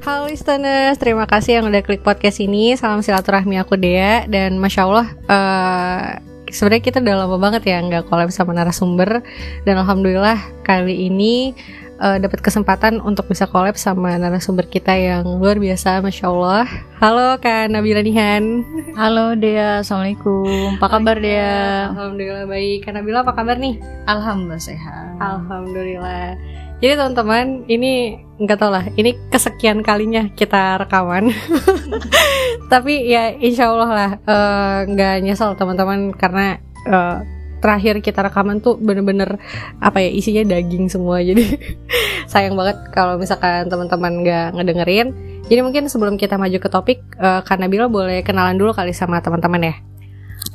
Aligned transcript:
Halo 0.00 0.32
listeners, 0.32 0.96
terima 0.96 1.28
kasih 1.28 1.60
yang 1.60 1.68
udah 1.68 1.84
klik 1.84 2.00
podcast 2.00 2.40
ini. 2.40 2.72
Salam 2.72 3.04
silaturahmi 3.04 3.60
aku 3.60 3.76
Dea 3.76 4.24
dan 4.24 4.56
masya 4.56 4.88
Allah 4.88 5.12
uh, 5.28 6.16
sebenarnya 6.48 6.82
kita 6.88 6.98
udah 7.04 7.16
lama 7.20 7.36
banget 7.36 7.68
ya 7.68 7.84
nggak 7.84 8.08
collab 8.08 8.32
sama 8.32 8.56
narasumber 8.56 9.20
dan 9.68 9.74
alhamdulillah 9.76 10.40
kali 10.64 11.12
ini 11.12 11.52
uh, 12.00 12.16
dapat 12.16 12.40
kesempatan 12.40 13.04
untuk 13.04 13.28
bisa 13.28 13.44
collab 13.44 13.76
sama 13.76 14.16
narasumber 14.16 14.64
kita 14.72 14.96
yang 14.96 15.28
luar 15.36 15.60
biasa, 15.60 16.00
masya 16.00 16.32
Allah. 16.32 16.64
Halo 16.96 17.36
Kak 17.36 17.68
Nabila 17.68 18.00
Nihan. 18.00 18.64
Halo 18.96 19.36
Dea, 19.36 19.84
assalamualaikum. 19.84 20.80
Apa 20.80 20.96
kabar 20.96 21.20
Dea? 21.20 21.92
Alhamdulillah 21.92 22.48
baik. 22.48 22.88
Kak 22.88 22.96
Nabila 22.96 23.20
apa 23.20 23.36
kabar 23.36 23.60
nih? 23.60 23.76
Alhamdulillah 24.08 24.64
sehat. 24.64 25.20
Alhamdulillah. 25.20 26.40
Jadi 26.80 26.92
teman-teman, 26.96 27.68
ini 27.68 28.16
nggak 28.40 28.56
tau 28.56 28.72
lah, 28.72 28.88
ini 28.96 29.12
kesekian 29.28 29.84
kalinya 29.84 30.32
kita 30.32 30.80
rekaman. 30.80 31.28
Tapi 32.72 33.04
ya 33.04 33.36
insya 33.36 33.68
Allah 33.68 33.90
lah 33.90 34.10
eh, 34.16 34.78
nggak 34.88 35.14
uh, 35.18 35.22
nyesel 35.22 35.52
teman-teman 35.60 36.16
karena 36.16 36.56
uh, 36.88 37.20
terakhir 37.60 38.00
kita 38.00 38.24
rekaman 38.24 38.58
tuh 38.64 38.80
bener-bener 38.80 39.36
apa 39.78 40.00
ya 40.00 40.10
isinya 40.10 40.42
daging 40.56 40.88
semua 40.88 41.20
jadi 41.28 41.44
sayang 42.26 42.56
banget 42.56 42.80
kalau 42.90 43.20
misalkan 43.20 43.68
teman-teman 43.68 44.24
nggak 44.24 44.56
ngedengerin 44.56 45.12
jadi 45.46 45.60
mungkin 45.60 45.86
sebelum 45.92 46.16
kita 46.16 46.40
maju 46.40 46.56
ke 46.56 46.68
topik 46.72 46.98
uh, 47.20 47.44
Kak 47.44 47.60
Nabila 47.60 47.86
boleh 47.86 48.24
kenalan 48.24 48.56
dulu 48.56 48.72
kali 48.72 48.96
sama 48.96 49.20
teman-teman 49.20 49.70
ya 49.70 49.74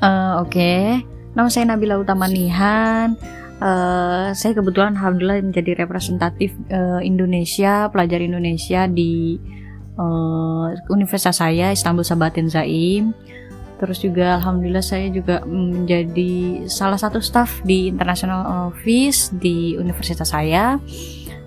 uh, 0.02 0.42
oke 0.42 0.52
okay. 0.52 1.06
nama 1.38 1.48
saya 1.48 1.70
Nabila 1.70 2.02
Utama 2.02 2.26
Nihan 2.26 3.14
Uh, 3.56 4.36
saya 4.36 4.52
kebetulan 4.52 5.00
alhamdulillah 5.00 5.40
menjadi 5.40 5.80
representatif 5.80 6.52
uh, 6.76 7.00
Indonesia, 7.00 7.88
pelajar 7.88 8.20
Indonesia 8.20 8.84
di 8.84 9.40
uh, 9.96 10.76
universitas 10.92 11.40
saya 11.40 11.72
Istanbul 11.72 12.04
Sabatin 12.04 12.52
Zaim. 12.52 13.16
Terus 13.80 14.04
juga 14.04 14.40
alhamdulillah 14.40 14.84
saya 14.84 15.08
juga 15.08 15.44
menjadi 15.48 16.68
salah 16.68 17.00
satu 17.00 17.24
staff 17.24 17.64
di 17.64 17.88
International 17.92 18.72
Office 18.72 19.32
di 19.32 19.80
universitas 19.80 20.36
saya. 20.36 20.76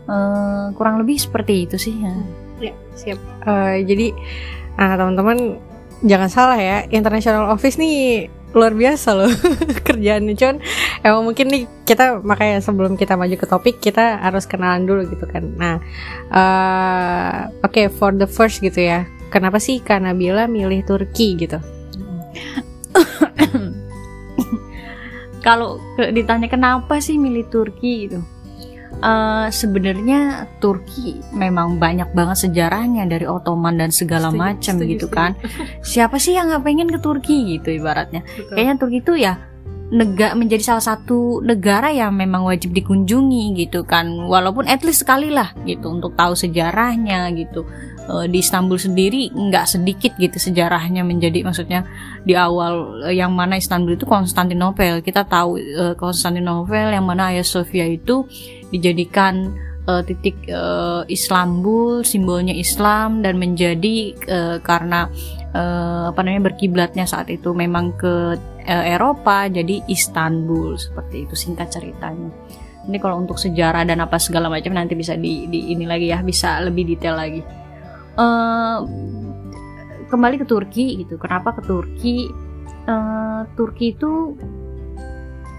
Uh, 0.08 0.72
kurang 0.80 1.04
lebih 1.04 1.20
seperti 1.20 1.68
itu 1.68 1.76
sih 1.76 1.92
ya. 1.92 2.14
Ya, 2.58 2.74
siap. 2.96 3.20
Uh, 3.44 3.84
jadi 3.84 4.16
teman-teman 4.80 5.60
jangan 6.08 6.30
salah 6.32 6.56
ya, 6.56 6.88
International 6.88 7.52
Office 7.52 7.76
nih 7.76 8.32
luar 8.56 8.72
biasa 8.72 9.12
loh 9.16 9.32
kerjaannya. 9.88 10.34
Cuman 10.36 10.56
emang 11.04 11.22
mungkin 11.28 11.46
nih 11.52 11.64
kita 11.84 12.20
makanya 12.24 12.64
sebelum 12.64 12.96
kita 12.96 13.16
maju 13.16 13.36
ke 13.36 13.46
topik 13.48 13.76
kita 13.80 14.20
harus 14.20 14.48
kenalan 14.48 14.88
dulu 14.88 15.04
gitu 15.08 15.24
kan. 15.28 15.44
Nah 15.56 15.76
uh, 16.32 17.52
oke 17.64 17.72
okay, 17.72 17.86
for 17.92 18.12
the 18.14 18.28
first 18.28 18.64
gitu 18.64 18.80
ya. 18.80 19.04
Kenapa 19.28 19.60
sih 19.60 19.84
Kak 19.84 20.00
Nabila 20.00 20.48
milih 20.48 20.88
Turki 20.88 21.36
gitu? 21.36 21.60
Kalau 25.46 25.80
ditanya 26.12 26.48
kenapa 26.48 26.96
sih 27.04 27.20
milih 27.20 27.44
Turki 27.52 28.08
gitu 28.08 28.37
Uh, 28.98 29.46
sebenarnya 29.54 30.50
Turki 30.58 31.22
memang 31.30 31.78
banyak 31.78 32.10
banget 32.18 32.50
sejarahnya 32.50 33.06
dari 33.06 33.30
Ottoman 33.30 33.78
dan 33.78 33.94
segala 33.94 34.34
macam 34.34 34.74
gitu 34.82 35.06
kan. 35.06 35.38
Siapa 35.86 36.18
sih 36.18 36.34
yang 36.34 36.50
nggak 36.50 36.66
pengen 36.66 36.90
ke 36.90 36.98
Turki 36.98 37.58
gitu 37.58 37.78
ibaratnya? 37.78 38.26
Betul. 38.26 38.58
Kayaknya 38.58 38.74
Turki 38.82 38.98
itu 38.98 39.14
ya 39.14 39.34
negara 39.88 40.36
menjadi 40.36 40.74
salah 40.74 40.84
satu 40.84 41.40
negara 41.40 41.88
yang 41.88 42.12
memang 42.12 42.44
wajib 42.44 42.74
dikunjungi 42.74 43.54
gitu 43.56 43.86
kan. 43.86 44.10
Walaupun 44.26 44.66
at 44.66 44.82
least 44.82 45.06
sekali 45.06 45.30
lah 45.30 45.54
gitu 45.62 45.88
untuk 45.88 46.18
tahu 46.18 46.34
sejarahnya 46.34 47.30
gitu. 47.38 47.64
Uh, 48.08 48.24
di 48.24 48.40
Istanbul 48.40 48.80
sendiri 48.80 49.28
nggak 49.28 49.68
sedikit 49.68 50.16
gitu 50.16 50.40
sejarahnya 50.40 51.04
menjadi 51.04 51.44
maksudnya 51.44 51.84
di 52.24 52.32
awal 52.32 53.04
uh, 53.04 53.12
yang 53.12 53.36
mana 53.36 53.60
Istanbul 53.60 54.00
itu 54.00 54.08
Konstantinopel. 54.08 55.04
Kita 55.04 55.28
tahu 55.28 55.60
uh, 55.60 55.92
Konstantinopel 55.92 56.88
yang 56.88 57.04
mana 57.04 57.28
Hagia 57.28 57.44
Sophia 57.44 57.84
itu 57.84 58.24
dijadikan 58.72 59.52
uh, 59.88 60.00
titik 60.04 60.36
uh, 60.48 61.04
Islambul 61.08 62.04
simbolnya 62.04 62.52
Islam 62.52 63.24
dan 63.24 63.40
menjadi 63.40 64.12
uh, 64.28 64.56
karena 64.60 65.08
uh, 65.56 66.12
apa 66.12 66.20
namanya 66.24 66.52
berkiblatnya 66.52 67.08
saat 67.08 67.32
itu 67.32 67.56
memang 67.56 67.96
ke 67.96 68.36
uh, 68.68 68.84
Eropa 68.84 69.48
jadi 69.48 69.84
Istanbul 69.88 70.76
seperti 70.76 71.24
itu 71.24 71.34
singkat 71.36 71.72
ceritanya. 71.72 72.32
Ini 72.88 72.96
kalau 73.04 73.20
untuk 73.20 73.36
sejarah 73.36 73.84
dan 73.84 74.00
apa 74.00 74.16
segala 74.16 74.48
macam 74.48 74.72
nanti 74.72 74.96
bisa 74.96 75.12
di, 75.12 75.44
di 75.52 75.76
ini 75.76 75.84
lagi 75.84 76.08
ya 76.08 76.24
bisa 76.24 76.56
lebih 76.64 76.88
detail 76.88 77.20
lagi 77.20 77.44
uh, 78.18 78.78
kembali 80.10 80.42
ke 80.42 80.46
Turki 80.48 80.98
gitu. 81.00 81.16
Kenapa 81.16 81.54
ke 81.54 81.62
Turki? 81.62 82.28
Uh, 82.88 83.44
Turki 83.54 83.94
itu 83.94 84.34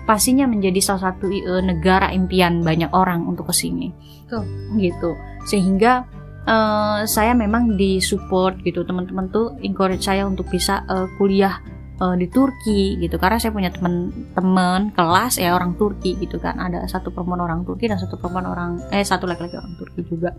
pastinya 0.10 0.50
menjadi 0.50 0.82
salah 0.82 1.14
satu 1.14 1.30
uh, 1.30 1.62
negara 1.62 2.10
impian 2.10 2.66
banyak 2.66 2.90
orang 2.90 3.30
untuk 3.30 3.54
ke 3.54 3.56
sini 3.56 3.94
Tuh. 4.28 4.44
gitu. 4.76 5.14
Sehingga 5.46 6.04
uh, 6.50 7.06
saya 7.06 7.32
memang 7.38 7.78
disupport 7.78 8.58
gitu. 8.66 8.84
Teman-teman 8.84 9.30
tuh 9.32 9.56
encourage 9.62 10.04
saya 10.04 10.26
untuk 10.26 10.50
bisa 10.50 10.84
uh, 10.90 11.08
kuliah 11.22 11.62
uh, 12.00 12.16
di 12.16 12.28
Turki 12.32 12.98
gitu. 12.98 13.20
Karena 13.20 13.38
saya 13.38 13.52
punya 13.52 13.70
teman-teman 13.70 14.96
kelas 14.96 15.38
ya 15.38 15.54
orang 15.54 15.76
Turki 15.76 16.16
gitu 16.18 16.40
kan. 16.40 16.58
Ada 16.58 16.88
satu 16.88 17.12
perempuan 17.12 17.44
orang 17.44 17.62
Turki 17.68 17.92
dan 17.92 18.00
satu 18.00 18.16
perempuan 18.18 18.48
orang 18.48 18.72
eh 18.90 19.04
satu 19.04 19.28
laki-laki 19.28 19.60
orang 19.60 19.76
Turki 19.76 20.02
juga. 20.08 20.34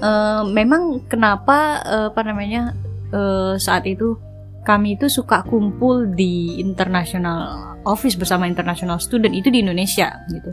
Uh, 0.00 0.48
memang 0.50 1.04
kenapa 1.06 1.84
uh, 1.84 2.06
apa 2.10 2.20
namanya 2.24 2.72
uh, 3.12 3.54
saat 3.60 3.84
itu 3.84 4.16
kami 4.64 5.00
itu 5.00 5.08
suka 5.08 5.44
kumpul 5.48 6.12
di 6.12 6.60
international 6.60 7.76
office 7.88 8.20
bersama 8.20 8.44
international 8.44 9.00
student 9.00 9.32
itu 9.32 9.48
di 9.48 9.64
Indonesia 9.64 10.12
gitu. 10.28 10.50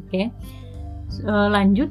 Oke, 0.00 0.08
okay. 0.08 0.26
uh, 1.26 1.48
lanjut. 1.50 1.90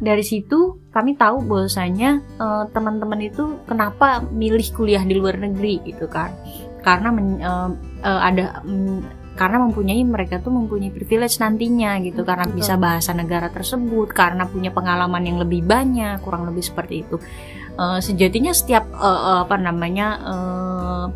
Dari 0.00 0.24
situ 0.24 0.79
kami 0.90 1.14
tahu 1.14 1.46
bahwasanya 1.46 2.18
uh, 2.42 2.66
teman-teman 2.74 3.22
itu 3.22 3.62
kenapa 3.66 4.26
milih 4.34 4.66
kuliah 4.74 5.02
di 5.06 5.14
luar 5.14 5.38
negeri 5.38 5.78
gitu 5.86 6.10
kan? 6.10 6.34
Karena 6.82 7.14
men, 7.14 7.38
uh, 7.38 7.70
uh, 8.02 8.20
ada 8.26 8.58
um, 8.66 8.98
karena 9.38 9.62
mempunyai 9.62 10.02
mereka 10.02 10.42
tuh 10.42 10.52
mempunyai 10.52 10.90
privilege 10.90 11.38
nantinya 11.38 11.96
gitu 12.02 12.26
karena 12.26 12.44
Betul. 12.50 12.58
bisa 12.60 12.74
bahasa 12.76 13.14
negara 13.14 13.48
tersebut 13.48 14.10
karena 14.12 14.44
punya 14.44 14.74
pengalaman 14.74 15.22
yang 15.24 15.38
lebih 15.40 15.64
banyak 15.64 16.20
kurang 16.20 16.44
lebih 16.44 16.60
seperti 16.60 17.06
itu 17.06 17.16
uh, 17.80 18.02
sejatinya 18.02 18.52
setiap 18.52 18.84
uh, 18.92 19.46
apa 19.48 19.56
namanya 19.56 20.08
uh, 20.20 21.06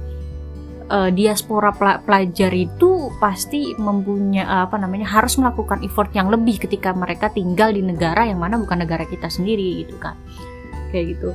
uh, 0.91 1.11
diaspora 1.12 1.72
pelajar 2.03 2.53
itu 2.53 3.12
pasti 3.21 3.72
mempunyai 3.77 4.45
apa 4.45 4.77
namanya 4.77 5.09
harus 5.09 5.37
melakukan 5.41 5.81
effort 5.84 6.12
yang 6.12 6.28
lebih 6.28 6.61
ketika 6.61 6.93
mereka 6.93 7.31
tinggal 7.33 7.72
di 7.72 7.81
negara 7.81 8.28
yang 8.28 8.41
mana 8.41 8.61
bukan 8.61 8.84
negara 8.84 9.05
kita 9.09 9.28
sendiri 9.28 9.84
gitu 9.84 9.97
kan. 10.00 10.17
Kayak 10.93 11.19
gitu. 11.19 11.31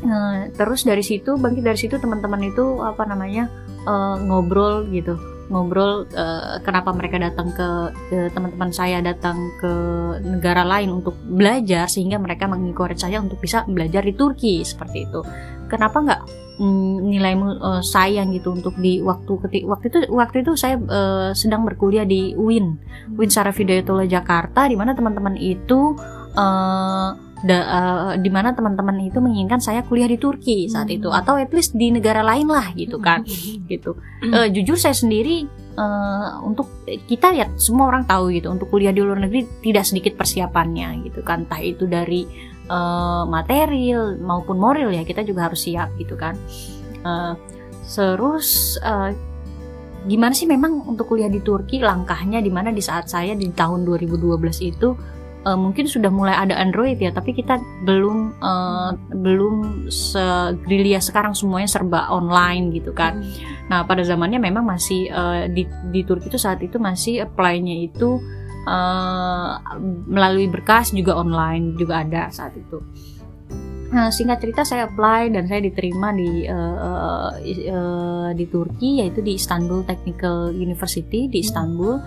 Uh, 0.00 0.48
terus 0.56 0.88
dari 0.88 1.04
situ 1.04 1.36
bangkit 1.36 1.60
dari 1.60 1.76
situ 1.76 2.00
teman-teman 2.00 2.40
itu 2.48 2.80
apa 2.80 3.04
namanya 3.04 3.50
uh, 3.84 4.16
ngobrol 4.16 4.88
gitu. 4.88 5.18
Ngobrol 5.50 6.06
uh, 6.14 6.62
kenapa 6.62 6.94
mereka 6.94 7.18
datang 7.18 7.50
ke, 7.50 7.68
ke 8.06 8.18
teman-teman 8.30 8.70
saya 8.70 9.02
datang 9.02 9.50
ke 9.58 9.72
negara 10.22 10.62
lain 10.62 11.02
untuk 11.02 11.18
belajar 11.26 11.90
sehingga 11.90 12.22
mereka 12.22 12.46
mengikuti 12.46 12.94
saya 12.94 13.18
untuk 13.18 13.42
bisa 13.42 13.66
belajar 13.66 14.06
di 14.06 14.14
Turki 14.14 14.62
seperti 14.62 15.10
itu. 15.10 15.20
Kenapa 15.66 15.98
nggak 16.00 16.49
mm, 16.60 16.96
nilaimu 17.08 17.46
uh, 17.56 17.80
sayang 17.80 18.36
gitu 18.36 18.52
untuk 18.52 18.76
di 18.76 19.00
waktu 19.00 19.32
ketik 19.48 19.64
waktu 19.64 19.88
itu 19.88 19.98
waktu 20.12 20.36
itu 20.44 20.52
saya 20.54 20.76
uh, 20.76 21.32
sedang 21.32 21.64
berkuliah 21.64 22.04
di 22.04 22.36
UIN 22.36 22.76
UIN 23.16 23.30
Saraf 23.32 23.56
Hidayatullah 23.56 24.06
Jakarta 24.06 24.68
di 24.68 24.76
mana 24.76 24.92
teman-teman 24.92 25.40
itu 25.40 25.96
uh, 26.36 27.10
da, 27.40 27.58
uh, 27.64 28.12
di 28.20 28.28
mana 28.28 28.52
teman-teman 28.52 29.00
itu 29.00 29.18
menginginkan 29.18 29.58
saya 29.64 29.80
kuliah 29.88 30.06
di 30.06 30.20
Turki 30.20 30.68
saat 30.68 30.92
hmm. 30.92 30.96
itu 31.00 31.08
atau 31.08 31.40
at 31.40 31.50
least 31.56 31.72
di 31.72 31.88
negara 31.88 32.20
lain 32.20 32.52
lah 32.52 32.68
gitu 32.76 33.00
kan 33.00 33.24
hmm. 33.24 33.64
gitu 33.66 33.96
uh, 34.28 34.46
jujur 34.52 34.76
saya 34.76 34.92
sendiri 34.92 35.48
uh, 35.80 36.44
untuk 36.44 36.68
kita 37.08 37.32
ya 37.32 37.46
semua 37.56 37.88
orang 37.88 38.04
tahu 38.04 38.34
gitu 38.36 38.52
untuk 38.52 38.68
kuliah 38.68 38.92
di 38.92 39.00
luar 39.00 39.24
negeri 39.24 39.48
tidak 39.64 39.88
sedikit 39.88 40.20
persiapannya 40.20 41.08
gitu 41.08 41.24
kan 41.24 41.48
entah 41.48 41.60
itu 41.64 41.88
dari 41.88 42.49
uh, 42.70 43.26
material 43.26 44.14
maupun 44.22 44.56
moral 44.56 44.94
ya 44.94 45.02
kita 45.02 45.26
juga 45.26 45.50
harus 45.50 45.66
siap 45.66 45.90
gitu 45.98 46.14
kan 46.14 46.38
uh, 47.02 47.34
terus 47.90 48.78
uh, 48.86 49.10
gimana 50.06 50.32
sih 50.32 50.48
memang 50.48 50.86
untuk 50.88 51.12
kuliah 51.12 51.28
di 51.28 51.42
Turki 51.44 51.82
langkahnya 51.82 52.40
di 52.40 52.48
mana 52.48 52.72
di 52.72 52.80
saat 52.80 53.10
saya 53.10 53.36
di 53.36 53.50
tahun 53.52 53.84
2012 53.84 54.40
itu 54.62 54.96
uh, 55.44 55.58
mungkin 55.58 55.84
sudah 55.88 56.08
mulai 56.12 56.36
ada 56.36 56.56
Android 56.56 56.96
ya, 56.96 57.12
tapi 57.12 57.32
kita 57.32 57.60
belum 57.84 58.40
uh, 58.40 58.92
belum 59.12 59.88
segrilia 59.88 61.00
sekarang 61.00 61.32
semuanya 61.32 61.68
serba 61.70 62.08
online 62.12 62.72
gitu 62.74 62.92
kan. 62.92 63.20
Hmm. 63.20 63.68
Nah 63.70 63.80
pada 63.86 64.04
zamannya 64.04 64.40
memang 64.42 64.66
masih 64.66 65.08
uh, 65.12 65.46
di 65.48 65.64
di 65.94 66.00
Turki 66.04 66.28
itu 66.28 66.40
saat 66.40 66.60
itu 66.60 66.76
masih 66.76 67.24
apply-nya 67.24 67.86
itu 67.86 68.20
uh, 68.66 69.60
melalui 70.08 70.50
berkas 70.50 70.92
juga 70.92 71.16
online 71.16 71.78
juga 71.78 72.02
ada 72.04 72.28
saat 72.28 72.56
itu 72.56 72.80
Nah, 73.90 74.06
singkat 74.14 74.38
cerita 74.38 74.62
saya 74.62 74.86
apply 74.86 75.34
dan 75.34 75.50
saya 75.50 75.66
diterima 75.66 76.14
di 76.14 76.46
uh, 76.46 77.34
uh, 77.74 78.30
di 78.30 78.46
Turki 78.46 79.02
yaitu 79.02 79.18
di 79.18 79.34
Istanbul 79.34 79.82
Technical 79.82 80.54
University 80.54 81.26
di 81.26 81.42
Istanbul. 81.42 81.98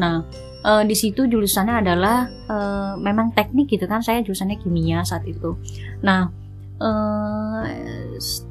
Nah, 0.00 0.24
uh, 0.64 0.80
di 0.80 0.96
situ 0.96 1.28
jurusannya 1.28 1.84
adalah 1.84 2.24
uh, 2.48 2.96
memang 2.96 3.36
teknik 3.36 3.68
gitu 3.68 3.84
kan. 3.84 4.00
Saya 4.00 4.24
jurusannya 4.24 4.56
kimia 4.64 5.04
saat 5.04 5.28
itu. 5.28 5.60
Nah, 6.00 6.32
uh, 6.80 7.64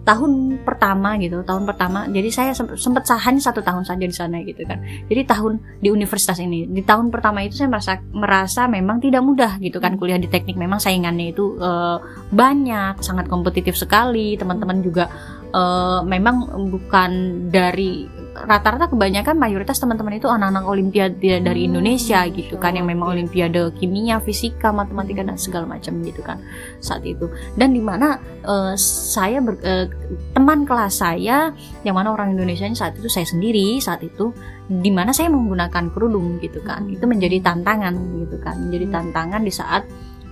tahun 0.05 0.61
pertama 0.61 1.17
gitu 1.17 1.41
tahun 1.41 1.65
pertama. 1.65 2.05
Jadi 2.09 2.29
saya 2.29 2.51
sempat 2.53 3.09
hanya 3.25 3.41
satu 3.41 3.65
tahun 3.65 3.85
saja 3.85 4.05
di 4.05 4.15
sana 4.15 4.41
gitu 4.45 4.61
kan. 4.65 4.81
Jadi 5.09 5.21
tahun 5.25 5.81
di 5.81 5.89
universitas 5.89 6.37
ini 6.37 6.69
di 6.69 6.85
tahun 6.85 7.09
pertama 7.09 7.41
itu 7.41 7.57
saya 7.57 7.69
merasa 7.69 7.93
merasa 8.13 8.61
memang 8.69 9.01
tidak 9.01 9.25
mudah 9.25 9.57
gitu 9.57 9.81
kan 9.81 9.97
kuliah 9.97 10.21
di 10.21 10.29
teknik. 10.29 10.57
Memang 10.57 10.77
saingannya 10.77 11.33
itu 11.33 11.57
uh, 11.57 11.97
banyak 12.29 13.01
sangat 13.01 13.25
kompetitif 13.25 13.73
sekali. 13.73 14.37
Teman-teman 14.37 14.81
juga 14.85 15.09
uh, 15.53 16.01
memang 16.05 16.69
bukan 16.69 17.11
dari 17.49 18.05
rata-rata 18.35 18.91
kebanyakan 18.91 19.39
mayoritas 19.39 19.79
teman-teman 19.79 20.19
itu 20.19 20.27
anak-anak 20.27 20.67
olimpiade 20.67 21.39
dari 21.39 21.71
Indonesia 21.71 22.27
gitu 22.27 22.59
kan 22.59 22.75
yang 22.75 22.83
memang 22.83 23.15
olimpiade 23.15 23.71
kimia, 23.79 24.19
fisika, 24.19 24.75
matematika 24.75 25.23
dan 25.23 25.39
segala 25.39 25.63
macam 25.63 26.03
gitu 26.03 26.19
kan 26.19 26.43
saat 26.83 27.07
itu. 27.07 27.31
Dan 27.55 27.71
di 27.71 27.79
mana 27.79 28.19
uh, 28.43 28.75
saya 28.75 29.39
ber, 29.39 29.55
uh, 29.63 29.87
teman 30.35 30.67
kelas 30.67 30.99
saya 30.99 31.55
yang 31.87 31.95
mana 31.95 32.11
orang 32.11 32.35
Indonesia 32.35 32.67
saat 32.75 32.99
itu 32.99 33.07
saya 33.07 33.23
sendiri 33.23 33.79
saat 33.79 34.03
itu 34.03 34.35
di 34.67 34.91
mana 34.91 35.15
saya 35.15 35.31
menggunakan 35.31 35.93
kerudung 35.95 36.41
gitu 36.43 36.59
kan 36.65 36.89
itu 36.91 37.05
menjadi 37.07 37.39
tantangan 37.39 37.95
gitu 38.25 38.35
kan 38.41 38.57
menjadi 38.67 38.99
tantangan 38.99 39.41
di 39.45 39.53
saat 39.53 39.85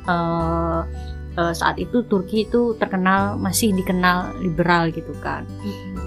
uh, 0.10 0.84
saat 1.34 1.82
itu 1.82 2.06
Turki 2.06 2.46
itu 2.46 2.78
terkenal 2.78 3.42
masih 3.42 3.74
dikenal 3.74 4.38
liberal 4.42 4.94
gitu 4.94 5.14
kan 5.22 5.46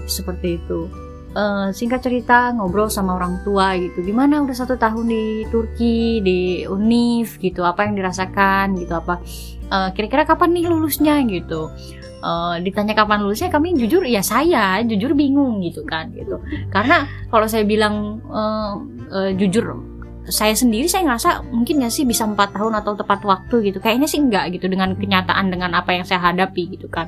seperti 0.07 0.55
itu 0.59 0.87
uh, 1.37 1.69
singkat 1.69 2.01
cerita 2.01 2.49
ngobrol 2.57 2.89
sama 2.89 3.13
orang 3.13 3.37
tua 3.45 3.77
gitu. 3.77 4.01
Gimana 4.01 4.41
udah 4.41 4.55
satu 4.57 4.73
tahun 4.75 5.05
di 5.05 5.45
Turki 5.53 6.19
di 6.25 6.65
Unif 6.65 7.37
gitu 7.37 7.61
apa 7.61 7.85
yang 7.85 7.93
dirasakan 7.93 8.73
gitu 8.81 8.97
apa 8.97 9.21
uh, 9.69 9.89
kira-kira 9.93 10.25
kapan 10.25 10.57
nih 10.57 10.65
lulusnya 10.65 11.21
gitu. 11.29 11.69
Uh, 12.17 12.57
ditanya 12.65 12.97
kapan 12.97 13.21
lulusnya 13.21 13.53
kami 13.53 13.77
jujur 13.77 14.01
ya 14.01 14.25
saya 14.25 14.81
jujur 14.81 15.13
bingung 15.13 15.61
gitu 15.61 15.85
kan 15.85 16.09
gitu. 16.17 16.41
Karena 16.73 17.05
kalau 17.29 17.45
saya 17.45 17.61
bilang 17.61 18.25
uh, 18.25 18.81
uh, 19.13 19.31
jujur 19.37 19.96
saya 20.27 20.51
sendiri 20.51 20.91
saya 20.91 21.07
ngerasa 21.07 21.47
mungkin 21.55 21.79
gak 21.79 21.93
sih 21.95 22.03
bisa 22.03 22.27
empat 22.27 22.51
tahun 22.51 22.83
atau 22.83 22.99
tepat 22.99 23.23
waktu 23.23 23.71
gitu. 23.71 23.79
Kayaknya 23.79 24.07
sih 24.11 24.19
enggak 24.19 24.51
gitu 24.51 24.67
dengan 24.67 24.91
kenyataan 24.95 25.47
dengan 25.47 25.71
apa 25.75 25.95
yang 25.95 26.03
saya 26.03 26.19
hadapi 26.19 26.75
gitu 26.75 26.91
kan. 26.91 27.07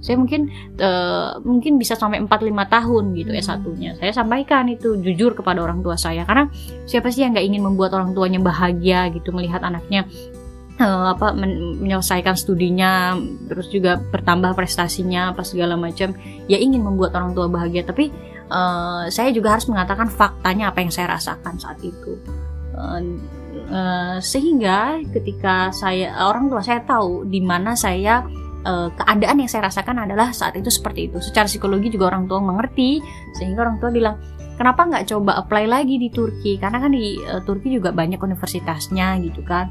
Saya 0.00 0.16
mungkin 0.16 0.48
uh, 0.80 1.42
mungkin 1.42 1.76
bisa 1.76 1.98
sampai 1.98 2.22
4 2.22 2.30
5 2.30 2.74
tahun 2.74 3.04
gitu 3.18 3.30
ya 3.34 3.42
satunya. 3.42 3.90
Saya 3.98 4.14
sampaikan 4.14 4.70
itu 4.70 4.96
jujur 5.02 5.34
kepada 5.34 5.60
orang 5.60 5.82
tua 5.82 5.98
saya. 5.98 6.22
Karena 6.22 6.46
siapa 6.86 7.10
sih 7.10 7.26
yang 7.26 7.34
nggak 7.34 7.46
ingin 7.46 7.62
membuat 7.66 7.92
orang 7.98 8.14
tuanya 8.14 8.38
bahagia 8.38 9.10
gitu 9.10 9.34
melihat 9.34 9.60
anaknya 9.66 10.06
uh, 10.78 11.12
apa 11.12 11.34
men 11.34 11.82
menyelesaikan 11.82 12.38
studinya 12.38 13.18
terus 13.50 13.66
juga 13.68 13.98
bertambah 13.98 14.54
prestasinya 14.54 15.34
apa 15.34 15.42
segala 15.42 15.74
macam. 15.74 16.14
Ya 16.46 16.56
ingin 16.62 16.86
membuat 16.86 17.18
orang 17.18 17.34
tua 17.34 17.50
bahagia 17.50 17.82
tapi 17.82 18.14
uh, 18.46 19.10
saya 19.10 19.34
juga 19.34 19.58
harus 19.58 19.66
mengatakan 19.66 20.06
faktanya 20.06 20.70
apa 20.70 20.86
yang 20.86 20.94
saya 20.94 21.18
rasakan 21.18 21.58
saat 21.58 21.82
itu 21.82 22.14
uh, 22.80 23.02
uh, 23.68 24.16
sehingga 24.24 25.04
ketika 25.12 25.68
saya 25.76 26.16
orang 26.16 26.48
tua 26.48 26.64
saya 26.64 26.80
tahu 26.80 27.28
di 27.28 27.44
mana 27.44 27.76
saya 27.76 28.24
uh, 28.64 28.88
keadaan 28.96 29.44
yang 29.44 29.50
saya 29.50 29.68
rasakan 29.68 30.08
adalah 30.08 30.32
saat 30.32 30.56
itu 30.56 30.72
seperti 30.72 31.12
itu. 31.12 31.20
Secara 31.20 31.44
psikologi 31.44 31.92
juga 31.92 32.08
orang 32.08 32.24
tua 32.24 32.40
mengerti, 32.40 33.04
sehingga 33.36 33.68
orang 33.68 33.76
tua 33.76 33.92
bilang, 33.92 34.16
kenapa 34.56 34.88
nggak 34.88 35.04
coba 35.12 35.44
apply 35.44 35.68
lagi 35.68 36.00
di 36.00 36.08
Turki? 36.08 36.56
Karena 36.56 36.80
kan 36.80 36.96
di 36.96 37.20
Turki 37.44 37.76
juga 37.76 37.92
banyak 37.92 38.18
universitasnya 38.18 39.20
gitu 39.20 39.44
kan. 39.44 39.68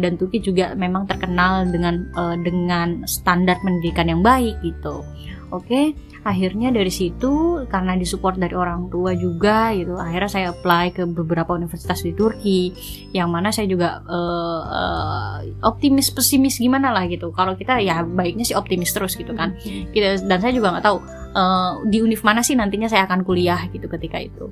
Dan 0.00 0.16
Turki 0.16 0.40
juga 0.40 0.72
memang 0.72 1.04
terkenal 1.04 1.68
dengan 1.68 2.08
dengan 2.40 3.04
standar 3.04 3.60
pendidikan 3.60 4.08
yang 4.08 4.24
baik 4.24 4.56
gitu. 4.64 5.04
Oke, 5.52 5.68
okay? 5.68 5.86
Akhirnya 6.22 6.70
dari 6.70 6.90
situ 6.90 7.66
karena 7.66 7.98
disupport 7.98 8.38
dari 8.38 8.54
orang 8.54 8.86
tua 8.86 9.10
juga 9.18 9.74
gitu 9.74 9.98
akhirnya 9.98 10.30
saya 10.30 10.46
apply 10.54 10.94
ke 10.94 11.02
beberapa 11.10 11.50
universitas 11.50 11.98
di 12.06 12.14
Turki 12.14 12.70
yang 13.10 13.26
mana 13.34 13.50
saya 13.50 13.66
juga 13.66 13.98
uh, 14.06 14.62
uh, 14.62 15.36
optimis 15.66 16.14
pesimis 16.14 16.62
gimana 16.62 16.94
lah 16.94 17.10
gitu. 17.10 17.34
Kalau 17.34 17.58
kita 17.58 17.82
ya 17.82 18.06
baiknya 18.06 18.46
sih 18.46 18.54
optimis 18.54 18.94
terus 18.94 19.18
gitu 19.18 19.34
kan. 19.34 19.58
Mm-hmm. 19.58 19.90
kita 19.90 20.08
dan 20.30 20.38
saya 20.38 20.54
juga 20.54 20.78
nggak 20.78 20.86
tahu 20.86 20.98
uh, 21.34 21.72
di 21.90 21.98
univ 21.98 22.22
mana 22.22 22.46
sih 22.46 22.54
nantinya 22.54 22.86
saya 22.86 23.02
akan 23.10 23.26
kuliah 23.26 23.58
gitu 23.74 23.90
ketika 23.90 24.22
itu. 24.22 24.46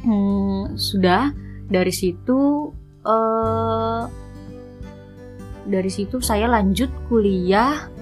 Hmm, 0.00 0.80
sudah 0.80 1.36
dari 1.68 1.92
situ 1.92 2.72
uh, 3.04 4.08
dari 5.68 5.90
situ 5.92 6.24
saya 6.24 6.48
lanjut 6.48 6.88
kuliah 7.12 7.99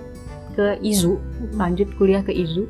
ke 0.58 0.82
IZU, 0.82 1.22
lanjut 1.54 1.86
kuliah 1.94 2.26
ke 2.26 2.34
IZU. 2.34 2.66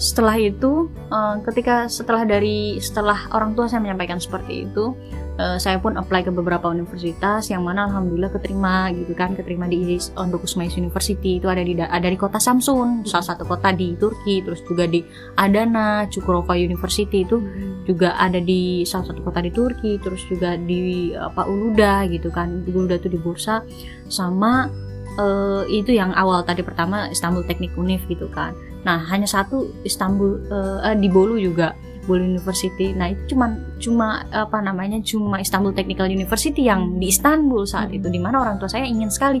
Setelah 0.00 0.40
itu, 0.40 0.88
uh, 1.12 1.36
ketika 1.44 1.84
setelah 1.84 2.24
dari 2.24 2.80
setelah 2.80 3.28
orang 3.36 3.52
tua 3.52 3.68
saya 3.68 3.84
menyampaikan 3.84 4.16
seperti 4.16 4.64
itu, 4.64 4.96
uh, 5.36 5.60
saya 5.60 5.76
pun 5.76 6.00
apply 6.00 6.24
ke 6.24 6.32
beberapa 6.32 6.72
universitas 6.72 7.52
yang 7.52 7.68
mana 7.68 7.84
alhamdulillah 7.84 8.32
keterima 8.32 8.88
gitu 8.96 9.12
kan, 9.12 9.36
keterima 9.36 9.68
di 9.68 10.00
Ondok 10.16 10.48
Usmais 10.48 10.72
University. 10.80 11.36
Itu 11.36 11.52
ada 11.52 11.60
di 11.60 11.76
ada 11.76 12.08
di 12.08 12.16
kota 12.16 12.40
Samsun, 12.40 13.04
salah 13.04 13.36
satu 13.36 13.44
kota 13.44 13.76
di 13.76 13.92
Turki, 14.00 14.40
terus 14.40 14.64
juga 14.64 14.88
di 14.88 15.04
Adana, 15.36 16.08
Çukurova 16.08 16.56
University 16.56 17.28
itu 17.28 17.36
juga 17.84 18.16
ada 18.16 18.40
di 18.40 18.88
salah 18.88 19.12
satu 19.12 19.20
kota 19.20 19.44
di 19.44 19.52
Turki, 19.52 20.00
terus 20.00 20.24
juga 20.32 20.56
di 20.56 21.12
apa 21.12 21.44
Uluda 21.44 22.08
gitu 22.08 22.32
kan, 22.32 22.64
Uluda 22.64 22.96
itu 22.96 23.12
di 23.12 23.20
Bursa 23.20 23.60
sama 24.08 24.88
uh, 25.18 25.62
itu 25.66 25.96
yang 25.96 26.14
awal 26.14 26.44
tadi 26.44 26.62
pertama 26.62 27.10
Istanbul 27.10 27.42
Teknik 27.48 27.74
Unif 27.74 28.04
gitu 28.06 28.30
kan. 28.30 28.54
Nah 28.86 29.02
hanya 29.10 29.26
satu 29.26 29.72
Istanbul 29.82 30.44
uh, 30.52 30.94
di 30.94 31.08
Bolu 31.10 31.40
juga 31.40 31.74
Bolu 32.04 32.36
University. 32.36 32.92
Nah 32.94 33.12
itu 33.12 33.34
cuma 33.34 33.56
cuma 33.80 34.08
apa 34.30 34.58
namanya 34.62 35.00
cuma 35.02 35.40
Istanbul 35.42 35.74
Technical 35.74 36.08
University 36.08 36.68
yang 36.68 37.00
di 37.00 37.10
Istanbul 37.10 37.66
saat 37.66 37.90
itu 37.90 38.06
di 38.06 38.20
mana 38.20 38.40
orang 38.40 38.56
tua 38.60 38.70
saya 38.70 38.86
ingin 38.86 39.10
sekali 39.10 39.40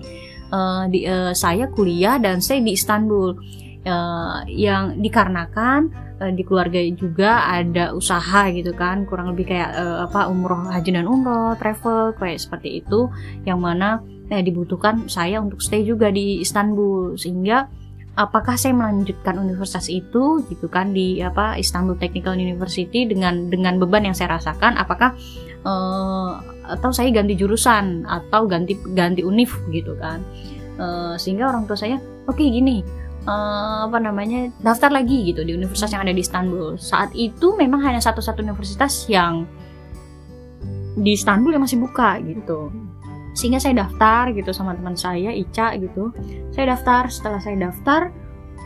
uh, 0.50 0.88
di, 0.90 1.06
uh, 1.06 1.32
saya 1.36 1.70
kuliah 1.70 2.18
dan 2.18 2.42
saya 2.42 2.60
di 2.60 2.74
Istanbul 2.74 3.36
uh, 3.86 4.44
yang 4.48 4.98
dikarenakan 5.00 6.10
di 6.36 6.44
keluarga 6.44 6.76
juga 6.92 7.48
ada 7.48 7.96
usaha 7.96 8.52
gitu 8.52 8.76
kan 8.76 9.08
kurang 9.08 9.32
lebih 9.32 9.56
kayak 9.56 9.72
uh, 9.72 10.04
apa 10.04 10.28
umroh 10.28 10.68
haji 10.68 10.92
dan 10.92 11.08
umroh 11.08 11.56
travel 11.56 12.12
kayak 12.20 12.36
seperti 12.36 12.84
itu 12.84 13.08
yang 13.48 13.56
mana 13.56 14.04
eh, 14.30 14.42
dibutuhkan 14.46 15.10
saya 15.10 15.42
untuk 15.42 15.58
stay 15.58 15.82
juga 15.82 16.08
di 16.14 16.40
Istanbul 16.40 17.18
sehingga 17.18 17.66
apakah 18.14 18.54
saya 18.58 18.74
melanjutkan 18.74 19.38
universitas 19.38 19.86
itu 19.90 20.42
gitu 20.46 20.66
kan 20.66 20.94
di 20.94 21.18
apa 21.22 21.58
Istanbul 21.58 21.98
Technical 21.98 22.38
University 22.38 23.06
dengan 23.06 23.50
dengan 23.50 23.76
beban 23.78 24.06
yang 24.06 24.16
saya 24.16 24.38
rasakan? 24.38 24.78
Apakah 24.78 25.14
uh, 25.66 26.40
atau 26.70 26.90
saya 26.94 27.10
ganti 27.10 27.34
jurusan 27.34 28.06
atau 28.06 28.46
ganti 28.46 28.78
ganti 28.94 29.26
univ 29.26 29.50
gitu 29.74 29.94
kan? 29.98 30.22
Uh, 30.80 31.14
sehingga 31.20 31.50
orang 31.50 31.68
tua 31.68 31.76
saya 31.76 32.00
oke 32.24 32.40
okay, 32.40 32.48
gini 32.48 32.80
uh, 33.28 33.84
apa 33.84 34.00
namanya 34.00 34.48
daftar 34.64 34.88
lagi 34.88 35.28
gitu 35.28 35.44
di 35.44 35.52
universitas 35.52 35.92
yang 35.92 36.06
ada 36.06 36.14
di 36.14 36.22
Istanbul. 36.22 36.80
Saat 36.80 37.12
itu 37.12 37.54
memang 37.58 37.82
hanya 37.84 38.00
satu-satu 38.00 38.40
universitas 38.40 39.06
yang 39.10 39.44
di 40.98 41.14
Istanbul 41.14 41.54
yang 41.54 41.64
masih 41.64 41.78
buka 41.78 42.18
gitu 42.20 42.68
sehingga 43.32 43.62
saya 43.62 43.86
daftar 43.86 44.34
gitu 44.34 44.50
sama 44.50 44.74
teman 44.74 44.98
saya 44.98 45.30
Ica 45.30 45.76
gitu. 45.78 46.10
Saya 46.50 46.74
daftar 46.74 47.06
setelah 47.06 47.40
saya 47.40 47.56
daftar 47.58 48.10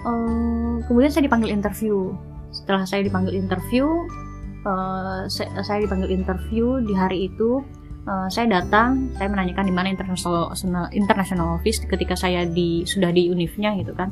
um, 0.08 0.80
kemudian 0.88 1.12
saya 1.12 1.24
dipanggil 1.28 1.52
interview. 1.52 2.12
Setelah 2.54 2.86
saya 2.86 3.02
dipanggil 3.02 3.34
interview 3.34 3.86
uh, 4.64 5.28
saya, 5.28 5.50
saya 5.62 5.84
dipanggil 5.84 6.10
interview 6.10 6.80
di 6.82 6.94
hari 6.96 7.28
itu 7.32 7.60
uh, 8.08 8.28
saya 8.32 8.60
datang 8.60 9.12
saya 9.16 9.28
menanyakan 9.30 9.64
di 9.68 9.74
mana 9.74 9.88
international 9.92 10.52
international 10.92 11.60
office 11.60 11.84
ketika 11.84 12.16
saya 12.16 12.48
di 12.48 12.82
sudah 12.88 13.12
di 13.12 13.28
univnya 13.30 13.76
gitu 13.78 13.92
kan. 13.94 14.10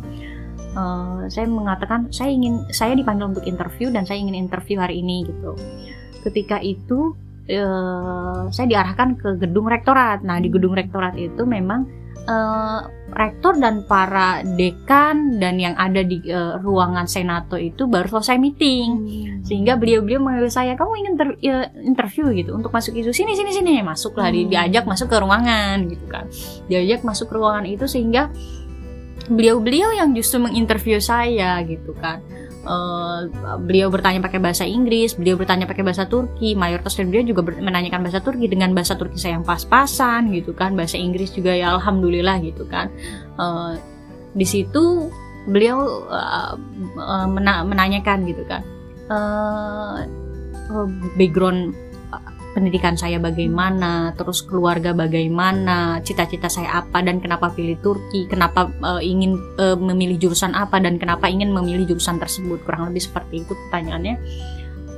Uh, 0.72 1.28
saya 1.28 1.44
mengatakan 1.44 2.08
saya 2.08 2.32
ingin 2.32 2.64
saya 2.72 2.96
dipanggil 2.96 3.28
untuk 3.28 3.44
interview 3.44 3.92
dan 3.92 4.08
saya 4.08 4.20
ingin 4.20 4.36
interview 4.36 4.80
hari 4.80 5.04
ini 5.04 5.28
gitu. 5.28 5.52
Ketika 6.24 6.62
itu 6.64 7.12
uh, 7.50 8.46
saya 8.52 8.66
diarahkan 8.68 9.18
ke 9.18 9.28
gedung 9.42 9.66
rektorat. 9.66 10.22
Nah, 10.22 10.38
di 10.38 10.52
gedung 10.52 10.76
rektorat 10.76 11.18
itu 11.18 11.42
memang 11.42 12.02
uh, 12.26 12.80
rektor 13.12 13.58
dan 13.58 13.84
para 13.84 14.40
dekan 14.56 15.36
dan 15.36 15.60
yang 15.60 15.74
ada 15.76 16.00
di 16.00 16.22
uh, 16.32 16.56
ruangan 16.62 17.04
senato 17.04 17.60
itu 17.60 17.84
baru 17.84 18.08
selesai 18.08 18.38
meeting 18.40 18.88
hmm. 18.88 19.38
sehingga 19.44 19.76
beliau-beliau 19.76 20.22
mengambil 20.22 20.48
saya 20.48 20.72
kamu 20.78 20.92
ingin 21.04 21.14
ter, 21.18 21.28
uh, 21.36 21.66
interview 21.84 22.32
gitu 22.32 22.56
untuk 22.56 22.72
masuk 22.72 22.96
isu 22.96 23.12
sini 23.12 23.36
sini 23.36 23.50
sini 23.52 23.72
masuklah 23.84 24.32
hmm. 24.32 24.48
diajak 24.48 24.84
masuk 24.88 25.12
ke 25.12 25.16
ruangan 25.20 25.76
gitu 25.90 26.06
kan 26.08 26.24
diajak 26.70 27.04
masuk 27.04 27.28
ke 27.28 27.34
ruangan 27.36 27.66
itu 27.68 27.84
sehingga 27.84 28.32
beliau-beliau 29.28 29.94
yang 29.94 30.10
justru 30.16 30.42
menginterview 30.42 30.98
saya 30.98 31.60
gitu 31.62 31.94
kan 32.00 32.24
Uh, 32.62 33.26
beliau 33.66 33.90
bertanya 33.90 34.22
pakai 34.22 34.38
bahasa 34.38 34.62
Inggris, 34.62 35.18
beliau 35.18 35.34
bertanya 35.34 35.66
pakai 35.66 35.82
bahasa 35.82 36.06
Turki, 36.06 36.54
mayoritas 36.54 36.94
dari 36.94 37.10
beliau 37.10 37.34
juga 37.34 37.42
menanyakan 37.58 38.06
bahasa 38.06 38.22
Turki 38.22 38.46
dengan 38.46 38.70
bahasa 38.70 38.94
Turki 38.94 39.18
saya 39.18 39.34
yang 39.34 39.42
pas-pasan 39.42 40.30
gitu 40.30 40.54
kan, 40.54 40.78
bahasa 40.78 40.94
Inggris 40.94 41.34
juga 41.34 41.50
ya 41.58 41.74
alhamdulillah 41.74 42.38
gitu 42.38 42.62
kan. 42.70 42.86
Uh, 43.34 43.74
di 44.32 44.46
situ 44.46 45.10
beliau 45.46 46.06
uh, 46.06 46.54
mena 47.26 47.66
menanyakan 47.66 48.22
gitu 48.30 48.46
kan 48.46 48.62
uh, 49.10 50.06
background 51.18 51.74
pendidikan 52.52 52.94
saya 52.94 53.16
bagaimana, 53.16 54.12
terus 54.16 54.44
keluarga 54.44 54.92
bagaimana, 54.92 56.00
cita-cita 56.04 56.52
saya 56.52 56.84
apa 56.84 57.00
dan 57.00 57.18
kenapa 57.18 57.48
pilih 57.52 57.80
Turki, 57.80 58.28
kenapa 58.28 58.68
uh, 58.84 59.00
ingin 59.00 59.40
uh, 59.56 59.76
memilih 59.76 60.20
jurusan 60.28 60.52
apa 60.52 60.76
dan 60.78 61.00
kenapa 61.00 61.28
ingin 61.28 61.52
memilih 61.52 61.96
jurusan 61.96 62.20
tersebut. 62.20 62.60
Kurang 62.64 62.92
lebih 62.92 63.02
seperti 63.02 63.44
itu 63.44 63.52
pertanyaannya. 63.66 64.16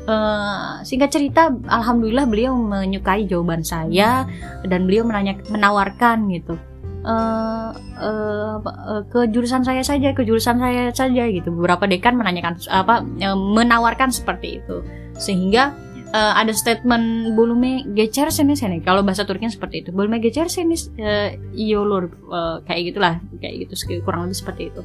Uh, 0.04 0.84
singkat 0.84 1.16
cerita, 1.16 1.48
alhamdulillah 1.64 2.28
beliau 2.28 2.52
menyukai 2.52 3.24
jawaban 3.24 3.64
saya 3.64 4.28
dan 4.68 4.84
beliau 4.84 5.08
menanya, 5.08 5.40
menawarkan 5.48 6.28
gitu. 6.28 6.60
Uh, 7.04 7.72
uh, 8.00 8.56
uh, 8.64 9.02
ke 9.08 9.28
jurusan 9.32 9.64
saya 9.64 9.80
saja, 9.84 10.12
ke 10.12 10.24
jurusan 10.24 10.60
saya 10.60 10.92
saja 10.92 11.24
gitu. 11.28 11.52
Beberapa 11.52 11.88
dekan 11.88 12.20
menanyakan 12.20 12.60
apa, 12.68 13.00
uh, 13.00 13.36
menawarkan 13.36 14.12
seperti 14.12 14.60
itu, 14.60 14.84
sehingga 15.16 15.72
uh, 16.14 16.32
ada 16.38 16.54
statement 16.54 17.34
bulume 17.34 17.82
gecer 17.92 18.30
sini 18.30 18.54
sini 18.54 18.78
kalau 18.80 19.02
bahasa 19.02 19.26
Turkinya 19.26 19.50
seperti 19.50 19.82
itu 19.82 19.90
bulume 19.90 20.22
gecer 20.22 20.46
sini 20.46 20.78
uh, 21.02 21.34
iolur 21.58 22.14
uh, 22.30 22.62
kayak 22.62 22.94
gitulah 22.94 23.18
kayak 23.42 23.66
gitu 23.66 24.00
kurang 24.06 24.30
lebih 24.30 24.38
seperti 24.38 24.70
itu 24.70 24.80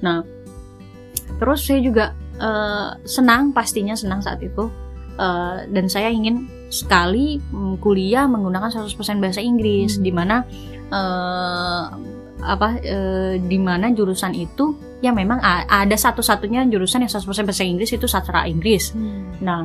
nah 0.00 0.24
terus 1.36 1.68
saya 1.68 1.84
juga 1.84 2.16
uh, 2.40 2.96
senang 3.04 3.52
pastinya 3.52 3.92
senang 3.92 4.24
saat 4.24 4.40
itu 4.40 4.72
uh, 5.20 5.68
dan 5.68 5.86
saya 5.92 6.08
ingin 6.08 6.48
sekali 6.72 7.42
um, 7.52 7.76
kuliah 7.76 8.24
menggunakan 8.24 8.72
100% 8.72 9.20
bahasa 9.20 9.44
Inggris 9.44 9.98
hmm. 9.98 10.02
di 10.02 10.12
mana 10.14 10.46
uh, 10.88 11.84
apa 12.40 12.80
uh, 12.80 13.34
di 13.36 13.58
mana 13.60 13.92
jurusan 13.92 14.32
itu 14.32 14.72
yang 15.00 15.16
memang 15.16 15.40
ada 15.44 15.96
satu-satunya 15.96 16.68
jurusan 16.68 17.04
yang 17.04 17.12
100% 17.12 17.24
bahasa 17.48 17.64
Inggris 17.64 17.88
itu 17.96 18.04
sastra 18.04 18.44
Inggris. 18.44 18.92
Hmm. 18.92 19.32
Nah, 19.40 19.64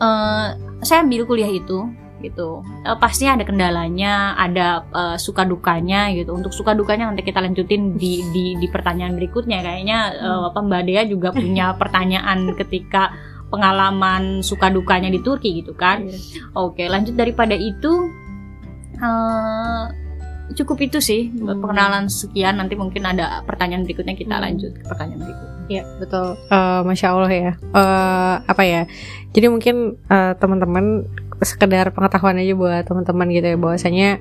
uh, 0.00 0.56
saya 0.80 1.02
ambil 1.04 1.26
kuliah 1.26 1.50
itu 1.50 1.90
gitu. 2.24 2.64
Uh, 2.88 2.96
pastinya 2.96 3.36
ada 3.36 3.44
kendalanya 3.44 4.32
ada 4.40 4.88
uh, 4.96 5.16
suka 5.20 5.44
dukanya 5.44 6.08
gitu. 6.16 6.32
Untuk 6.32 6.56
suka 6.56 6.72
dukanya 6.72 7.12
nanti 7.12 7.20
kita 7.20 7.44
lanjutin 7.44 8.00
di 8.00 8.24
di, 8.32 8.56
di 8.56 8.66
pertanyaan 8.72 9.12
berikutnya. 9.14 9.60
Kayaknya 9.60 9.98
uh, 10.24 10.48
apa 10.48 10.58
Mbak 10.64 10.82
Dea 10.88 11.02
juga 11.04 11.28
punya 11.36 11.74
pertanyaan 11.80 12.56
ketika 12.56 13.12
pengalaman 13.52 14.42
suka 14.42 14.72
dukanya 14.72 15.12
di 15.12 15.20
Turki 15.20 15.62
gitu 15.62 15.76
kan? 15.76 16.08
Yeah. 16.08 16.58
oke 16.58 16.82
lanjut 16.90 17.14
daripada 17.14 17.54
itu 17.54 18.10
uh, 18.98 19.86
cukup 20.52 20.76
itu 20.84 20.98
sih 21.00 21.32
hmm. 21.32 21.64
perkenalan 21.64 22.12
sekian 22.12 22.60
nanti 22.60 22.76
mungkin 22.76 23.08
ada 23.08 23.40
pertanyaan 23.48 23.88
berikutnya 23.88 24.12
kita 24.12 24.36
hmm. 24.36 24.44
lanjut 24.44 24.72
ke 24.76 24.84
pertanyaan 24.84 25.22
berikutnya 25.24 25.54
Ya 25.64 25.80
betul, 25.96 26.36
uh, 26.52 26.84
masya 26.84 27.16
Allah 27.16 27.32
ya. 27.32 27.52
Uh, 27.72 28.36
apa 28.44 28.62
ya? 28.68 28.84
Jadi 29.32 29.48
mungkin 29.48 29.96
uh, 30.12 30.36
teman-teman 30.36 31.08
sekedar 31.40 31.88
pengetahuan 31.96 32.36
aja 32.36 32.52
buat 32.52 32.84
teman-teman 32.84 33.32
gitu 33.32 33.46
ya 33.48 33.56
bahwasanya 33.56 34.20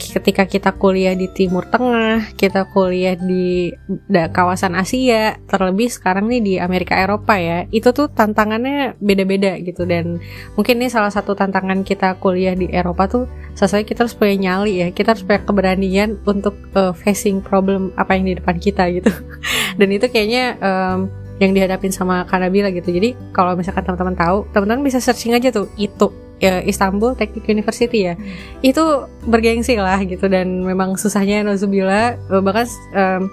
ketika 0.00 0.48
kita 0.48 0.72
kuliah 0.72 1.12
di 1.12 1.28
Timur 1.28 1.68
Tengah, 1.68 2.32
kita 2.34 2.64
kuliah 2.72 3.14
di 3.14 3.70
kawasan 4.08 4.72
Asia, 4.72 5.36
terlebih 5.44 5.92
sekarang 5.92 6.26
nih 6.32 6.40
di 6.40 6.54
Amerika 6.56 6.96
Eropa 6.96 7.36
ya, 7.36 7.68
itu 7.68 7.92
tuh 7.92 8.08
tantangannya 8.08 8.96
beda-beda 8.98 9.60
gitu 9.60 9.84
dan 9.84 10.16
mungkin 10.56 10.80
ini 10.80 10.88
salah 10.88 11.12
satu 11.12 11.36
tantangan 11.36 11.84
kita 11.84 12.16
kuliah 12.18 12.56
di 12.56 12.72
Eropa 12.72 13.06
tuh 13.06 13.24
sesuai 13.54 13.84
kita 13.84 14.08
harus 14.08 14.16
punya 14.16 14.36
nyali 14.36 14.80
ya, 14.80 14.88
kita 14.90 15.12
harus 15.12 15.22
punya 15.22 15.44
keberanian 15.44 16.16
untuk 16.24 16.56
uh, 16.72 16.96
facing 16.96 17.44
problem 17.44 17.92
apa 18.00 18.16
yang 18.16 18.24
di 18.32 18.34
depan 18.40 18.56
kita 18.56 18.88
gitu. 18.88 19.12
dan 19.78 19.88
itu 19.92 20.08
kayaknya 20.08 20.56
um, 20.64 21.12
yang 21.40 21.56
dihadapin 21.56 21.88
sama 21.88 22.28
Kanabila 22.28 22.68
gitu. 22.68 22.92
Jadi 22.92 23.16
kalau 23.32 23.56
misalkan 23.56 23.80
teman-teman 23.80 24.12
tahu, 24.12 24.44
teman-teman 24.52 24.84
bisa 24.84 25.00
searching 25.00 25.32
aja 25.32 25.48
tuh 25.48 25.72
itu 25.80 26.12
ya, 26.40 26.64
Istanbul 26.64 27.14
Teknik 27.14 27.46
University 27.46 28.10
ya 28.10 28.14
hmm. 28.16 28.64
itu 28.66 28.82
bergengsi 29.28 29.76
lah 29.76 30.00
gitu 30.02 30.26
dan 30.26 30.64
memang 30.64 30.96
susahnya 30.96 31.44
Nozubila 31.44 32.16
bahkan 32.42 32.66
um, 32.96 33.30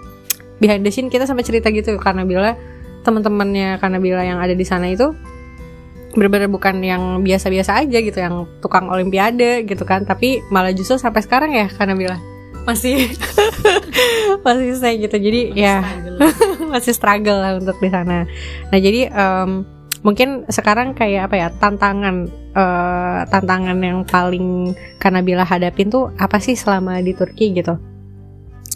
behind 0.60 0.84
the 0.84 0.92
scene 0.92 1.08
kita 1.08 1.26
sampai 1.26 1.48
cerita 1.48 1.72
gitu 1.72 1.96
karena 1.98 2.28
bila 2.28 2.54
teman-temannya 3.08 3.80
karena 3.80 3.98
bila 4.04 4.22
yang 4.22 4.44
ada 4.44 4.52
di 4.52 4.68
sana 4.68 4.92
itu 4.92 5.16
benar-benar 6.18 6.50
bukan 6.50 6.82
yang 6.82 7.22
biasa-biasa 7.22 7.86
aja 7.86 7.98
gitu 8.02 8.18
yang 8.18 8.50
tukang 8.60 8.90
olimpiade 8.90 9.64
gitu 9.70 9.86
kan 9.86 10.04
tapi 10.04 10.42
malah 10.50 10.74
justru 10.74 10.98
sampai 10.98 11.22
sekarang 11.22 11.54
ya 11.54 11.70
karena 11.70 11.94
bila 11.94 12.18
masih 12.68 13.16
masih 14.46 14.76
saya 14.76 14.96
gitu 15.00 15.16
jadi 15.16 15.42
masih 15.54 15.62
ya 15.62 15.76
struggle. 15.86 16.18
masih 16.74 16.94
struggle 16.98 17.40
lah 17.40 17.52
untuk 17.62 17.78
di 17.80 17.90
sana 17.94 18.28
nah 18.74 18.80
jadi 18.82 19.08
um, 19.14 19.77
mungkin 20.06 20.46
sekarang 20.50 20.94
kayak 20.94 21.32
apa 21.32 21.36
ya 21.38 21.48
tantangan 21.58 22.30
uh, 22.54 23.22
tantangan 23.30 23.78
yang 23.82 24.06
paling 24.06 24.74
Kanabila 25.02 25.46
hadapin 25.46 25.90
tuh 25.90 26.14
apa 26.18 26.38
sih 26.38 26.54
selama 26.54 27.02
di 27.02 27.14
Turki 27.18 27.54
gitu? 27.54 27.78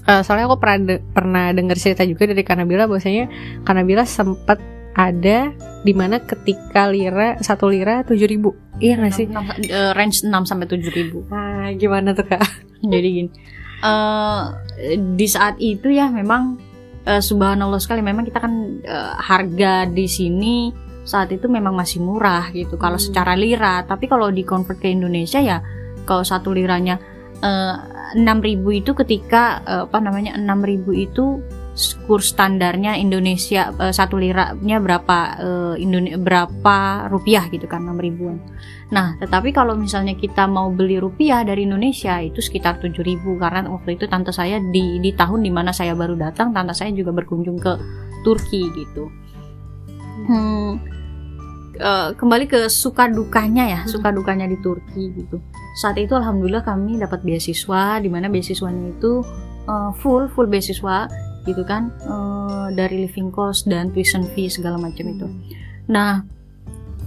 Uh, 0.09 0.25
soalnya 0.25 0.49
aku 0.49 0.57
pernah 0.57 0.77
de 0.81 0.95
pernah 1.13 1.45
dengar 1.53 1.77
cerita 1.77 2.01
juga 2.05 2.29
dari 2.29 2.41
Kanabila 2.41 2.89
bahwasanya 2.89 3.29
Kanabila 3.61 4.05
sempat 4.07 4.57
ada 4.91 5.53
di 5.81 5.93
mana 5.95 6.19
ketika 6.19 6.89
lira 6.89 7.37
satu 7.39 7.69
lira 7.69 8.01
tujuh 8.03 8.27
ribu. 8.27 8.57
Iya 8.81 8.97
nggak 8.97 9.13
sih? 9.13 9.25
6, 9.29 9.69
6, 9.69 9.71
uh, 9.71 9.91
range 9.93 10.25
6 10.25 10.49
sampai 10.49 10.65
tujuh 10.65 10.91
ribu. 10.91 11.23
Ah 11.29 11.69
gimana 11.77 12.17
tuh 12.17 12.25
kak? 12.25 12.41
Jadi 12.81 13.07
gini 13.13 13.31
uh, 13.81 14.41
di 15.17 15.27
saat 15.27 15.57
itu 15.57 15.91
ya 15.91 16.07
memang 16.09 16.57
uh, 17.05 17.21
subhanallah 17.21 17.81
sekali 17.81 18.05
memang 18.05 18.25
kita 18.25 18.39
kan 18.39 18.53
uh, 18.85 19.17
harga 19.17 19.89
di 19.89 20.05
sini 20.05 20.71
saat 21.11 21.27
itu 21.35 21.51
memang 21.51 21.75
masih 21.75 21.99
murah 21.99 22.47
gitu 22.55 22.79
kalau 22.79 22.95
hmm. 22.95 23.05
secara 23.11 23.35
lira. 23.35 23.83
Tapi 23.83 24.07
kalau 24.07 24.31
di 24.31 24.47
convert 24.47 24.79
ke 24.79 24.87
Indonesia 24.87 25.43
ya 25.43 25.59
kalau 26.07 26.23
satu 26.23 26.55
liranya 26.55 26.95
eh, 27.43 27.75
enam 28.15 28.39
uh, 28.39 28.43
ribu 28.47 28.71
itu 28.71 28.95
ketika 28.95 29.59
uh, 29.67 29.83
apa 29.91 29.99
namanya 29.99 30.39
enam 30.39 30.63
ribu 30.63 30.95
itu 30.95 31.43
kurs 32.07 32.35
standarnya 32.35 32.99
Indonesia 32.99 33.71
uh, 33.75 33.91
satu 33.95 34.19
liranya 34.19 34.79
berapa 34.79 35.17
uh, 35.39 35.75
Indonesia 35.75 36.19
berapa 36.19 37.07
rupiah 37.11 37.47
gitu 37.51 37.67
kan 37.67 37.83
enam 37.83 37.99
ribuan. 37.99 38.39
Nah, 38.91 39.15
tetapi 39.23 39.55
kalau 39.55 39.79
misalnya 39.79 40.19
kita 40.19 40.51
mau 40.51 40.67
beli 40.67 40.99
rupiah 40.99 41.47
dari 41.47 41.63
Indonesia 41.63 42.19
itu 42.19 42.43
sekitar 42.43 42.83
tujuh 42.83 43.03
ribu. 43.07 43.39
Karena 43.39 43.71
waktu 43.71 43.95
itu 43.95 44.03
tante 44.11 44.35
saya 44.35 44.59
di 44.59 44.99
di 44.99 45.15
tahun 45.15 45.47
di 45.47 45.51
mana 45.51 45.71
saya 45.71 45.95
baru 45.95 46.19
datang 46.19 46.51
tante 46.51 46.75
saya 46.75 46.91
juga 46.91 47.15
berkunjung 47.15 47.55
ke 47.55 47.73
Turki 48.27 48.67
gitu. 48.75 49.07
Hmm, 50.27 50.77
uh, 51.81 52.13
kembali 52.15 52.45
ke 52.45 52.69
suka 52.69 53.09
dukanya 53.09 53.65
ya, 53.67 53.79
hmm. 53.83 53.89
suka 53.89 54.13
dukanya 54.13 54.45
di 54.45 54.57
Turki 54.61 55.11
gitu. 55.17 55.41
Saat 55.81 55.97
itu 55.97 56.13
alhamdulillah 56.13 56.63
kami 56.63 57.01
dapat 57.01 57.25
beasiswa 57.25 57.99
di 57.99 58.07
mana 58.07 58.29
beasiswanya 58.29 58.93
itu 58.93 59.25
uh, 59.65 59.91
full 59.99 60.29
full 60.31 60.47
beasiswa 60.47 61.09
gitu 61.49 61.65
kan 61.65 61.89
uh, 62.05 62.69
dari 62.69 63.09
living 63.09 63.33
cost 63.33 63.65
dan 63.65 63.89
tuition 63.89 64.23
fee 64.37 64.47
segala 64.47 64.77
macam 64.77 65.05
itu. 65.09 65.25
Hmm. 65.25 65.41
Nah, 65.89 66.11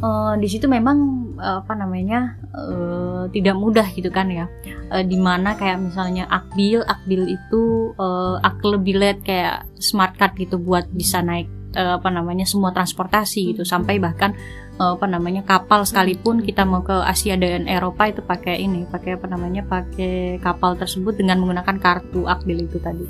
uh, 0.02 0.35
di 0.37 0.49
situ 0.50 0.66
memang 0.66 1.25
uh, 1.38 1.62
apa 1.62 1.73
namanya 1.78 2.37
uh, 2.52 3.31
tidak 3.31 3.54
mudah 3.57 3.87
gitu 3.95 4.11
kan 4.11 4.28
ya 4.28 4.47
uh, 4.90 5.04
di 5.04 5.16
mana 5.16 5.54
kayak 5.54 5.81
misalnya 5.81 6.28
akbil 6.28 6.83
akbil 6.85 7.23
itu 7.31 7.95
uh, 7.97 8.37
aklebilet 8.43 9.21
kayak 9.23 9.64
smart 9.78 10.16
card 10.19 10.35
gitu 10.37 10.59
buat 10.59 10.88
bisa 10.93 11.23
naik 11.23 11.49
uh, 11.76 12.00
apa 12.00 12.09
namanya 12.11 12.45
semua 12.49 12.71
transportasi 12.75 13.54
gitu 13.54 13.62
sampai 13.62 13.99
bahkan 14.00 14.35
apa 14.75 15.07
namanya 15.07 15.47
kapal 15.47 15.87
sekalipun 15.87 16.43
kita 16.43 16.66
mau 16.66 16.83
ke 16.83 16.95
Asia 17.07 17.38
dan 17.38 17.71
Eropa 17.71 18.11
itu 18.11 18.26
pakai 18.26 18.59
ini 18.59 18.83
pakai 18.90 19.14
apa 19.14 19.26
namanya 19.31 19.62
pakai 19.62 20.43
kapal 20.43 20.75
tersebut 20.75 21.14
dengan 21.14 21.38
menggunakan 21.38 21.78
kartu 21.78 22.26
akbil 22.26 22.66
itu 22.66 22.83
tadi 22.83 23.07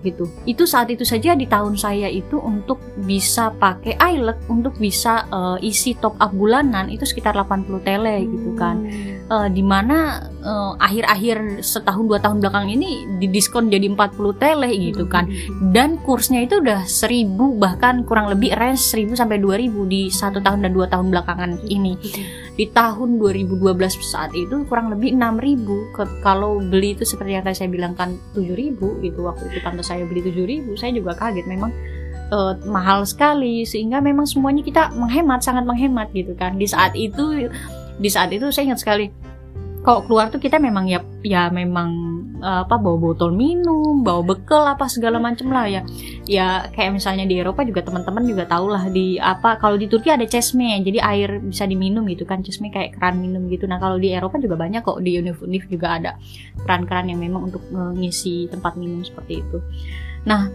gitu. 0.00 0.28
Itu 0.48 0.64
saat 0.64 0.88
itu 0.88 1.04
saja 1.04 1.36
di 1.36 1.44
tahun 1.44 1.76
saya 1.76 2.08
itu 2.08 2.40
untuk 2.40 2.80
bisa 3.04 3.52
pakai 3.56 3.96
iLek 3.96 4.48
untuk 4.48 4.76
bisa 4.76 5.28
uh, 5.28 5.56
isi 5.60 5.96
top 5.96 6.16
up 6.20 6.32
bulanan 6.32 6.88
itu 6.88 7.04
sekitar 7.04 7.36
80 7.36 7.86
tele 7.86 8.24
gitu 8.24 8.50
kan. 8.56 8.84
Uh, 9.30 9.46
di 9.46 9.62
mana 9.62 10.26
uh, 10.42 10.74
akhir-akhir 10.82 11.62
setahun 11.62 12.04
dua 12.08 12.18
tahun 12.18 12.42
belakang 12.42 12.66
ini 12.72 13.06
didiskon 13.22 13.70
jadi 13.70 13.86
40 13.92 14.42
tele 14.42 14.70
gitu 14.74 15.04
kan. 15.06 15.28
Dan 15.70 16.00
kursnya 16.02 16.44
itu 16.44 16.58
udah 16.58 16.84
1000 16.84 17.30
bahkan 17.60 18.02
kurang 18.02 18.32
lebih 18.32 18.56
range 18.56 18.82
1000 18.90 19.14
sampai 19.14 19.38
2000 19.38 19.70
di 19.86 20.10
satu 20.10 20.42
tahun 20.42 20.66
dan 20.66 20.72
dua 20.74 20.86
tahun 20.90 21.12
belakangan 21.14 21.52
ini 21.68 21.94
di 22.58 22.66
tahun 22.70 23.16
2012 23.22 23.60
saat 24.02 24.34
itu 24.34 24.66
kurang 24.66 24.90
lebih 24.92 25.14
6000 25.16 25.94
ke, 25.96 26.02
kalau 26.20 26.58
beli 26.60 26.98
itu 26.98 27.06
seperti 27.06 27.38
yang 27.38 27.44
tadi 27.46 27.56
saya 27.56 27.70
bilang 27.70 27.94
kan 27.94 28.18
7000 28.34 29.06
itu 29.06 29.20
waktu 29.22 29.44
itu 29.48 29.58
tante 29.62 29.82
saya 29.86 30.04
beli 30.04 30.20
7000 30.24 30.74
saya 30.76 30.90
juga 30.92 31.12
kaget. 31.16 31.46
Memang 31.46 31.70
uh, 32.34 32.54
mahal 32.66 33.06
sekali 33.06 33.62
sehingga 33.66 34.02
memang 34.02 34.26
semuanya 34.26 34.62
kita 34.66 34.82
menghemat 34.94 35.40
sangat 35.42 35.64
menghemat 35.66 36.10
gitu 36.12 36.34
kan. 36.34 36.58
Di 36.58 36.66
saat 36.66 36.92
itu 36.98 37.48
di 38.00 38.08
saat 38.08 38.32
itu 38.32 38.48
saya 38.50 38.72
ingat 38.72 38.80
sekali 38.80 39.29
kalau 39.80 40.04
keluar 40.04 40.28
tuh 40.28 40.40
kita 40.40 40.60
memang 40.60 40.84
ya 40.88 41.00
ya 41.24 41.48
memang 41.48 42.10
apa 42.40 42.80
bawa 42.80 42.96
botol 42.96 43.36
minum, 43.36 44.00
bawa 44.00 44.24
bekal 44.24 44.64
apa 44.64 44.88
segala 44.88 45.20
macem 45.20 45.52
lah 45.52 45.68
ya. 45.68 45.84
Ya 46.24 46.72
kayak 46.72 46.96
misalnya 46.96 47.28
di 47.28 47.36
Eropa 47.36 47.68
juga 47.68 47.84
teman-teman 47.84 48.24
juga 48.24 48.48
tahu 48.48 48.72
lah 48.72 48.88
di 48.88 49.20
apa 49.20 49.60
kalau 49.60 49.76
di 49.76 49.84
Turki 49.92 50.08
ada 50.08 50.24
cesme 50.24 50.72
jadi 50.80 51.04
air 51.04 51.36
bisa 51.44 51.68
diminum 51.68 52.08
gitu 52.08 52.24
kan 52.24 52.40
cesme 52.40 52.72
kayak 52.72 52.96
keran 52.96 53.20
minum 53.20 53.44
gitu. 53.52 53.68
Nah 53.68 53.76
kalau 53.76 54.00
di 54.00 54.16
Eropa 54.16 54.40
juga 54.40 54.56
banyak 54.56 54.80
kok 54.80 55.04
di 55.04 55.20
Univ-Univ 55.20 55.68
juga 55.68 56.00
ada 56.00 56.16
keran-keran 56.64 57.12
yang 57.12 57.20
memang 57.20 57.52
untuk 57.52 57.60
mengisi 57.68 58.48
tempat 58.48 58.72
minum 58.80 59.04
seperti 59.04 59.44
itu. 59.44 59.60
Nah 60.24 60.48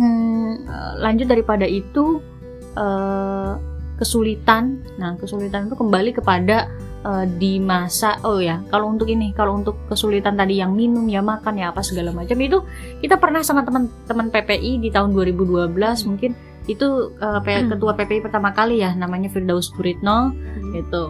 hmm, 0.00 0.64
lanjut 1.04 1.28
daripada 1.28 1.68
itu 1.68 2.24
uh, 2.72 3.60
kesulitan. 4.00 4.80
Nah 4.96 5.20
kesulitan 5.20 5.68
itu 5.68 5.76
kembali 5.76 6.16
kepada 6.16 6.72
uh, 7.06 7.24
di 7.38 7.62
masa 7.62 8.18
oh 8.26 8.42
ya 8.42 8.58
kalau 8.66 8.90
untuk 8.90 9.06
ini 9.06 9.30
kalau 9.30 9.54
untuk 9.54 9.78
kesulitan 9.86 10.34
tadi 10.34 10.58
yang 10.58 10.74
minum 10.74 11.06
ya 11.06 11.22
makan 11.22 11.62
ya 11.62 11.70
apa 11.70 11.86
segala 11.86 12.10
macam 12.10 12.34
itu 12.42 12.58
kita 12.98 13.14
pernah 13.22 13.46
sama 13.46 13.62
teman-teman 13.62 14.28
PPI 14.34 14.82
di 14.82 14.90
tahun 14.90 15.14
2012 15.14 15.70
mungkin 16.10 16.34
itu 16.66 17.14
uh, 17.22 17.38
ketua 17.46 17.94
PPI 17.94 18.26
pertama 18.26 18.50
kali 18.50 18.82
ya 18.82 18.90
namanya 18.98 19.30
Firdaus 19.30 19.70
Guritno 19.70 20.34
hmm. 20.34 20.74
itu 20.74 21.02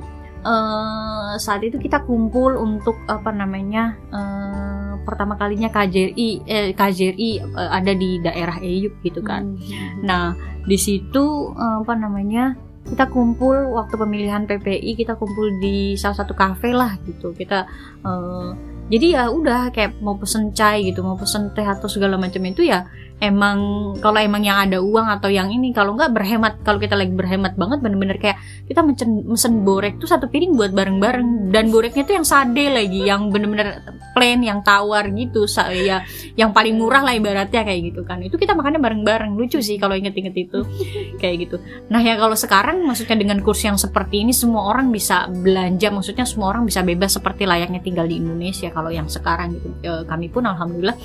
uh, 0.44 1.32
saat 1.40 1.64
itu 1.64 1.80
kita 1.80 2.04
kumpul 2.04 2.60
untuk 2.60 3.00
apa 3.08 3.32
namanya 3.32 3.96
uh, 4.12 5.00
pertama 5.08 5.38
kalinya 5.40 5.72
KJRI 5.72 6.28
eh, 6.44 6.70
KJRI 6.76 7.30
uh, 7.56 7.70
ada 7.72 7.96
di 7.96 8.20
daerah 8.20 8.60
Eyüp 8.60 9.00
gitu 9.00 9.24
kan 9.24 9.56
hmm. 9.56 10.04
nah 10.04 10.36
di 10.68 10.76
situ 10.76 11.56
uh, 11.56 11.80
apa 11.80 11.94
namanya 11.96 12.65
kita 12.86 13.10
kumpul 13.10 13.74
waktu 13.74 13.94
pemilihan 13.98 14.46
PPI 14.46 14.94
kita 14.94 15.18
kumpul 15.18 15.58
di 15.58 15.98
salah 15.98 16.22
satu 16.22 16.32
kafe 16.32 16.70
lah 16.70 16.94
gitu. 17.02 17.34
Kita 17.34 17.66
uh, 18.06 18.54
jadi 18.86 19.06
ya 19.18 19.22
udah 19.34 19.74
kayak 19.74 19.98
mau 19.98 20.14
pesen 20.14 20.54
chai 20.54 20.86
gitu 20.86 21.02
mau 21.02 21.18
pesen 21.18 21.50
teh 21.50 21.66
atau 21.66 21.90
segala 21.90 22.14
macam 22.14 22.38
itu 22.46 22.62
ya 22.62 22.86
emang 23.16 23.58
kalau 24.04 24.20
emang 24.20 24.44
yang 24.44 24.60
ada 24.60 24.76
uang 24.76 25.08
atau 25.08 25.32
yang 25.32 25.48
ini 25.48 25.72
kalau 25.72 25.96
nggak 25.96 26.12
berhemat 26.12 26.60
kalau 26.60 26.76
kita 26.76 26.92
lagi 26.92 27.16
berhemat 27.16 27.56
banget 27.56 27.80
bener-bener 27.80 28.20
kayak 28.20 28.36
kita 28.68 28.84
mesen 28.84 29.24
mesen 29.24 29.64
borek 29.64 29.96
tuh 29.96 30.04
satu 30.04 30.28
piring 30.28 30.52
buat 30.52 30.76
bareng-bareng. 30.76 31.48
Dan 31.48 31.72
boreknya 31.72 32.04
tuh 32.04 32.14
yang 32.20 32.26
sade 32.28 32.68
lagi 32.68 33.08
yang 33.08 33.32
bener-bener 33.32 33.80
plain 34.12 34.40
yang 34.44 34.60
tawar 34.60 35.08
gitu 35.12 35.44
ya 35.72 36.04
yang 36.36 36.52
paling 36.52 36.76
murah 36.76 37.04
lah 37.04 37.16
ibaratnya 37.16 37.64
kayak 37.64 37.80
gitu 37.92 38.00
kan. 38.04 38.20
Itu 38.20 38.36
kita 38.36 38.52
makannya 38.52 38.80
bareng-bareng 38.84 39.32
lucu 39.32 39.64
sih 39.64 39.80
kalau 39.80 39.96
inget-inget 39.96 40.36
itu 40.36 40.60
kayak 41.20 41.48
gitu. 41.48 41.56
Nah 41.88 42.04
ya 42.04 42.20
kalau 42.20 42.36
sekarang 42.36 42.84
maksudnya 42.84 43.16
dengan 43.16 43.40
kurs 43.40 43.64
yang 43.64 43.80
seperti 43.80 44.28
ini 44.28 44.36
semua 44.36 44.68
orang 44.68 44.92
bisa 44.92 45.24
belanja 45.32 45.88
maksudnya 45.88 46.28
semua 46.28 46.52
orang 46.52 46.68
bisa 46.68 46.84
bebas 46.84 47.16
seperti 47.16 47.48
layaknya 47.48 47.80
tinggal 47.80 48.04
di 48.04 48.20
Indonesia 48.20 48.68
kalau 48.68 48.92
yang 48.92 49.08
sekarang 49.08 49.56
gitu. 49.56 49.72
E, 49.80 50.04
kami 50.04 50.28
pun 50.28 50.44
alhamdulillah 50.44 50.96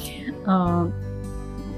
e, 0.44 0.54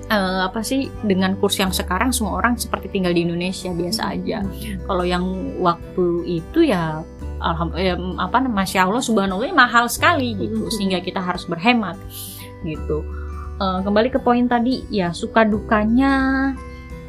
uh, 0.10 0.50
apa 0.50 0.66
sih 0.66 0.90
dengan 1.06 1.38
kurs 1.38 1.60
yang 1.60 1.72
sekarang 1.72 2.12
semua 2.12 2.42
orang 2.42 2.60
seperti 2.60 2.90
tinggal 2.92 3.14
di 3.16 3.24
Indonesia 3.24 3.72
biasa 3.72 4.02
aja. 4.16 4.44
Kalau 4.88 5.06
yang 5.06 5.24
waktu 5.62 6.06
itu 6.42 6.66
ya 6.68 7.04
alhamdulillah 7.44 8.00
ya, 8.00 8.24
apa 8.24 8.38
masya 8.48 8.88
Allah 8.88 9.04
subhanallah 9.04 9.52
mahal 9.52 9.86
sekali 9.92 10.36
gitu 10.40 10.72
sehingga 10.72 11.04
kita 11.04 11.20
harus 11.20 11.44
berhemat 11.48 12.00
gitu. 12.64 13.04
Uh, 13.62 13.86
kembali 13.86 14.10
ke 14.10 14.18
poin 14.18 14.50
tadi 14.50 14.82
ya 14.90 15.14
suka 15.14 15.46
dukanya 15.46 16.52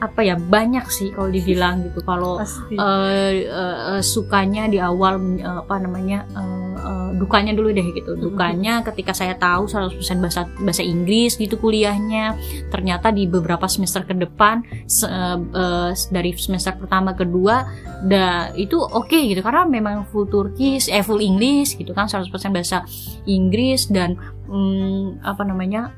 apa 0.04 0.20
ya 0.20 0.36
banyak 0.36 0.84
sih 0.92 1.08
kalau 1.16 1.32
dibilang 1.32 1.84
gitu. 1.88 2.04
Kalau 2.04 2.40
uh, 2.40 2.46
uh, 2.76 4.00
sukanya 4.04 4.68
di 4.68 4.76
awal 4.76 5.16
uh, 5.40 5.64
apa 5.64 5.80
namanya 5.80 6.28
uh, 6.36 6.74
uh, 6.76 7.10
dukanya 7.16 7.56
dulu 7.56 7.72
deh 7.72 7.88
gitu. 7.96 8.14
Dukanya 8.14 8.84
ketika 8.84 9.16
saya 9.16 9.34
tahu 9.40 9.64
100% 9.66 9.96
bahasa 10.20 10.44
bahasa 10.60 10.84
Inggris 10.84 11.40
gitu 11.40 11.56
kuliahnya. 11.56 12.36
Ternyata 12.68 13.08
di 13.10 13.24
beberapa 13.24 13.64
semester 13.64 14.04
ke 14.04 14.12
depan 14.12 14.60
se, 14.84 15.08
uh, 15.08 15.90
dari 16.12 16.36
semester 16.36 16.76
pertama 16.76 17.16
kedua 17.16 17.64
da 18.04 18.52
itu 18.54 18.76
oke 18.76 19.08
okay, 19.08 19.32
gitu. 19.32 19.40
Karena 19.40 19.64
memang 19.64 20.04
full 20.12 20.28
Turkish 20.28 20.92
eh 20.92 21.00
full 21.00 21.24
English 21.24 21.80
gitu 21.80 21.96
kan 21.96 22.06
100% 22.06 22.28
bahasa 22.52 22.84
Inggris 23.24 23.88
dan 23.88 24.20
um, 24.48 25.16
apa 25.24 25.42
namanya 25.42 25.90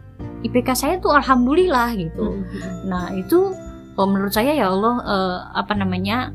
IPK 0.44 0.68
saya 0.76 0.94
tuh 1.02 1.12
alhamdulillah 1.12 1.96
gitu. 1.96 2.38
Nah, 2.86 3.10
itu 3.16 3.50
kalau 3.96 4.12
menurut 4.12 4.32
saya 4.36 4.52
ya 4.52 4.68
Allah 4.68 5.00
uh, 5.00 5.38
apa 5.56 5.72
namanya 5.72 6.28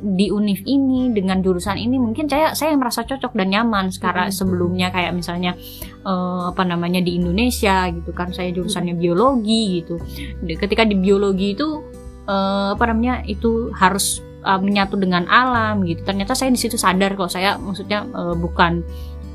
di 0.00 0.32
univ 0.32 0.64
ini 0.64 1.12
dengan 1.12 1.44
jurusan 1.44 1.76
ini 1.76 2.00
mungkin 2.00 2.24
saya 2.24 2.56
saya 2.56 2.72
merasa 2.72 3.04
cocok 3.04 3.36
dan 3.36 3.52
nyaman 3.52 3.92
sekarang 3.92 4.32
hmm. 4.32 4.36
sebelumnya. 4.36 4.88
Kayak 4.88 5.12
misalnya 5.12 5.52
uh, 6.06 6.54
apa 6.54 6.64
namanya 6.64 7.04
di 7.04 7.20
Indonesia 7.20 7.90
gitu 7.92 8.10
kan. 8.16 8.32
Saya 8.32 8.54
jurusannya 8.54 8.96
hmm. 8.96 9.02
biologi 9.02 9.62
gitu. 9.82 10.00
Ketika 10.56 10.88
di 10.88 10.96
biologi 10.96 11.52
itu 11.52 11.84
uh, 12.30 12.72
apa 12.74 12.84
namanya 12.88 13.26
itu 13.28 13.68
harus 13.76 14.24
uh, 14.46 14.62
menyatu 14.62 14.96
dengan 14.96 15.28
alam 15.28 15.84
gitu. 15.84 16.00
Ternyata 16.06 16.32
saya 16.32 16.54
di 16.54 16.60
situ 16.62 16.80
sadar 16.80 17.18
kalau 17.18 17.28
saya 17.28 17.60
maksudnya 17.60 18.08
uh, 18.16 18.32
bukan 18.38 18.80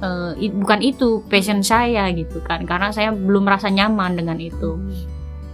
uh, 0.01 0.33
bukan 0.63 0.79
itu 0.81 1.21
passion 1.29 1.61
saya 1.61 2.09
gitu 2.15 2.41
kan. 2.41 2.65
Karena 2.65 2.89
saya 2.89 3.13
belum 3.13 3.45
merasa 3.45 3.69
nyaman 3.69 4.17
dengan 4.17 4.41
itu 4.41 4.81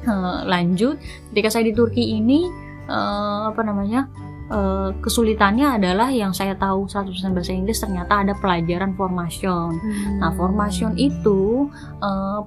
uh, 0.08 0.46
lanjut 0.46 0.98
ketika 1.32 1.50
saya 1.54 1.68
di 1.70 1.74
Turki 1.74 2.18
ini 2.18 2.46
uh, 2.88 3.52
apa 3.52 3.62
namanya 3.66 4.08
uh, 4.52 4.90
kesulitannya 5.00 5.80
adalah 5.80 6.12
yang 6.12 6.36
saya 6.36 6.54
tahu 6.60 6.86
100% 6.86 7.12
bahasa 7.32 7.56
Inggris 7.56 7.80
ternyata 7.80 8.22
ada 8.22 8.34
pelajaran 8.38 8.94
formation. 9.00 9.80
Hmm. 9.80 10.20
Nah, 10.20 10.32
formation 10.36 10.94
itu 11.00 11.72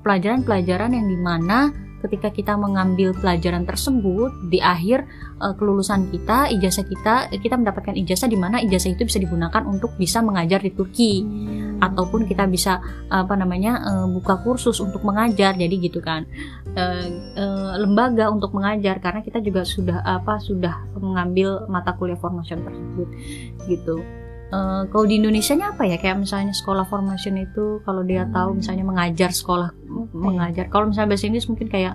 pelajaran-pelajaran 0.05 0.91
uh, 0.93 0.97
yang 1.01 1.07
di 1.09 1.19
mana 1.19 1.59
ketika 2.05 2.29
kita 2.29 2.53
mengambil 2.61 3.17
pelajaran 3.17 3.65
tersebut 3.65 4.29
di 4.53 4.61
akhir 4.61 5.09
uh, 5.41 5.57
kelulusan 5.57 6.13
kita 6.13 6.53
ijazah 6.53 6.85
kita 6.85 7.15
kita 7.33 7.57
mendapatkan 7.57 7.97
ijazah 7.97 8.29
di 8.29 8.37
mana 8.37 8.61
ijazah 8.61 8.93
itu 8.93 9.09
bisa 9.09 9.17
digunakan 9.17 9.65
untuk 9.65 9.97
bisa 9.97 10.21
mengajar 10.21 10.61
di 10.61 10.77
Turki 10.77 11.25
hmm. 11.25 11.81
ataupun 11.81 12.29
kita 12.29 12.45
bisa 12.45 12.85
apa 13.09 13.33
namanya 13.41 13.81
uh, 13.81 14.07
buka 14.13 14.45
kursus 14.45 14.77
untuk 14.85 15.01
mengajar 15.01 15.57
jadi 15.57 15.75
gitu 15.81 16.05
kan 16.05 16.29
uh, 16.77 17.07
uh, 17.39 17.75
lembaga 17.79 18.31
untuk 18.31 18.55
mengajar 18.55 18.99
karena 18.99 19.23
kita 19.23 19.39
juga 19.41 19.63
sudah 19.63 20.03
apa 20.03 20.39
sudah 20.39 20.87
mengambil 20.99 21.67
mata 21.71 21.95
kuliah 21.95 22.19
formation 22.19 22.63
tersebut 22.63 23.09
gitu. 23.71 23.97
Uh, 24.55 24.87
kalau 24.93 25.09
di 25.09 25.19
Indonesia 25.19 25.57
nya 25.59 25.75
apa 25.75 25.83
ya? 25.89 25.99
Kayak 25.99 26.23
misalnya 26.23 26.55
sekolah 26.55 26.87
formation 26.87 27.35
itu 27.41 27.83
kalau 27.83 28.07
dia 28.07 28.29
tahu 28.31 28.61
misalnya 28.61 28.85
mengajar 28.87 29.31
sekolah 29.35 29.73
mengajar. 30.15 30.71
Kalau 30.71 30.91
misalnya 30.91 31.17
bahasa 31.17 31.27
Inggris 31.27 31.49
mungkin 31.51 31.67
kayak 31.67 31.95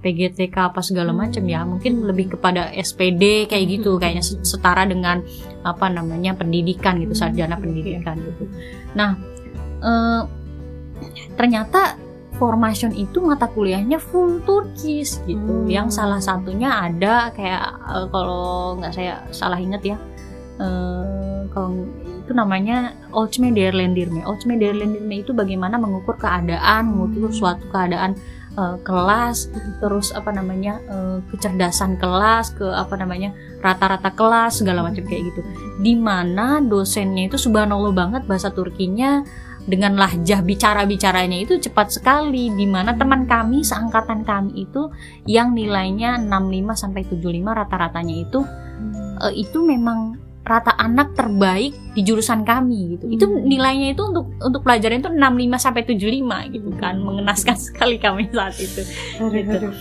PGTK 0.00 0.72
apa 0.72 0.80
segala 0.80 1.12
macam 1.12 1.44
ya 1.44 1.60
mungkin 1.62 2.08
lebih 2.08 2.32
kepada 2.34 2.72
SPD 2.72 3.44
kayak 3.44 3.64
gitu 3.68 4.00
kayaknya 4.00 4.24
setara 4.24 4.88
dengan 4.88 5.20
apa 5.60 5.92
namanya 5.92 6.32
pendidikan 6.32 6.96
gitu 7.04 7.12
sarjana 7.12 7.60
pendidikan 7.60 8.16
gitu. 8.16 8.48
Nah 8.96 9.20
uh, 9.84 10.24
ternyata 11.36 12.00
formation 12.40 12.96
itu 12.96 13.20
mata 13.20 13.44
kuliahnya 13.52 14.00
full 14.00 14.40
Turkish 14.48 15.20
gitu 15.28 15.68
hmm. 15.68 15.68
yang 15.68 15.92
salah 15.92 16.18
satunya 16.24 16.72
ada 16.72 17.28
kayak 17.36 17.76
uh, 17.84 18.08
kalau 18.08 18.80
nggak 18.80 18.96
saya 18.96 19.20
salah 19.28 19.60
ingat 19.60 19.84
ya 19.84 19.96
uh, 20.56 21.44
kalau 21.52 21.84
itu 22.30 22.38
namanya 22.38 22.94
Olchme 23.10 23.50
Derlendirme. 23.50 24.22
Olchme 24.22 24.54
Derlendirme 24.54 25.18
itu 25.18 25.34
bagaimana 25.34 25.82
mengukur 25.82 26.14
keadaan, 26.14 26.86
mengukur 26.86 27.34
suatu 27.34 27.66
keadaan 27.74 28.14
uh, 28.54 28.78
kelas, 28.86 29.50
terus 29.82 30.14
apa 30.14 30.30
namanya 30.30 30.78
uh, 30.86 31.18
kecerdasan 31.34 31.98
kelas, 31.98 32.54
ke 32.54 32.62
apa 32.62 32.94
namanya 32.94 33.34
rata-rata 33.58 34.14
kelas 34.14 34.62
segala 34.62 34.86
macam 34.86 35.02
kayak 35.10 35.34
gitu. 35.34 35.42
Di 35.82 35.98
mana 35.98 36.62
dosennya 36.62 37.26
itu 37.26 37.34
subhanallah 37.34 37.90
banget 37.90 38.22
bahasa 38.30 38.54
Turkinya 38.54 39.26
dengan 39.68 39.96
lahjah 39.96 40.40
bicara-bicaranya 40.40 41.44
itu 41.44 41.60
cepat 41.60 41.92
sekali 41.92 42.48
di 42.52 42.64
mana 42.64 42.96
teman 42.96 43.28
kami 43.28 43.60
seangkatan 43.60 44.24
kami 44.24 44.64
itu 44.66 44.88
yang 45.28 45.52
nilainya 45.52 46.16
65 46.16 46.74
sampai 46.74 47.02
75 47.06 47.44
rata-ratanya 47.44 48.16
itu 48.24 48.40
uh, 49.20 49.32
itu 49.32 49.58
memang 49.60 50.16
rata 50.40 50.72
anak 50.80 51.12
terbaik 51.14 51.76
di 51.92 52.00
jurusan 52.00 52.42
kami 52.48 52.96
gitu. 52.96 53.04
Itu 53.12 53.24
Hmm. 53.28 53.44
nilainya 53.44 53.92
itu 53.92 54.02
untuk 54.02 54.32
untuk 54.40 54.64
pelajaran 54.64 55.04
itu 55.04 55.12
65 55.12 55.60
sampai 55.60 55.82
75 55.84 56.48
gitu 56.48 56.72
kan. 56.80 56.96
Mengenaskan 56.96 57.54
sekali 57.70 58.00
kami 58.00 58.32
saat 58.32 58.56
itu. 58.56 58.80
Aduh, 59.20 59.30
Gitu. 59.30 59.52
aduh. 59.52 59.72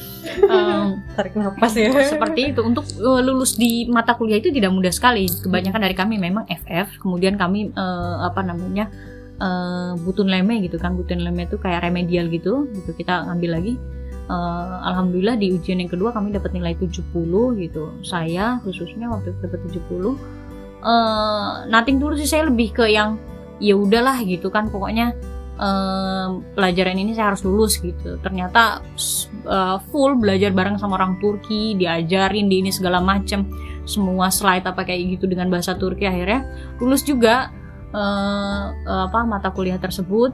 Em, 0.45 0.87
tarik 1.15 1.33
nafas 1.39 1.73
ya 1.79 1.89
seperti 2.03 2.51
itu 2.53 2.61
untuk 2.61 2.83
eh, 2.85 3.21
lulus 3.23 3.55
di 3.55 3.87
mata 3.87 4.13
kuliah 4.19 4.43
itu 4.43 4.51
tidak 4.51 4.69
mudah 4.75 4.91
sekali. 4.91 5.31
Kebanyakan 5.31 5.79
dari 5.79 5.95
kami 5.95 6.19
memang 6.19 6.43
FF, 6.45 6.99
kemudian 7.01 7.39
kami 7.39 7.71
eh, 7.71 8.15
apa 8.19 8.43
namanya? 8.43 8.91
Eh, 9.39 9.91
butun 10.03 10.27
leme 10.27 10.59
gitu 10.61 10.75
kan. 10.77 10.93
Butun 10.99 11.23
leme 11.23 11.47
itu 11.47 11.57
kayak 11.57 11.87
remedial 11.87 12.27
gitu. 12.27 12.67
Gitu 12.75 12.91
kita 12.95 13.25
ngambil 13.25 13.51
lagi 13.59 13.73
Eh, 14.29 14.75
alhamdulillah 14.85 15.41
di 15.41 15.49
ujian 15.57 15.81
yang 15.81 15.89
kedua 15.89 16.13
kami 16.13 16.29
dapat 16.29 16.53
nilai 16.53 16.77
70 16.77 17.57
gitu. 17.57 17.89
Saya 18.05 18.61
khususnya 18.61 19.09
waktu 19.09 19.33
itu 19.33 19.39
dapat 19.41 19.59
70 19.73 20.13
eh 20.79 21.53
nothing 21.67 21.99
dulu 21.99 22.15
sih 22.15 22.29
saya 22.29 22.47
lebih 22.47 22.71
ke 22.71 22.87
yang 22.87 23.19
ya 23.59 23.75
udahlah 23.75 24.15
gitu 24.23 24.47
kan 24.53 24.69
pokoknya 24.69 25.17
eh, 25.57 26.27
pelajaran 26.53 27.01
ini 27.01 27.17
saya 27.17 27.33
harus 27.33 27.41
lulus 27.41 27.81
gitu. 27.81 28.21
Ternyata 28.21 28.85
eh, 29.49 29.77
full 29.89 30.21
belajar 30.21 30.53
bareng 30.53 30.77
sama 30.77 31.01
orang 31.01 31.17
Turki, 31.17 31.73
diajarin 31.73 32.53
di 32.53 32.61
ini 32.61 32.69
segala 32.69 33.01
macem 33.01 33.49
semua 33.89 34.29
slide 34.29 34.69
apa 34.69 34.85
kayak 34.85 35.17
gitu 35.17 35.25
dengan 35.25 35.49
bahasa 35.49 35.73
Turki 35.73 36.05
akhirnya 36.05 36.45
lulus 36.77 37.01
juga 37.01 37.49
eh, 37.91 38.65
apa 38.85 39.19
mata 39.25 39.49
kuliah 39.49 39.77
tersebut 39.77 40.33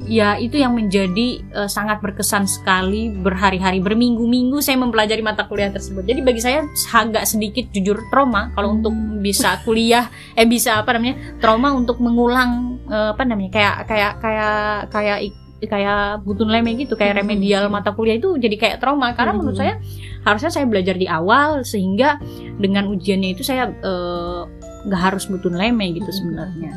ya 0.00 0.40
itu 0.40 0.56
yang 0.56 0.72
menjadi 0.72 1.44
eh, 1.44 1.68
sangat 1.68 2.00
berkesan 2.00 2.48
sekali 2.48 3.12
berhari-hari 3.12 3.84
berminggu-minggu 3.84 4.62
saya 4.64 4.80
mempelajari 4.80 5.20
mata 5.20 5.44
kuliah 5.44 5.68
tersebut 5.68 6.06
jadi 6.08 6.20
bagi 6.24 6.40
saya 6.40 6.64
agak 6.94 7.28
sedikit 7.28 7.68
jujur 7.74 8.00
trauma 8.08 8.48
kalau 8.56 8.72
Hmm. 8.72 8.76
untuk 8.80 8.94
bisa 9.20 9.60
kuliah 9.66 10.08
eh 10.38 10.48
bisa 10.48 10.80
apa 10.80 10.96
namanya 10.96 11.36
trauma 11.42 11.76
untuk 11.76 12.00
mengulang 12.00 12.80
eh, 12.88 13.12
apa 13.12 13.22
namanya 13.28 13.50
kayak 13.52 13.74
kayak 13.84 14.12
kayak 14.24 14.60
kayak 14.88 15.18
kayak 15.60 16.24
butun 16.24 16.48
leme 16.48 16.72
gitu 16.80 16.96
kayak 16.96 17.20
Hmm. 17.20 17.20
remedial 17.26 17.68
mata 17.68 17.92
kuliah 17.92 18.16
itu 18.16 18.32
jadi 18.40 18.56
kayak 18.56 18.76
trauma 18.80 19.12
karena 19.12 19.36
Hmm. 19.36 19.44
menurut 19.44 19.58
saya 19.60 19.76
harusnya 20.24 20.48
saya 20.48 20.64
belajar 20.64 20.96
di 20.96 21.04
awal 21.04 21.60
sehingga 21.68 22.16
dengan 22.56 22.88
ujiannya 22.88 23.36
itu 23.36 23.44
saya 23.44 23.68
eh, 23.68 24.42
nggak 24.86 25.02
harus 25.12 25.24
butun 25.28 25.56
leme 25.56 25.92
gitu 25.96 26.10
sebenarnya. 26.12 26.72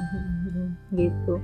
Gitu. 0.93 1.35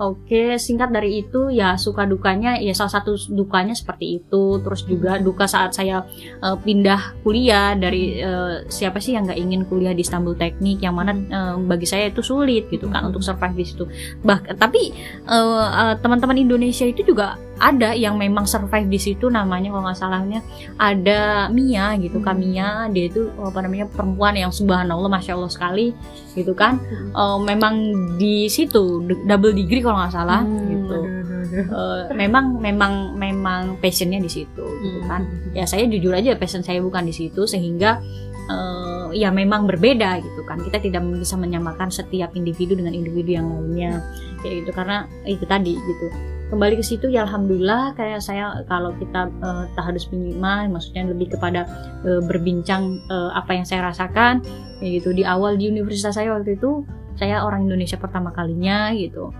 Oke, 0.00 0.56
singkat 0.56 0.96
dari 0.96 1.20
itu 1.20 1.52
ya 1.52 1.76
suka 1.76 2.08
dukanya 2.08 2.56
ya 2.56 2.72
salah 2.72 2.88
satu 2.88 3.20
dukanya 3.36 3.76
seperti 3.76 4.24
itu. 4.24 4.56
Terus 4.64 4.88
juga 4.88 5.20
duka 5.20 5.44
saat 5.44 5.76
saya 5.76 6.08
eh, 6.40 6.56
pindah 6.56 7.20
kuliah 7.20 7.76
dari 7.76 8.16
eh, 8.16 8.64
siapa 8.72 8.96
sih 8.96 9.12
yang 9.12 9.28
nggak 9.28 9.36
ingin 9.36 9.68
kuliah 9.68 9.92
di 9.92 10.00
Istanbul 10.00 10.40
Teknik? 10.40 10.80
Yang 10.80 10.94
mana 10.96 11.12
eh, 11.12 11.54
bagi 11.68 11.84
saya 11.84 12.08
itu 12.08 12.24
sulit 12.24 12.72
gitu 12.72 12.88
kan 12.88 13.12
untuk 13.12 13.20
survive 13.20 13.52
di 13.52 13.64
situ. 13.68 13.84
Bahkan 14.24 14.56
tapi 14.56 14.88
eh, 15.28 15.66
eh, 15.68 15.94
teman-teman 16.00 16.40
Indonesia 16.40 16.88
itu 16.88 17.04
juga 17.04 17.36
ada 17.60 17.92
yang 17.92 18.16
memang 18.16 18.48
survive 18.48 18.88
di 18.88 18.96
situ 18.96 19.28
namanya 19.28 19.68
kalau 19.68 19.84
nggak 19.84 20.00
salahnya 20.00 20.40
ada 20.80 21.52
Mia 21.52 21.92
gitu 22.00 22.18
kan. 22.24 22.40
Mia 22.40 22.88
dia 22.88 23.12
itu 23.12 23.28
apa 23.36 23.60
namanya 23.60 23.84
perempuan 23.84 24.32
yang 24.32 24.48
subhanallah 24.48 25.12
masya 25.12 25.36
Allah 25.36 25.52
sekali 25.52 25.92
gitu 26.32 26.56
kan. 26.56 26.80
Eh, 27.12 27.38
memang 27.44 27.74
di 28.16 28.48
situ 28.48 29.04
double 29.28 29.52
degree 29.52 29.84
kalau 29.84 30.00
nggak 30.00 30.14
salah 30.16 30.40
Hmm, 30.40 30.72
gitu. 30.72 30.98
aduh, 31.04 31.20
aduh, 31.20 31.38
aduh. 31.44 32.08
Eh, 32.08 32.16
memang 32.16 32.56
memang 32.64 32.92
memang 33.14 33.76
passionnya 33.76 34.24
di 34.24 34.32
situ 34.32 34.64
gitu 34.80 35.04
kan. 35.04 35.28
Ya 35.52 35.68
saya 35.68 35.84
jujur 35.84 36.16
aja 36.16 36.32
passion 36.40 36.64
saya 36.64 36.80
bukan 36.80 37.04
di 37.04 37.12
situ 37.12 37.44
sehingga 37.44 38.00
eh, 38.48 39.06
ya 39.20 39.28
memang 39.28 39.68
berbeda 39.68 40.16
gitu 40.24 40.48
kan. 40.48 40.64
Kita 40.64 40.80
tidak 40.80 41.04
bisa 41.12 41.36
menyamakan 41.36 41.92
setiap 41.92 42.32
individu 42.32 42.72
dengan 42.72 42.96
individu 42.96 43.36
yang 43.36 43.52
lainnya 43.52 44.00
kayak 44.40 44.64
gitu. 44.64 44.70
Karena 44.72 45.04
itu 45.28 45.44
tadi 45.44 45.76
gitu 45.76 46.08
kembali 46.50 46.82
ke 46.82 46.84
situ 46.84 47.06
ya 47.06 47.22
alhamdulillah 47.24 47.94
kayak 47.94 48.18
saya 48.18 48.66
kalau 48.66 48.90
kita 48.98 49.30
eh, 49.30 49.64
tahadus 49.78 50.10
minimal 50.10 50.76
maksudnya 50.76 51.06
lebih 51.06 51.38
kepada 51.38 51.64
eh, 52.02 52.20
berbincang 52.26 52.98
eh, 53.06 53.30
apa 53.38 53.54
yang 53.54 53.64
saya 53.64 53.86
rasakan 53.86 54.42
kayak 54.82 54.90
gitu. 55.00 55.14
Di 55.14 55.22
awal 55.22 55.54
di 55.56 55.70
universitas 55.70 56.18
saya 56.18 56.34
waktu 56.34 56.58
itu 56.58 56.82
saya 57.14 57.46
orang 57.46 57.70
Indonesia 57.70 57.96
pertama 57.96 58.34
kalinya 58.34 58.90
gitu. 58.98 59.30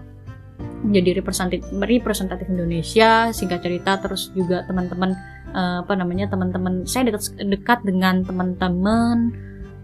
Menjadi 0.86 1.20
representatif 1.20 1.66
representatif 1.74 2.46
Indonesia 2.48 3.34
singkat 3.34 3.60
cerita 3.60 3.98
terus 3.98 4.30
juga 4.32 4.62
teman-teman 4.70 5.10
eh, 5.50 5.76
apa 5.82 5.92
namanya 5.98 6.30
teman-teman 6.30 6.86
saya 6.86 7.10
dekat 7.10 7.36
dekat 7.42 7.78
dengan 7.82 8.22
teman-teman 8.22 9.34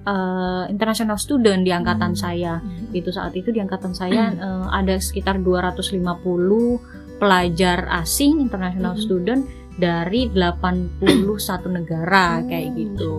eh, 0.07 0.65
international 0.71 1.19
student 1.19 1.67
di 1.67 1.75
angkatan 1.75 2.15
Hmm. 2.15 2.23
saya. 2.23 2.63
Itu 2.95 3.11
saat 3.11 3.35
itu 3.35 3.51
di 3.51 3.59
angkatan 3.59 3.93
saya 3.99 4.31
eh, 4.47 4.67
ada 4.71 4.95
sekitar 5.03 5.43
250 5.43 6.95
pelajar 7.17 7.89
asing 7.91 8.41
international 8.41 8.95
Hmm. 8.97 9.05
student 9.05 9.43
dari 9.77 10.33
81 10.33 11.69
negara 11.69 12.41
kayak 12.45 12.73
Hmm, 12.73 12.79
gitu. 12.81 13.15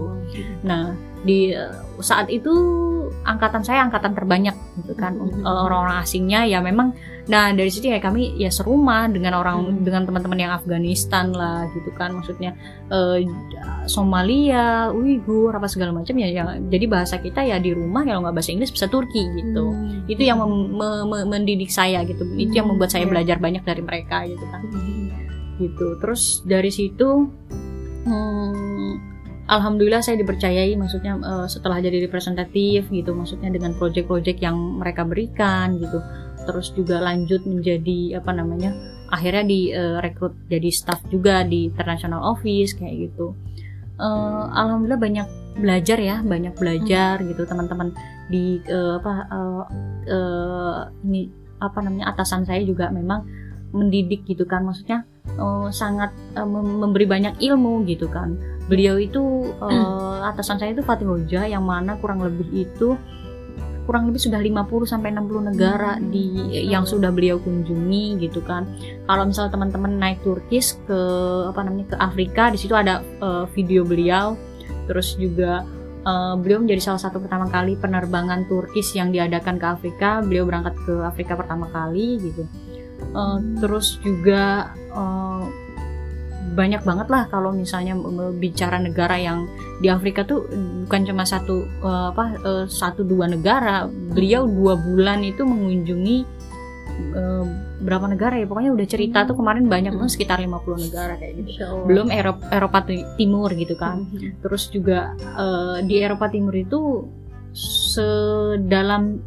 Nah, 0.65 0.93
di 1.21 1.53
eh, 1.53 1.73
saat 1.99 2.29
itu 2.29 2.53
angkatan 3.23 3.61
saya 3.61 3.83
angkatan 3.83 4.13
terbanyak 4.13 4.55
gitu 4.77 4.93
kan 4.93 5.13
Hmm. 5.17 5.43
Eh, 5.43 5.59
orang-orang 5.65 6.01
asingnya 6.01 6.43
ya 6.43 6.59
memang 6.59 6.93
nah 7.27 7.51
dari 7.51 7.67
situ 7.67 7.91
ya 7.91 7.99
kami 7.99 8.39
ya 8.39 8.47
serumah 8.47 9.11
dengan 9.11 9.35
orang 9.35 9.57
Hmm. 9.59 9.83
dengan 9.83 10.07
teman-teman 10.07 10.39
yang 10.39 10.51
Afghanistan 10.53 11.31
lah 11.31 11.67
gitu 11.71 11.91
kan 11.91 12.15
maksudnya 12.15 12.55
eh, 12.87 13.27
Somalia, 13.87 14.91
Uighur 14.91 15.51
apa 15.51 15.65
segala 15.65 15.91
macam 15.91 16.11
ya, 16.15 16.27
ya 16.27 16.43
jadi 16.59 16.85
bahasa 16.85 17.17
kita 17.17 17.39
ya 17.41 17.55
di 17.57 17.71
rumah 17.71 18.03
kalau 18.03 18.19
nggak 18.21 18.35
bahasa 18.35 18.51
Inggris 18.51 18.71
bisa 18.71 18.87
Turki 18.87 19.23
gitu 19.33 19.71
Hmm. 19.71 20.07
itu 20.07 20.21
yang 20.21 20.39
mem- 20.39 20.75
me- 20.75 21.05
me- 21.05 21.27
mendidik 21.27 21.69
saya 21.69 22.03
gitu 22.03 22.23
itu 22.35 22.51
yang 22.51 22.67
Hmm, 22.67 22.75
membuat 22.75 22.91
saya 22.91 23.07
iya. 23.07 23.11
belajar 23.11 23.37
banyak 23.39 23.63
dari 23.63 23.81
mereka 23.81 24.23
gitu 24.23 24.45
kan 24.47 24.61
Hmm. 24.67 25.07
gitu 25.57 25.87
terus 25.97 26.43
dari 26.43 26.69
situ 26.69 27.27
hmm, 28.05 29.16
alhamdulillah 29.47 30.03
saya 30.03 30.19
dipercayai 30.19 30.75
maksudnya 30.75 31.17
eh, 31.17 31.47
setelah 31.47 31.79
jadi 31.79 32.03
representatif 32.05 32.91
gitu 32.91 33.11
maksudnya 33.15 33.49
dengan 33.49 33.73
proyek-proyek 33.75 34.43
yang 34.43 34.55
mereka 34.79 35.07
berikan 35.07 35.79
gitu. 35.79 36.03
Terus 36.47 36.71
juga 36.75 37.03
lanjut 37.03 37.43
menjadi 37.43 38.19
apa 38.23 38.31
namanya 38.31 38.71
akhirnya 39.07 39.47
direkrut 39.47 40.35
jadi 40.51 40.69
staff 40.71 40.99
juga 41.07 41.43
di 41.47 41.71
international 41.71 42.23
office 42.23 42.75
kayak 42.75 43.11
gitu. 43.11 43.33
Eh, 43.97 44.43
alhamdulillah 44.53 45.01
banyak 45.01 45.27
belajar 45.57 45.97
ya 45.97 46.21
banyak 46.21 46.53
belajar 46.53 47.23
gitu. 47.23 47.41
Teman-teman 47.47 47.95
di 48.29 48.59
eh, 48.67 48.93
apa 48.99 49.13
eh, 49.31 49.63
eh, 50.11 50.79
ini 51.07 51.21
apa 51.57 51.81
namanya 51.81 52.13
atasan 52.13 52.45
saya 52.45 52.61
juga 52.61 52.91
memang 52.93 53.25
mendidik 53.73 54.27
gitu 54.27 54.45
kan. 54.45 54.63
Maksudnya 54.63 55.07
eh, 55.35 55.67
sangat 55.75 56.15
mem- 56.37 56.79
memberi 56.87 57.03
banyak 57.03 57.41
ilmu 57.43 57.83
gitu 57.83 58.07
kan 58.07 58.39
beliau 58.67 58.99
itu 58.99 59.51
eh, 59.63 60.17
atasan 60.27 60.59
saya 60.59 60.71
itu 60.75 60.83
Fatih 60.83 61.07
Hoja 61.07 61.47
yang 61.47 61.63
mana 61.63 61.95
kurang 61.99 62.23
lebih 62.23 62.47
itu 62.51 62.95
kurang 63.87 64.11
lebih 64.11 64.19
sudah 64.19 64.43
50 64.43 64.83
sampai 64.83 65.15
60 65.15 65.47
negara 65.55 65.95
di 65.95 66.51
yang 66.67 66.83
sudah 66.83 67.07
beliau 67.07 67.39
kunjungi 67.39 68.19
gitu 68.19 68.43
kan. 68.43 68.67
Kalau 69.07 69.23
misalnya 69.23 69.55
teman-teman 69.55 69.95
naik 69.95 70.19
Turkis 70.27 70.75
ke 70.83 70.99
apa 71.47 71.63
namanya 71.63 71.95
ke 71.95 71.97
Afrika 72.03 72.51
di 72.51 72.59
situ 72.59 72.75
ada 72.75 72.99
eh, 72.99 73.45
video 73.55 73.87
beliau. 73.87 74.35
Terus 74.91 75.15
juga 75.15 75.63
eh, 76.03 76.35
beliau 76.35 76.59
menjadi 76.59 76.91
salah 76.91 76.99
satu 77.07 77.23
pertama 77.23 77.47
kali 77.47 77.79
penerbangan 77.79 78.43
Turkis 78.51 78.91
yang 78.91 79.15
diadakan 79.15 79.55
ke 79.55 79.65
Afrika. 79.65 80.19
Beliau 80.19 80.43
berangkat 80.43 80.75
ke 80.83 80.93
Afrika 81.07 81.39
pertama 81.39 81.71
kali 81.71 82.19
gitu. 82.19 82.43
Eh, 83.07 83.37
terus 83.59 83.99
juga 84.01 84.71
eh, 84.75 85.43
banyak 86.47 86.81
banget 86.81 87.07
lah 87.11 87.27
kalau 87.27 87.51
misalnya 87.51 87.93
bicara 88.33 88.79
negara 88.79 89.19
yang 89.19 89.45
di 89.77 89.91
Afrika 89.91 90.23
tuh 90.23 90.47
bukan 90.87 91.01
cuma 91.05 91.21
satu 91.21 91.61
eh, 91.63 92.05
apa 92.11 92.25
eh, 92.39 92.65
satu 92.65 93.03
dua 93.03 93.27
negara. 93.27 93.85
Beliau 93.87 94.47
dua 94.47 94.75
bulan 94.75 95.21
itu 95.21 95.43
mengunjungi 95.43 96.39
berapa 97.77 98.09
negara 98.09 98.41
ya? 98.41 98.49
Pokoknya 98.49 98.73
udah 98.73 98.87
cerita 98.89 99.21
tuh 99.21 99.37
kemarin 99.37 99.69
banyak 99.69 99.93
banget 99.93 100.17
sekitar 100.17 100.41
50 100.41 100.81
negara 100.89 101.13
kayak 101.13 101.45
gitu. 101.45 101.85
Belum 101.85 102.09
Eropa, 102.09 102.41
Eropa 102.49 102.79
Ti- 102.89 103.05
Timur 103.21 103.53
gitu 103.53 103.77
kan. 103.77 104.01
Hmm. 104.01 104.33
terus 104.41 104.65
juga 104.73 105.13
eh, 105.13 105.85
di 105.85 106.01
Eropa 106.01 106.25
Timur 106.25 106.57
itu 106.57 107.05
sedalam 107.53 109.21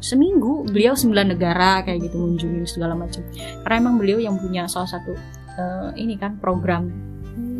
seminggu 0.00 0.64
beliau 0.66 0.96
sembilan 0.96 1.36
negara 1.36 1.84
kayak 1.84 2.10
gitu 2.10 2.16
mengunjungi 2.16 2.64
segala 2.66 2.96
macam. 2.96 3.20
Karena 3.62 3.76
emang 3.76 3.96
beliau 4.00 4.18
yang 4.18 4.40
punya 4.40 4.64
salah 4.66 4.88
satu 4.88 5.12
eh, 5.54 5.88
ini 6.00 6.16
kan 6.16 6.40
program 6.40 7.10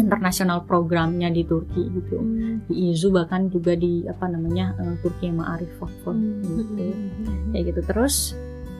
internasional 0.00 0.64
programnya 0.64 1.28
di 1.28 1.44
Turki 1.44 1.84
gitu. 1.92 2.18
Hmm. 2.18 2.64
di 2.64 2.92
IZU 2.92 3.12
bahkan 3.12 3.52
juga 3.52 3.76
di 3.76 4.08
apa 4.08 4.26
namanya 4.26 4.72
eh, 4.80 4.96
Turki 5.04 5.28
yang 5.28 5.44
Ma'arif 5.44 5.70
Vakfur 5.76 6.16
gitu. 6.16 6.84
Kayak 7.52 7.64
gitu. 7.76 7.80
Terus 7.84 8.14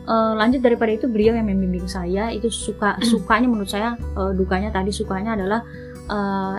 eh, 0.09 0.33
lanjut 0.35 0.61
daripada 0.65 0.91
itu 0.97 1.07
beliau 1.07 1.37
yang 1.37 1.47
membimbing 1.47 1.87
saya 1.87 2.33
itu 2.33 2.49
suka 2.49 2.97
sukanya 3.13 3.47
menurut 3.47 3.71
saya 3.71 3.95
eh, 3.97 4.33
dukanya 4.33 4.73
tadi 4.73 4.91
sukanya 4.91 5.37
adalah 5.37 5.61
uh, 6.11 6.59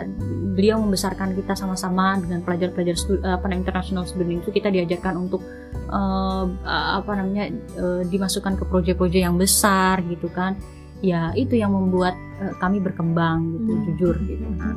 beliau 0.56 0.80
membesarkan 0.80 1.36
kita 1.36 1.54
sama-sama 1.54 2.16
dengan 2.24 2.40
pelajar-pelajar 2.42 2.96
uh, 3.22 3.36
apa 3.38 3.52
international 3.52 4.08
student 4.08 4.42
itu 4.42 4.50
kita 4.50 4.72
diajarkan 4.72 5.28
untuk 5.28 5.44
uh, 5.92 6.48
apa 6.72 7.12
namanya 7.20 7.52
uh, 7.78 8.02
dimasukkan 8.08 8.56
ke 8.56 8.64
proyek-proyek 8.66 9.28
yang 9.28 9.36
besar 9.36 10.00
gitu 10.08 10.32
kan 10.32 10.56
ya 11.04 11.36
itu 11.36 11.60
yang 11.60 11.76
membuat 11.76 12.16
uh, 12.40 12.56
kami 12.62 12.80
berkembang 12.80 13.60
gitu 13.60 13.72
hmm. 13.76 13.84
jujur 13.92 14.16
gitu 14.24 14.48
kan 14.58 14.76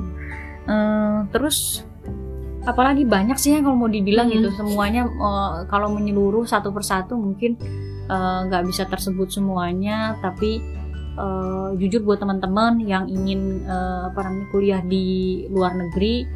uh, 0.67 1.19
terus 1.31 1.87
apalagi 2.65 3.05
banyak 3.05 3.37
sih 3.37 3.53
yang 3.53 3.69
kalau 3.69 3.77
mau 3.77 3.93
dibilang 3.93 4.33
hmm. 4.33 4.35
gitu 4.41 4.49
semuanya 4.57 5.07
uh, 5.07 5.69
kalau 5.69 5.93
menyeluruh 5.93 6.49
satu 6.49 6.73
persatu 6.73 7.15
mungkin 7.15 7.61
nggak 8.49 8.63
uh, 8.65 8.67
bisa 8.69 8.85
tersebut 8.85 9.33
semuanya 9.33 10.17
tapi 10.21 10.61
uh, 11.19 11.75
jujur 11.79 12.03
buat 12.03 12.23
teman-teman 12.23 12.83
yang 12.85 13.11
ingin 13.11 13.65
uh, 13.67 14.11
apa 14.11 14.21
namanya 14.27 14.47
kuliah 14.51 14.81
di 14.85 15.07
luar 15.51 15.75
negeri 15.75 16.27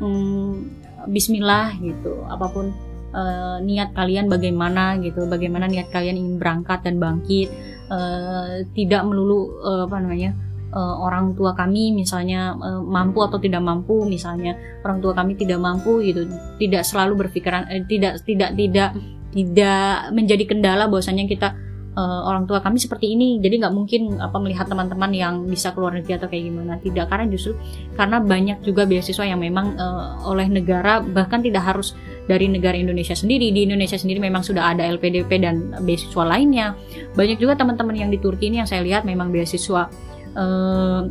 um, 0.00 0.68
Bismillah 1.02 1.82
gitu. 1.82 2.22
Apa 2.30 2.46
pun 2.54 2.70
uh, 3.10 3.58
niat 3.58 3.90
kalian 3.90 4.30
bagaimana 4.30 5.02
gitu 5.02 5.26
bagaimana 5.26 5.66
niat 5.66 5.90
kalian 5.90 6.14
ingin 6.14 6.36
berangkat 6.38 6.86
dan 6.86 7.02
bangkit. 7.02 7.50
Uh, 7.92 8.64
tidak 8.72 9.04
melulu 9.04 9.52
uh, 9.60 9.84
apa 9.84 10.00
namanya 10.00 10.32
uh, 10.72 10.96
orang 11.02 11.36
tua 11.36 11.52
kami 11.52 11.92
misalnya 11.92 12.56
uh, 12.56 12.80
mampu 12.80 13.20
atau 13.20 13.36
tidak 13.36 13.60
mampu 13.60 14.08
misalnya 14.08 14.56
orang 14.80 15.04
tua 15.04 15.12
kami 15.12 15.36
tidak 15.36 15.60
mampu 15.60 16.00
gitu. 16.06 16.24
Tidak 16.56 16.82
selalu 16.86 17.26
berpikiran 17.26 17.68
eh, 17.68 17.84
tidak 17.84 18.22
tidak 18.24 18.54
tidak 18.56 18.90
tidak 19.32 20.12
menjadi 20.12 20.44
kendala 20.44 20.86
bahwasanya 20.88 21.24
kita 21.24 21.56
uh, 21.96 22.20
orang 22.28 22.48
tua 22.48 22.64
kami 22.64 22.80
seperti 22.80 23.12
ini 23.12 23.38
jadi 23.40 23.66
nggak 23.66 23.74
mungkin 23.74 24.20
apa 24.20 24.36
melihat 24.40 24.68
teman-teman 24.68 25.12
yang 25.12 25.34
bisa 25.44 25.72
keluar 25.76 25.92
negeri 25.92 26.16
atau 26.16 26.28
kayak 26.28 26.44
gimana. 26.48 26.72
Tidak 26.80 27.04
karena 27.08 27.26
justru 27.28 27.52
karena 27.96 28.18
banyak 28.20 28.58
juga 28.64 28.88
beasiswa 28.88 29.24
yang 29.24 29.40
memang 29.40 29.76
uh, 29.76 30.24
oleh 30.28 30.48
negara 30.48 31.00
bahkan 31.04 31.44
tidak 31.44 31.64
harus 31.64 31.92
dari 32.26 32.46
negara 32.48 32.78
Indonesia 32.78 33.14
sendiri. 33.14 33.50
Di 33.50 33.66
Indonesia 33.66 33.98
sendiri 33.98 34.22
memang 34.22 34.46
sudah 34.46 34.72
ada 34.72 34.86
LPDP 34.86 35.30
dan 35.42 35.74
beasiswa 35.82 36.24
lainnya. 36.24 36.78
Banyak 37.18 37.38
juga 37.38 37.58
teman-teman 37.58 37.96
yang 37.98 38.10
di 38.10 38.18
Turki 38.22 38.48
ini 38.48 38.62
yang 38.62 38.68
saya 38.68 38.80
lihat 38.84 39.02
memang 39.02 39.34
beasiswa 39.34 39.90
uh, 40.38 41.02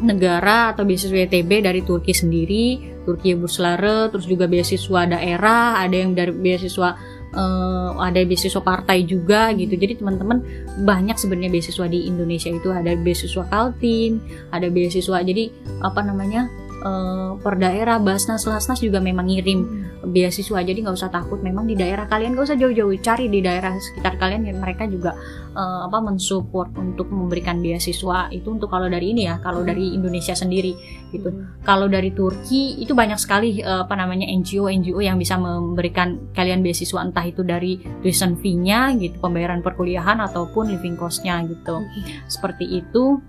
negara 0.00 0.72
atau 0.72 0.82
beasiswa 0.88 1.28
ETB 1.28 1.64
dari 1.64 1.80
Turki 1.84 2.16
sendiri. 2.16 2.98
Turki 3.00 3.32
Buslare 3.32 4.12
terus 4.12 4.28
juga 4.28 4.44
beasiswa 4.44 5.08
daerah 5.08 5.80
ada 5.80 5.96
yang 5.96 6.12
dari 6.12 6.30
beasiswa 6.36 6.94
uh, 7.34 7.98
ada 8.00 8.22
beasiswa 8.24 8.62
partai 8.62 9.04
juga 9.06 9.50
gitu. 9.54 9.74
Jadi 9.74 10.00
teman-teman 10.00 10.42
banyak 10.82 11.16
sebenarnya 11.18 11.50
beasiswa 11.52 11.86
di 11.86 12.06
Indonesia 12.06 12.50
itu 12.50 12.68
ada 12.70 12.94
beasiswa 12.96 13.44
Kaltim, 13.46 14.22
ada 14.50 14.66
beasiswa 14.70 15.22
jadi 15.22 15.50
apa 15.82 16.00
namanya 16.02 16.50
uh, 16.84 17.36
per 17.40 17.54
daerah 17.60 18.00
Basnas 18.00 18.44
Lasnas 18.44 18.80
juga 18.80 18.98
memang 18.98 19.28
ngirim 19.28 19.60
hmm. 19.60 20.10
beasiswa 20.12 20.60
jadi 20.64 20.78
nggak 20.80 20.96
usah 20.96 21.12
takut 21.12 21.40
memang 21.44 21.68
di 21.68 21.76
daerah 21.76 22.08
kalian 22.08 22.34
nggak 22.34 22.46
usah 22.50 22.58
jauh-jauh 22.58 22.92
cari 23.00 23.28
di 23.28 23.40
daerah 23.44 23.76
sekitar 23.76 24.16
kalian 24.16 24.48
yang 24.48 24.58
mereka 24.58 24.88
juga 24.88 25.14
uh, 25.54 25.86
apa 25.86 25.98
mensupport 26.00 26.72
untuk 26.80 27.08
memberikan 27.12 27.60
beasiswa 27.60 28.32
itu 28.32 28.48
untuk 28.48 28.72
kalau 28.72 28.88
dari 28.88 29.12
ini 29.12 29.28
ya 29.28 29.38
kalau 29.40 29.62
dari 29.62 29.92
Indonesia 29.92 30.32
sendiri 30.32 30.72
gitu 31.12 31.28
hmm. 31.30 31.64
kalau 31.66 31.86
dari 31.86 32.10
Turki 32.14 32.80
itu 32.80 32.96
banyak 32.96 33.20
sekali 33.20 33.60
uh, 33.60 33.84
apa 33.84 33.94
namanya 33.96 34.28
NGO 34.30 34.68
NGO 34.70 35.00
yang 35.00 35.20
bisa 35.20 35.36
memberikan 35.36 36.32
kalian 36.32 36.64
beasiswa 36.64 37.00
entah 37.04 37.24
itu 37.26 37.44
dari 37.44 37.80
tuition 38.00 38.38
fee-nya 38.38 38.94
gitu 38.96 39.20
pembayaran 39.20 39.60
perkuliahan 39.60 40.22
ataupun 40.24 40.72
living 40.72 40.96
cost-nya 40.96 41.44
gitu 41.44 41.82
hmm. 41.82 42.28
seperti 42.30 42.80
itu 42.80 43.20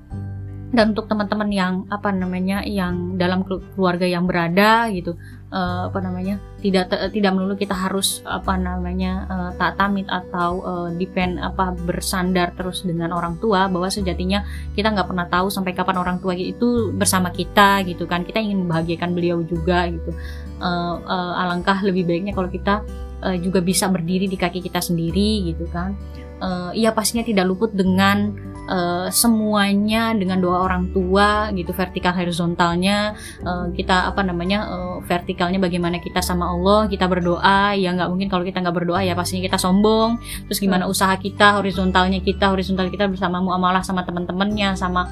dan 0.72 0.96
untuk 0.96 1.12
teman-teman 1.12 1.50
yang 1.52 1.74
apa 1.92 2.16
namanya 2.16 2.64
yang 2.64 3.20
dalam 3.20 3.44
keluarga 3.44 4.08
yang 4.08 4.24
berada 4.24 4.88
gitu 4.88 5.20
uh, 5.52 5.92
apa 5.92 6.00
namanya 6.00 6.40
tidak 6.64 6.88
tidak 7.12 7.32
melulu 7.36 7.60
kita 7.60 7.76
harus 7.76 8.24
apa 8.24 8.56
namanya 8.56 9.28
uh, 9.28 9.52
tak 9.60 9.76
tamit 9.76 10.08
atau 10.08 10.64
uh, 10.64 10.90
depend 10.96 11.44
apa 11.44 11.76
bersandar 11.76 12.56
terus 12.56 12.88
dengan 12.88 13.12
orang 13.12 13.36
tua 13.44 13.68
bahwa 13.68 13.92
sejatinya 13.92 14.48
kita 14.72 14.96
nggak 14.96 15.12
pernah 15.12 15.28
tahu 15.28 15.52
sampai 15.52 15.76
kapan 15.76 16.00
orang 16.00 16.18
tua 16.24 16.34
itu 16.34 16.96
bersama 16.96 17.30
kita 17.36 17.84
gitu 17.84 18.08
kan. 18.08 18.24
Kita 18.24 18.40
ingin 18.40 18.64
membahagiakan 18.64 19.12
beliau 19.12 19.44
juga 19.44 19.92
gitu. 19.92 20.16
Uh, 20.62 20.96
uh, 21.04 21.42
alangkah 21.42 21.84
lebih 21.84 22.08
baiknya 22.08 22.32
kalau 22.32 22.48
kita 22.48 22.86
uh, 23.26 23.36
juga 23.38 23.60
bisa 23.60 23.90
berdiri 23.92 24.30
di 24.30 24.38
kaki 24.38 24.62
kita 24.62 24.80
sendiri 24.80 25.52
gitu 25.54 25.66
kan 25.74 25.98
uh, 26.42 26.72
ya 26.74 26.92
pastinya 26.92 27.24
tidak 27.24 27.46
luput 27.48 27.72
dengan 27.72 28.36
uh, 28.68 29.08
semuanya 29.10 30.12
dengan 30.14 30.42
doa 30.42 30.66
orang 30.66 30.92
tua 30.92 31.50
gitu 31.56 31.72
vertikal 31.72 32.14
horizontalnya 32.14 33.16
uh, 33.46 33.72
kita 33.72 34.12
apa 34.12 34.22
namanya 34.26 34.68
uh, 34.68 34.98
vertikalnya 35.06 35.58
bagaimana 35.62 36.02
kita 36.02 36.20
sama 36.20 36.52
Allah 36.52 36.90
kita 36.92 37.08
berdoa 37.08 37.74
ya 37.78 37.94
nggak 37.96 38.10
mungkin 38.12 38.28
kalau 38.28 38.44
kita 38.44 38.60
nggak 38.60 38.76
berdoa 38.76 39.02
ya 39.06 39.14
pastinya 39.16 39.48
kita 39.48 39.58
sombong 39.58 40.20
terus 40.50 40.60
gimana 40.60 40.86
hmm. 40.86 40.94
usaha 40.94 41.14
kita 41.16 41.62
horizontalnya 41.62 42.20
kita 42.22 42.52
horizontal 42.52 42.90
kita 42.92 43.08
bersama 43.08 43.40
muamalah 43.40 43.82
sama 43.82 44.04
teman-temannya 44.04 44.76
sama 44.76 45.08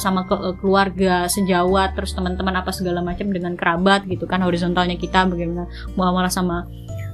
sama 0.00 0.24
ke, 0.24 0.34
keluarga 0.64 1.28
sejawat 1.28 1.92
terus 1.92 2.16
teman-teman 2.16 2.56
apa 2.56 2.72
segala 2.72 3.04
macam 3.04 3.28
dengan 3.28 3.52
kerabat 3.56 4.08
gitu 4.08 4.24
kan 4.24 4.40
horizontalnya 4.40 4.96
kita 4.96 5.28
bagaimana 5.28 5.68
muamalah 5.96 6.32
sama 6.32 6.64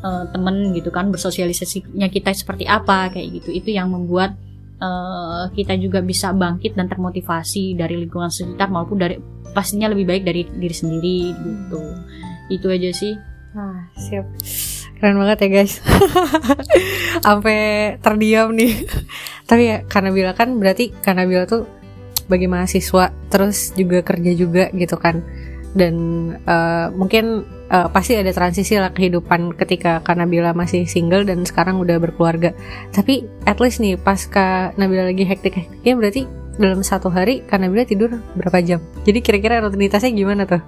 uh, 0.03 0.25
temen 0.31 0.75
gitu 0.75 0.91
kan 0.93 1.11
bersosialisasinya 1.11 2.09
kita 2.11 2.35
seperti 2.35 2.65
apa 2.69 3.11
kayak 3.13 3.43
gitu. 3.43 3.51
Itu 3.55 3.71
yang 3.75 3.91
membuat 3.95 4.35
uh, 4.83 5.51
kita 5.53 5.75
juga 5.79 6.03
bisa 6.03 6.35
bangkit 6.35 6.75
dan 6.75 6.87
termotivasi 6.87 7.79
dari 7.79 7.99
lingkungan 7.99 8.31
sekitar 8.31 8.71
maupun 8.71 8.99
dari 8.99 9.17
pastinya 9.53 9.91
lebih 9.91 10.07
baik 10.07 10.23
dari 10.27 10.43
diri 10.47 10.75
sendiri 10.75 11.19
gitu. 11.35 11.83
Itu 12.49 12.67
aja 12.73 12.91
sih. 12.95 13.15
Ah 13.57 13.89
siap. 13.97 14.27
Keren 14.99 15.19
banget 15.19 15.47
ya 15.47 15.49
guys. 15.63 15.75
Sampai 17.27 17.59
terdiam 18.03 18.51
nih. 18.55 18.87
Tapi 19.49 19.63
ya 19.65 19.77
karena 19.87 20.11
bila 20.11 20.31
kan 20.35 20.59
berarti 20.59 20.91
karena 21.01 21.25
bila 21.25 21.47
tuh 21.47 21.79
bagi 22.29 22.45
mahasiswa 22.45 23.09
terus 23.33 23.73
juga 23.73 24.05
kerja 24.05 24.37
juga 24.37 24.69
gitu 24.77 25.01
kan 25.01 25.25
dan 25.77 25.95
uh, 26.49 26.89
mungkin 26.95 27.45
uh, 27.69 27.89
pasti 27.93 28.17
ada 28.17 28.33
transisi 28.33 28.77
lah 28.81 28.93
kehidupan 28.93 29.57
ketika 29.57 30.01
Kak 30.01 30.17
Nabila 30.17 30.57
masih 30.57 30.89
single 30.89 31.29
dan 31.29 31.45
sekarang 31.45 31.81
udah 31.81 32.01
berkeluarga. 32.01 32.57
Tapi 32.93 33.25
at 33.45 33.61
least 33.61 33.81
nih 33.85 34.01
pas 34.01 34.25
Kak 34.25 34.81
Nabila 34.81 35.09
lagi 35.09 35.29
hektik-hektiknya 35.29 35.95
berarti 35.97 36.23
dalam 36.59 36.83
satu 36.83 37.09
hari 37.09 37.47
Kak 37.47 37.63
Nabila 37.63 37.87
tidur 37.87 38.19
berapa 38.35 38.59
jam? 38.65 38.83
Jadi 39.07 39.19
kira-kira 39.23 39.63
rutinitasnya 39.63 40.11
gimana 40.11 40.43
tuh? 40.45 40.61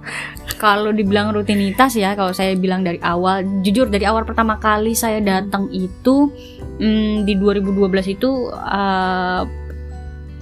Kalau 0.55 0.93
dibilang 0.93 1.35
rutinitas 1.35 1.97
ya, 1.99 2.15
kalau 2.15 2.31
saya 2.31 2.55
bilang 2.55 2.85
dari 2.85 3.01
awal, 3.03 3.43
jujur 3.65 3.91
dari 3.91 4.07
awal 4.07 4.23
pertama 4.23 4.61
kali 4.61 4.95
saya 4.95 5.19
datang 5.19 5.67
itu 5.73 6.31
hmm, 6.79 7.27
di 7.27 7.33
2012 7.35 8.15
itu 8.15 8.29
uh, 8.53 9.43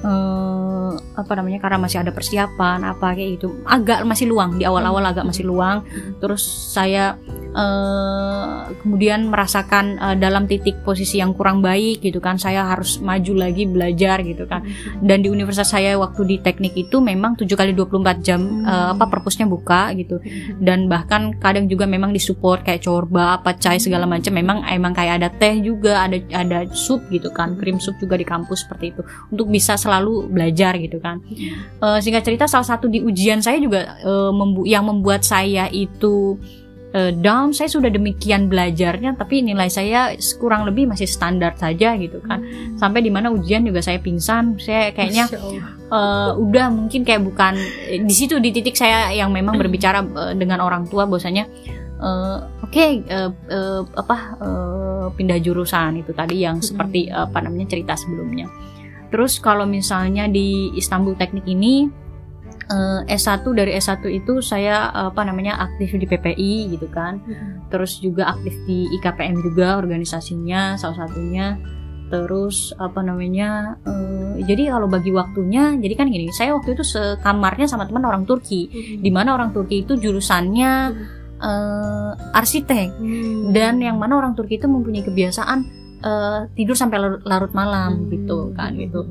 uh, 0.04 0.96
apa 1.16 1.32
namanya 1.36 1.60
karena 1.60 1.78
masih 1.82 2.00
ada 2.00 2.12
persiapan 2.16 2.84
apa 2.88 3.16
kayak 3.16 3.40
gitu. 3.40 3.60
Agak 3.68 4.08
masih 4.08 4.32
luang 4.32 4.56
di 4.56 4.64
awal-awal 4.64 5.04
agak 5.04 5.28
masih 5.28 5.48
luang. 5.48 5.84
Terus 6.24 6.44
saya 6.72 7.20
uh, 7.54 8.72
kemudian 8.82 9.28
merasakan 9.28 10.00
uh, 10.00 10.16
dalam 10.16 10.48
titik 10.48 10.82
posisi 10.86 11.20
yang 11.20 11.36
kurang 11.36 11.60
baik 11.60 12.04
gitu 12.04 12.24
kan 12.24 12.40
saya 12.40 12.66
harus 12.68 13.02
maju 13.04 13.34
lagi 13.36 13.68
belajar 13.68 14.22
gitu 14.24 14.48
kan. 14.48 14.64
Dan 15.04 15.26
di 15.26 15.30
universitas 15.32 15.76
saya 15.76 16.00
waktu 16.00 16.22
di 16.26 16.36
teknik 16.40 16.76
itu 16.78 17.04
memang 17.04 17.36
7 17.36 17.50
kali 17.54 17.72
24 17.76 18.26
jam 18.26 18.64
uh, 18.64 18.96
apa 18.96 19.06
perpusnya 19.12 19.46
buka 19.50 19.92
gitu. 20.00 20.22
Dan 20.60 20.88
bahkan 20.88 21.36
kadang 21.38 21.68
juga 21.68 21.84
memang 21.90 22.16
disupport 22.16 22.64
kayak 22.64 22.86
corba 22.86 23.40
apa 23.40 23.56
chai 23.60 23.82
segala 23.82 24.08
macam. 24.08 24.32
Memang 24.32 24.64
emang 24.70 24.96
kayak 24.96 25.14
ada 25.24 25.30
teh 25.30 25.60
juga 25.60 26.08
ada 26.08 26.18
ada 26.32 26.64
sup 26.72 27.04
gitu 27.12 27.32
kan 27.34 27.60
krim 27.60 27.82
sup 27.82 27.98
juga 28.00 28.16
di 28.16 28.26
kampus 28.26 28.64
seperti 28.64 28.96
itu. 28.96 29.02
Untuk 29.34 29.52
bisa 29.52 29.76
selalu 29.90 30.30
belajar 30.30 30.78
gitu 30.78 31.02
kan. 31.02 31.18
Uh, 31.82 31.98
singkat 31.98 32.22
cerita 32.22 32.46
salah 32.46 32.78
satu 32.78 32.86
di 32.86 33.02
ujian 33.02 33.42
saya 33.42 33.58
juga 33.58 33.98
uh, 34.06 34.30
membu 34.30 34.70
yang 34.70 34.86
membuat 34.86 35.26
saya 35.26 35.66
itu 35.74 36.38
uh, 36.94 37.12
down. 37.18 37.50
Saya 37.50 37.74
sudah 37.74 37.90
demikian 37.90 38.46
belajarnya 38.46 39.18
tapi 39.18 39.42
nilai 39.42 39.66
saya 39.66 40.14
kurang 40.38 40.70
lebih 40.70 40.86
masih 40.86 41.10
standar 41.10 41.58
saja 41.58 41.98
gitu 41.98 42.22
kan. 42.22 42.46
Sampai 42.78 43.02
di 43.02 43.10
mana 43.10 43.34
ujian 43.34 43.66
juga 43.66 43.82
saya 43.82 43.98
pingsan. 43.98 44.62
Saya 44.62 44.94
kayaknya 44.94 45.26
uh, 45.90 46.38
udah 46.38 46.70
mungkin 46.70 47.02
kayak 47.02 47.26
bukan 47.26 47.58
di 48.06 48.14
situ 48.14 48.38
di 48.38 48.54
titik 48.54 48.78
saya 48.78 49.10
yang 49.10 49.34
memang 49.34 49.58
berbicara 49.58 50.06
uh, 50.06 50.34
dengan 50.38 50.62
orang 50.62 50.86
tua 50.86 51.10
bahwasanya 51.10 51.50
uh, 52.00 52.46
oke 52.64 52.72
okay, 52.72 53.04
uh, 53.12 53.32
uh, 53.52 53.82
apa 53.98 54.18
uh, 54.40 55.06
pindah 55.14 55.40
jurusan 55.42 56.00
itu 56.00 56.12
tadi 56.16 56.46
yang 56.46 56.62
seperti 56.64 57.12
uh, 57.12 57.28
apa 57.28 57.44
namanya 57.44 57.76
cerita 57.76 57.94
sebelumnya. 57.98 58.48
Terus 59.10 59.42
kalau 59.42 59.66
misalnya 59.66 60.30
di 60.30 60.70
Istanbul 60.78 61.18
Teknik 61.18 61.46
ini 61.50 61.90
uh, 62.70 63.02
S1 63.10 63.44
dari 63.58 63.76
S1 63.76 64.06
itu 64.10 64.40
saya 64.40 64.94
apa 64.94 65.26
namanya 65.26 65.58
aktif 65.60 65.98
di 65.98 66.06
PPI 66.06 66.78
gitu 66.78 66.88
kan. 66.90 67.20
Hmm. 67.26 67.66
Terus 67.74 67.98
juga 68.00 68.30
aktif 68.32 68.54
di 68.70 68.86
IKPM 69.02 69.42
juga 69.42 69.78
organisasinya 69.82 70.78
salah 70.78 71.06
satunya. 71.06 71.58
terus 72.10 72.74
apa 72.82 73.06
namanya 73.06 73.78
uh, 73.86 74.34
jadi 74.42 74.74
kalau 74.74 74.90
bagi 74.90 75.14
waktunya 75.14 75.78
jadi 75.78 75.94
kan 75.94 76.10
gini 76.10 76.34
saya 76.34 76.58
waktu 76.58 76.74
itu 76.74 76.82
sekamarnya 76.82 77.70
sama 77.70 77.86
teman 77.86 78.02
orang 78.02 78.26
Turki 78.26 78.66
hmm. 78.66 79.06
di 79.06 79.14
mana 79.14 79.38
orang 79.38 79.54
Turki 79.54 79.86
itu 79.86 79.94
jurusannya 79.94 80.72
uh, 81.38 82.12
arsitek 82.34 82.98
hmm. 82.98 83.54
dan 83.54 83.78
yang 83.78 84.02
mana 84.02 84.18
orang 84.26 84.34
Turki 84.34 84.58
itu 84.58 84.66
mempunyai 84.66 85.06
kebiasaan 85.06 85.79
uh, 86.04 86.48
tidur 86.54 86.76
sampai 86.76 86.98
larut, 87.00 87.22
larut 87.24 87.52
malam 87.56 88.06
hmm. 88.06 88.10
gitu 88.14 88.40
kan 88.54 88.72
gitu 88.76 89.06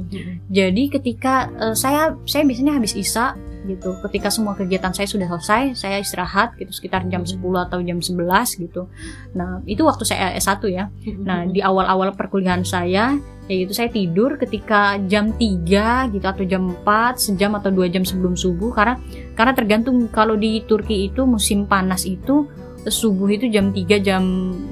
jadi 0.49 0.83
ketika 0.93 1.49
uh, 1.57 1.77
saya 1.77 2.17
saya 2.25 2.45
biasanya 2.45 2.77
habis 2.77 2.97
isa 2.97 3.37
gitu. 3.69 3.93
Ketika 4.01 4.33
semua 4.33 4.57
kegiatan 4.57 4.91
saya 4.97 5.05
sudah 5.05 5.29
selesai, 5.29 5.77
saya 5.77 5.97
istirahat 6.01 6.57
gitu 6.57 6.73
sekitar 6.73 7.05
jam 7.13 7.29
10 7.29 7.39
atau 7.69 7.79
jam 7.85 8.01
11 8.01 8.65
gitu. 8.65 8.89
Nah, 9.37 9.61
itu 9.69 9.85
waktu 9.85 10.09
saya 10.09 10.33
S1 10.41 10.65
ya. 10.73 10.89
Nah, 11.21 11.45
di 11.45 11.61
awal-awal 11.61 12.17
perkuliahan 12.17 12.65
saya 12.65 13.21
yaitu 13.49 13.73
saya 13.73 13.89
tidur 13.89 14.37
ketika 14.37 15.01
jam 15.09 15.33
3 15.33 16.13
gitu 16.13 16.27
atau 16.29 16.45
jam 16.45 16.69
4 16.85 17.17
sejam 17.17 17.57
atau 17.57 17.73
dua 17.73 17.89
jam 17.89 18.05
sebelum 18.05 18.37
subuh 18.37 18.77
karena 18.77 19.01
karena 19.33 19.57
tergantung 19.57 20.05
kalau 20.13 20.37
di 20.37 20.61
Turki 20.69 21.09
itu 21.09 21.25
musim 21.25 21.65
panas 21.65 22.05
itu 22.05 22.45
subuh 22.89 23.29
itu 23.31 23.47
jam 23.49 23.71
3 23.71 24.01
jam 24.03 24.23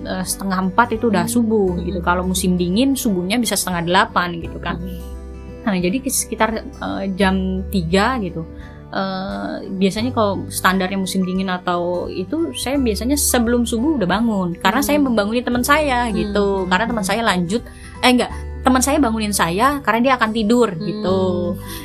uh, 0.05 0.25
setengah 0.25 0.73
4 0.73 0.97
itu 0.97 1.05
udah 1.09 1.25
subuh 1.29 1.79
gitu. 1.85 2.01
Kalau 2.01 2.27
musim 2.27 2.59
dingin 2.59 2.97
subuhnya 2.97 3.41
bisa 3.41 3.55
setengah 3.55 4.09
8 4.11 4.43
gitu 4.43 4.59
kan. 4.59 4.81
Nah 5.67 5.77
jadi 5.77 5.99
sekitar 6.05 6.67
uh, 6.81 7.05
jam 7.15 7.65
3 7.69 8.27
gitu. 8.27 8.43
Uh, 8.87 9.67
biasanya 9.77 10.15
kalau 10.15 10.47
standarnya 10.47 10.97
musim 10.97 11.27
dingin 11.27 11.51
atau 11.51 12.07
itu 12.07 12.55
saya 12.55 12.79
biasanya 12.79 13.19
sebelum 13.19 13.67
subuh 13.67 13.99
udah 13.99 14.09
bangun. 14.09 14.57
Karena 14.59 14.81
hmm. 14.81 14.89
saya 14.89 14.99
membanguni 15.03 15.41
teman 15.43 15.65
saya 15.67 16.09
gitu. 16.15 16.65
Hmm. 16.65 16.71
karena 16.71 16.87
teman 16.87 17.05
saya 17.05 17.23
lanjut 17.27 17.63
eh 18.05 18.11
enggak 18.13 18.31
teman 18.67 18.83
saya 18.83 18.99
bangunin 18.99 19.31
saya 19.31 19.79
karena 19.79 20.11
dia 20.11 20.13
akan 20.19 20.31
tidur 20.35 20.75
hmm. 20.75 20.83
gitu. 20.83 21.23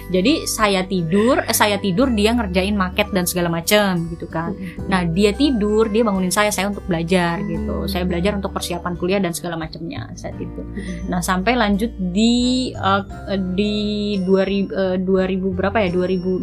Jadi 0.10 0.50
saya 0.50 0.82
tidur, 0.82 1.46
eh, 1.46 1.54
saya 1.54 1.78
tidur 1.78 2.10
dia 2.10 2.34
ngerjain 2.34 2.74
maket 2.74 3.14
dan 3.14 3.30
segala 3.30 3.54
macam 3.54 4.10
gitu 4.10 4.26
kan. 4.26 4.58
Hmm. 4.58 4.90
Nah 4.90 5.06
dia 5.06 5.30
tidur, 5.30 5.94
dia 5.94 6.02
bangunin 6.02 6.34
saya, 6.34 6.50
saya 6.50 6.74
untuk 6.74 6.82
belajar 6.90 7.38
gitu. 7.46 7.86
Saya 7.86 8.10
belajar 8.10 8.34
untuk 8.34 8.50
persiapan 8.50 8.98
kuliah 8.98 9.22
dan 9.22 9.38
segala 9.38 9.62
macamnya 9.62 10.10
saat 10.18 10.34
itu. 10.42 10.58
Hmm. 10.58 11.14
Nah 11.14 11.22
sampai 11.22 11.54
lanjut 11.54 11.94
di 12.02 12.74
uh, 12.74 13.06
di 13.54 14.18
2000 14.26 14.74
uh, 14.74 14.98
2000 14.98 15.54
berapa 15.54 15.78
ya 15.86 15.90
2016 15.94 16.42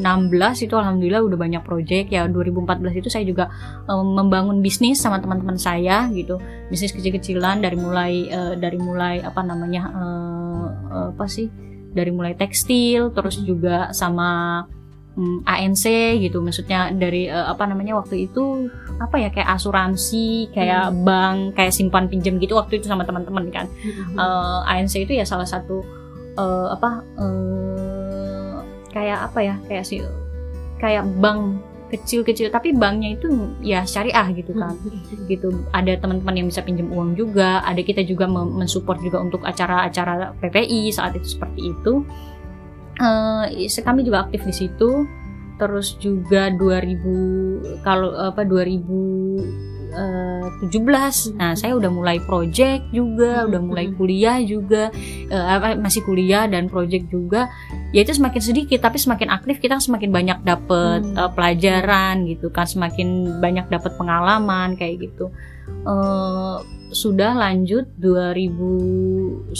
itu 0.70 0.74
alhamdulillah 0.78 1.22
udah 1.26 1.38
banyak 1.38 1.62
proyek 1.66 2.14
ya 2.14 2.30
2014 2.30 3.00
itu 3.00 3.08
saya 3.10 3.24
juga 3.26 3.50
uh, 3.90 4.06
membangun 4.06 4.62
bisnis 4.62 5.02
sama 5.02 5.18
teman-teman 5.18 5.58
saya 5.58 6.06
gitu 6.14 6.38
bisnis 6.70 6.94
kecil-kecilan 6.94 7.58
dari 7.58 7.74
mulai 7.74 8.12
uh, 8.30 8.54
dari 8.54 8.78
mulai 8.78 9.24
apa 9.24 9.40
namanya 9.42 9.82
uh, 9.90 10.27
uh, 10.92 11.08
apa 11.14 11.24
sih 11.26 11.48
dari 11.92 12.12
mulai 12.12 12.36
tekstil 12.36 13.10
terus 13.16 13.40
juga 13.42 13.90
sama 13.96 14.62
um, 15.16 15.40
mm, 15.42 15.48
ANC 15.48 15.84
gitu 16.22 16.38
maksudnya 16.44 16.92
dari 16.94 17.26
uh, 17.26 17.50
apa 17.50 17.66
namanya 17.66 17.98
waktu 17.98 18.30
itu 18.30 18.68
apa 19.02 19.16
ya 19.18 19.28
kayak 19.34 19.50
asuransi 19.58 20.50
kayak 20.54 20.90
hmm. 20.92 21.02
bank 21.06 21.38
kayak 21.58 21.72
simpan 21.74 22.06
pinjam 22.06 22.36
gitu 22.38 22.58
waktu 22.58 22.78
itu 22.78 22.86
sama 22.86 23.06
teman-teman 23.06 23.50
kan 23.50 23.66
hmm. 23.66 24.14
uh, 24.18 24.62
ANC 24.68 25.02
itu 25.02 25.16
ya 25.16 25.24
salah 25.24 25.46
satu 25.46 25.82
uh, 26.38 26.74
apa 26.74 27.02
uh, 27.18 28.56
kayak 28.94 29.30
apa 29.30 29.38
ya 29.42 29.54
kayak 29.66 29.84
sih 29.86 30.02
kayak 30.78 31.06
bank 31.18 31.62
kecil-kecil 31.88 32.52
tapi 32.52 32.76
banknya 32.76 33.16
itu 33.16 33.28
ya 33.64 33.84
syariah 33.88 34.28
gitu 34.36 34.52
kan. 34.52 34.76
Hmm. 34.76 35.24
gitu 35.28 35.48
ada 35.72 35.96
teman-teman 35.96 36.34
yang 36.44 36.46
bisa 36.52 36.60
pinjam 36.60 36.88
uang 36.92 37.16
juga 37.16 37.64
ada 37.64 37.80
kita 37.80 38.04
juga 38.04 38.28
mensupport 38.28 39.00
juga 39.00 39.18
untuk 39.24 39.40
acara-acara 39.44 40.36
PPI 40.38 40.92
saat 40.92 41.16
itu 41.16 41.36
seperti 41.38 41.72
itu. 41.72 42.04
Uh, 42.98 43.46
kami 43.82 44.02
juga 44.02 44.26
aktif 44.26 44.44
di 44.44 44.54
situ. 44.54 45.06
Terus 45.58 45.98
juga 45.98 46.54
2000 46.54 47.82
kalau 47.82 48.14
apa 48.14 48.46
2000 48.46 49.77
17. 49.92 51.38
Nah, 51.38 51.52
saya 51.56 51.72
udah 51.76 51.88
mulai 51.88 52.20
project 52.20 52.88
juga, 52.92 53.48
udah 53.48 53.60
mulai 53.62 53.88
kuliah 53.94 54.40
juga, 54.44 54.92
uh, 55.32 55.46
apa 55.58 55.78
masih 55.78 56.04
kuliah 56.04 56.44
dan 56.50 56.68
project 56.68 57.08
juga. 57.08 57.48
Ya 57.94 58.04
itu 58.04 58.12
semakin 58.12 58.42
sedikit 58.42 58.84
tapi 58.84 59.00
semakin 59.00 59.32
aktif 59.32 59.60
kita 59.64 59.80
semakin 59.80 60.12
banyak 60.12 60.38
dapet 60.44 61.04
hmm. 61.04 61.16
uh, 61.16 61.30
pelajaran 61.32 62.28
gitu 62.28 62.52
kan, 62.52 62.68
semakin 62.68 63.40
banyak 63.40 63.66
dapet 63.72 63.92
pengalaman 63.96 64.76
kayak 64.76 65.08
gitu. 65.08 65.32
Uh, 65.84 66.60
sudah 66.92 67.36
lanjut 67.36 67.84
2000 68.00 69.52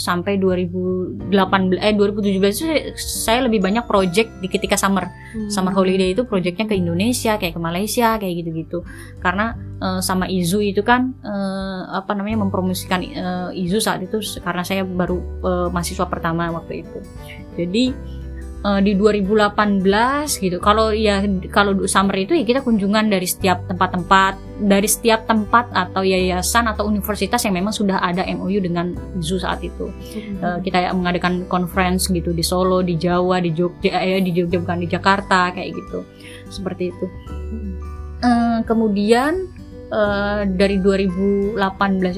sampai 0.00 0.40
2018 0.40 1.76
eh 1.76 1.92
2017 1.92 2.40
itu 2.40 2.66
saya 2.96 3.44
lebih 3.44 3.60
banyak 3.60 3.84
project 3.84 4.40
di 4.40 4.48
ketika 4.48 4.80
summer. 4.80 5.12
Hmm. 5.30 5.46
summer 5.46 5.70
holiday 5.76 6.16
itu 6.16 6.24
projectnya 6.26 6.66
ke 6.66 6.74
Indonesia 6.74 7.36
kayak 7.36 7.54
ke 7.54 7.60
Malaysia 7.60 8.16
kayak 8.16 8.34
gitu-gitu. 8.40 8.80
Karena 9.20 9.52
uh, 9.78 10.00
sama 10.00 10.24
Izu 10.26 10.64
itu 10.64 10.80
kan 10.80 11.12
uh, 11.20 12.00
apa 12.00 12.16
namanya 12.16 12.48
mempromosikan 12.48 13.04
uh, 13.04 13.50
Izu 13.52 13.78
saat 13.78 14.00
itu 14.00 14.18
karena 14.40 14.64
saya 14.64 14.82
baru 14.88 15.20
uh, 15.44 15.68
mahasiswa 15.68 16.08
pertama 16.08 16.48
waktu 16.48 16.82
itu. 16.82 16.98
Jadi 17.60 17.84
uh, 18.64 18.80
di 18.80 18.96
2018 18.96 19.80
gitu. 20.40 20.56
Kalau 20.60 20.92
ya 20.92 21.24
kalau 21.48 21.76
summer 21.88 22.16
itu 22.20 22.36
ya 22.36 22.44
kita 22.44 22.60
kunjungan 22.64 23.08
dari 23.08 23.24
setiap 23.24 23.64
tempat-tempat, 23.68 24.60
dari 24.60 24.88
setiap 24.88 25.24
tempat 25.24 25.72
atau 25.72 26.04
yayasan 26.04 26.68
atau 26.68 26.88
universitas 26.88 27.40
yang 27.44 27.56
memang 27.56 27.72
sudah 27.72 28.00
ada 28.00 28.24
MOU 28.28 28.60
dengan 28.60 28.92
ZU 29.20 29.40
saat 29.40 29.64
itu. 29.64 29.88
Mm-hmm. 29.88 30.44
Uh, 30.44 30.58
kita 30.60 30.78
ya 30.88 30.90
mengadakan 30.92 31.48
conference 31.48 32.08
gitu 32.12 32.32
di 32.36 32.44
Solo, 32.44 32.84
di 32.84 32.96
Jawa, 33.00 33.40
di 33.40 33.52
Jogja, 33.52 34.00
eh, 34.00 34.20
di 34.20 34.32
Jogja 34.34 34.60
bukan 34.60 34.78
di 34.84 34.88
Jakarta 34.88 35.52
kayak 35.52 35.70
gitu. 35.72 36.04
Seperti 36.52 36.92
itu. 36.92 37.06
Uh, 38.20 38.60
kemudian 38.68 39.48
uh, 39.90 40.42
dari 40.46 40.78
2018 40.80 41.58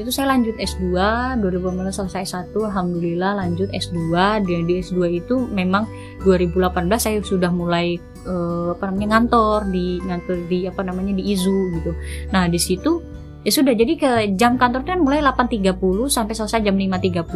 itu 0.05 0.11
saya 0.13 0.37
lanjut 0.37 0.55
S2 0.57 0.95
2018 1.41 1.91
selesai 1.91 2.25
satu 2.29 2.69
Alhamdulillah 2.69 3.37
lanjut 3.41 3.69
S2 3.73 4.13
dan 4.45 4.61
di 4.69 4.81
S2 4.81 5.25
itu 5.25 5.49
memang 5.51 5.89
2018 6.23 6.89
saya 6.97 7.19
sudah 7.25 7.51
mulai 7.51 7.99
uh, 8.29 8.77
apa 8.77 8.93
namanya 8.93 9.19
ngantor 9.19 9.69
di 9.73 9.99
ngantor 10.05 10.37
di 10.47 10.59
apa 10.69 10.81
namanya 10.85 11.13
di 11.17 11.33
IZU 11.33 11.59
gitu. 11.81 11.93
Nah 12.31 12.47
di 12.47 12.61
situ 12.61 13.03
ya 13.43 13.51
sudah 13.51 13.75
jadi 13.75 13.93
ke 13.99 14.11
jam 14.39 14.55
kantor 14.55 14.87
kan 14.87 15.03
mulai 15.03 15.19
8.30 15.19 15.75
sampai 16.07 16.35
selesai 16.39 16.63
jam 16.63 16.79
5.30 16.79 17.27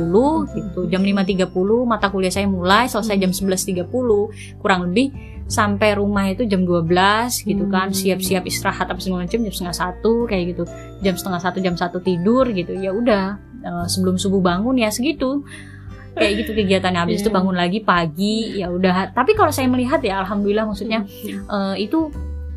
gitu. 0.54 0.80
Jam 0.86 1.02
5.30 1.02 1.50
mata 1.82 2.06
kuliah 2.14 2.30
saya 2.30 2.46
mulai 2.46 2.86
selesai 2.86 3.16
jam 3.18 3.32
11.30 3.34 3.90
kurang 4.62 4.90
lebih 4.90 5.35
sampai 5.46 5.94
rumah 5.94 6.26
itu 6.26 6.42
jam 6.42 6.66
12 6.66 6.90
gitu 7.46 7.64
kan 7.70 7.94
hmm. 7.94 7.96
siap-siap 7.96 8.42
istirahat 8.42 8.90
apa 8.90 8.98
segala 8.98 9.30
macam 9.30 9.46
jam 9.46 9.54
setengah 9.54 9.76
satu 9.78 10.26
kayak 10.26 10.44
gitu 10.54 10.64
jam 11.06 11.14
setengah 11.14 11.40
satu 11.40 11.58
jam 11.62 11.74
satu 11.78 11.98
tidur 12.02 12.50
gitu 12.50 12.74
ya 12.74 12.90
udah 12.90 13.38
uh, 13.62 13.86
sebelum 13.86 14.18
subuh 14.18 14.42
bangun 14.42 14.74
ya 14.74 14.90
segitu 14.90 15.46
kayak 16.18 16.42
gitu 16.42 16.50
kegiatannya 16.56 17.00
habis 17.06 17.20
yeah. 17.20 17.22
itu 17.22 17.30
iya. 17.32 17.36
bangun 17.38 17.56
lagi 17.56 17.80
pagi 17.86 18.36
ya 18.58 18.66
udah 18.74 19.14
tapi 19.14 19.38
kalau 19.38 19.54
saya 19.54 19.70
melihat 19.70 20.02
ya 20.02 20.18
alhamdulillah 20.26 20.66
maksudnya 20.66 21.06
uh, 21.46 21.78
itu 21.78 22.10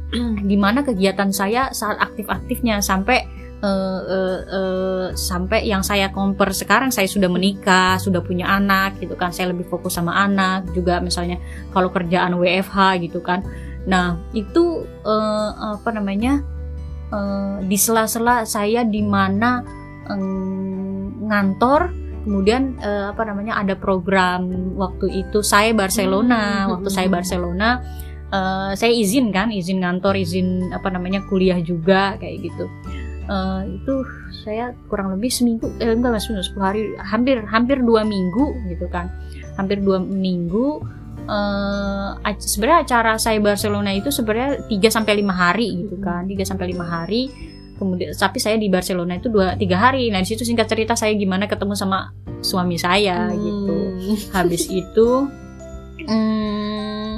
gimana 0.50 0.82
kegiatan 0.82 1.30
saya 1.30 1.70
saat 1.70 2.02
aktif-aktifnya 2.02 2.82
sampai 2.82 3.39
uh, 3.64 4.02
uh, 4.04 4.40
uh, 4.48 5.06
sampai 5.16 5.68
yang 5.68 5.84
saya 5.84 6.12
compare 6.12 6.56
sekarang 6.56 6.92
saya 6.92 7.08
sudah 7.08 7.28
menikah, 7.28 8.00
sudah 8.00 8.24
punya 8.24 8.48
anak 8.48 9.00
gitu 9.00 9.16
kan. 9.20 9.32
Saya 9.36 9.52
lebih 9.52 9.68
fokus 9.68 10.00
sama 10.00 10.16
anak 10.16 10.72
juga 10.72 11.04
misalnya 11.04 11.40
kalau 11.76 11.92
kerjaan 11.92 12.36
WFH 12.40 13.04
gitu 13.04 13.20
kan. 13.20 13.44
Nah, 13.88 14.20
itu 14.36 14.84
uh, 15.04 15.78
apa 15.80 15.90
namanya? 15.92 16.44
Uh, 17.10 17.58
di 17.66 17.74
sela-sela 17.74 18.46
saya 18.46 18.86
di 18.86 19.02
mana 19.02 19.66
um, 20.14 21.26
ngantor 21.26 21.90
kemudian 22.22 22.78
uh, 22.86 23.10
apa 23.10 23.26
namanya 23.26 23.58
ada 23.58 23.74
program 23.74 24.46
waktu 24.78 25.26
itu 25.26 25.42
saya 25.42 25.74
Barcelona, 25.74 26.70
hmm. 26.70 26.78
waktu 26.78 26.90
saya 26.94 27.10
Barcelona 27.10 27.82
uh, 28.30 28.78
saya 28.78 28.94
izin 28.94 29.34
kan, 29.34 29.50
izin 29.50 29.82
ngantor, 29.82 30.22
izin 30.22 30.70
apa 30.70 30.94
namanya 30.94 31.26
kuliah 31.26 31.58
juga 31.58 32.14
kayak 32.22 32.46
gitu 32.46 32.70
uh, 33.30 33.62
itu 33.64 33.96
saya 34.44 34.74
kurang 34.90 35.14
lebih 35.14 35.30
seminggu 35.30 35.70
eh 35.78 35.94
enggak 35.94 36.18
mas 36.18 36.26
sepuluh 36.26 36.66
hari 36.66 36.82
hampir 37.00 37.46
hampir 37.46 37.78
dua 37.80 38.02
minggu 38.04 38.58
gitu 38.68 38.90
kan. 38.90 39.08
Hampir 39.56 39.80
dua 39.80 40.02
minggu 40.02 40.82
uh, 41.30 42.18
sebenarnya 42.42 42.80
acara 42.84 43.14
saya 43.22 43.38
Barcelona 43.38 43.94
itu 43.94 44.10
sebenarnya 44.10 44.66
3 44.66 44.90
sampai 44.90 45.14
lima 45.20 45.36
hari 45.36 45.86
gitu 45.86 45.96
kan 46.02 46.26
3 46.26 46.36
sampai 46.44 46.66
lima 46.74 46.86
hari. 46.90 47.30
Kemudian 47.80 48.12
tapi 48.12 48.44
saya 48.44 48.60
di 48.60 48.68
Barcelona 48.68 49.16
itu 49.16 49.32
dua 49.32 49.56
tiga 49.56 49.80
hari. 49.80 50.12
Nah 50.12 50.20
di 50.20 50.28
situ 50.28 50.44
singkat 50.44 50.68
cerita 50.68 51.00
saya 51.00 51.16
gimana 51.16 51.48
ketemu 51.48 51.80
sama 51.80 52.12
suami 52.44 52.76
saya 52.76 53.32
hmm. 53.32 53.40
gitu 53.40 53.78
habis 54.36 54.68
itu 54.84 55.10
hmm, 56.04 57.12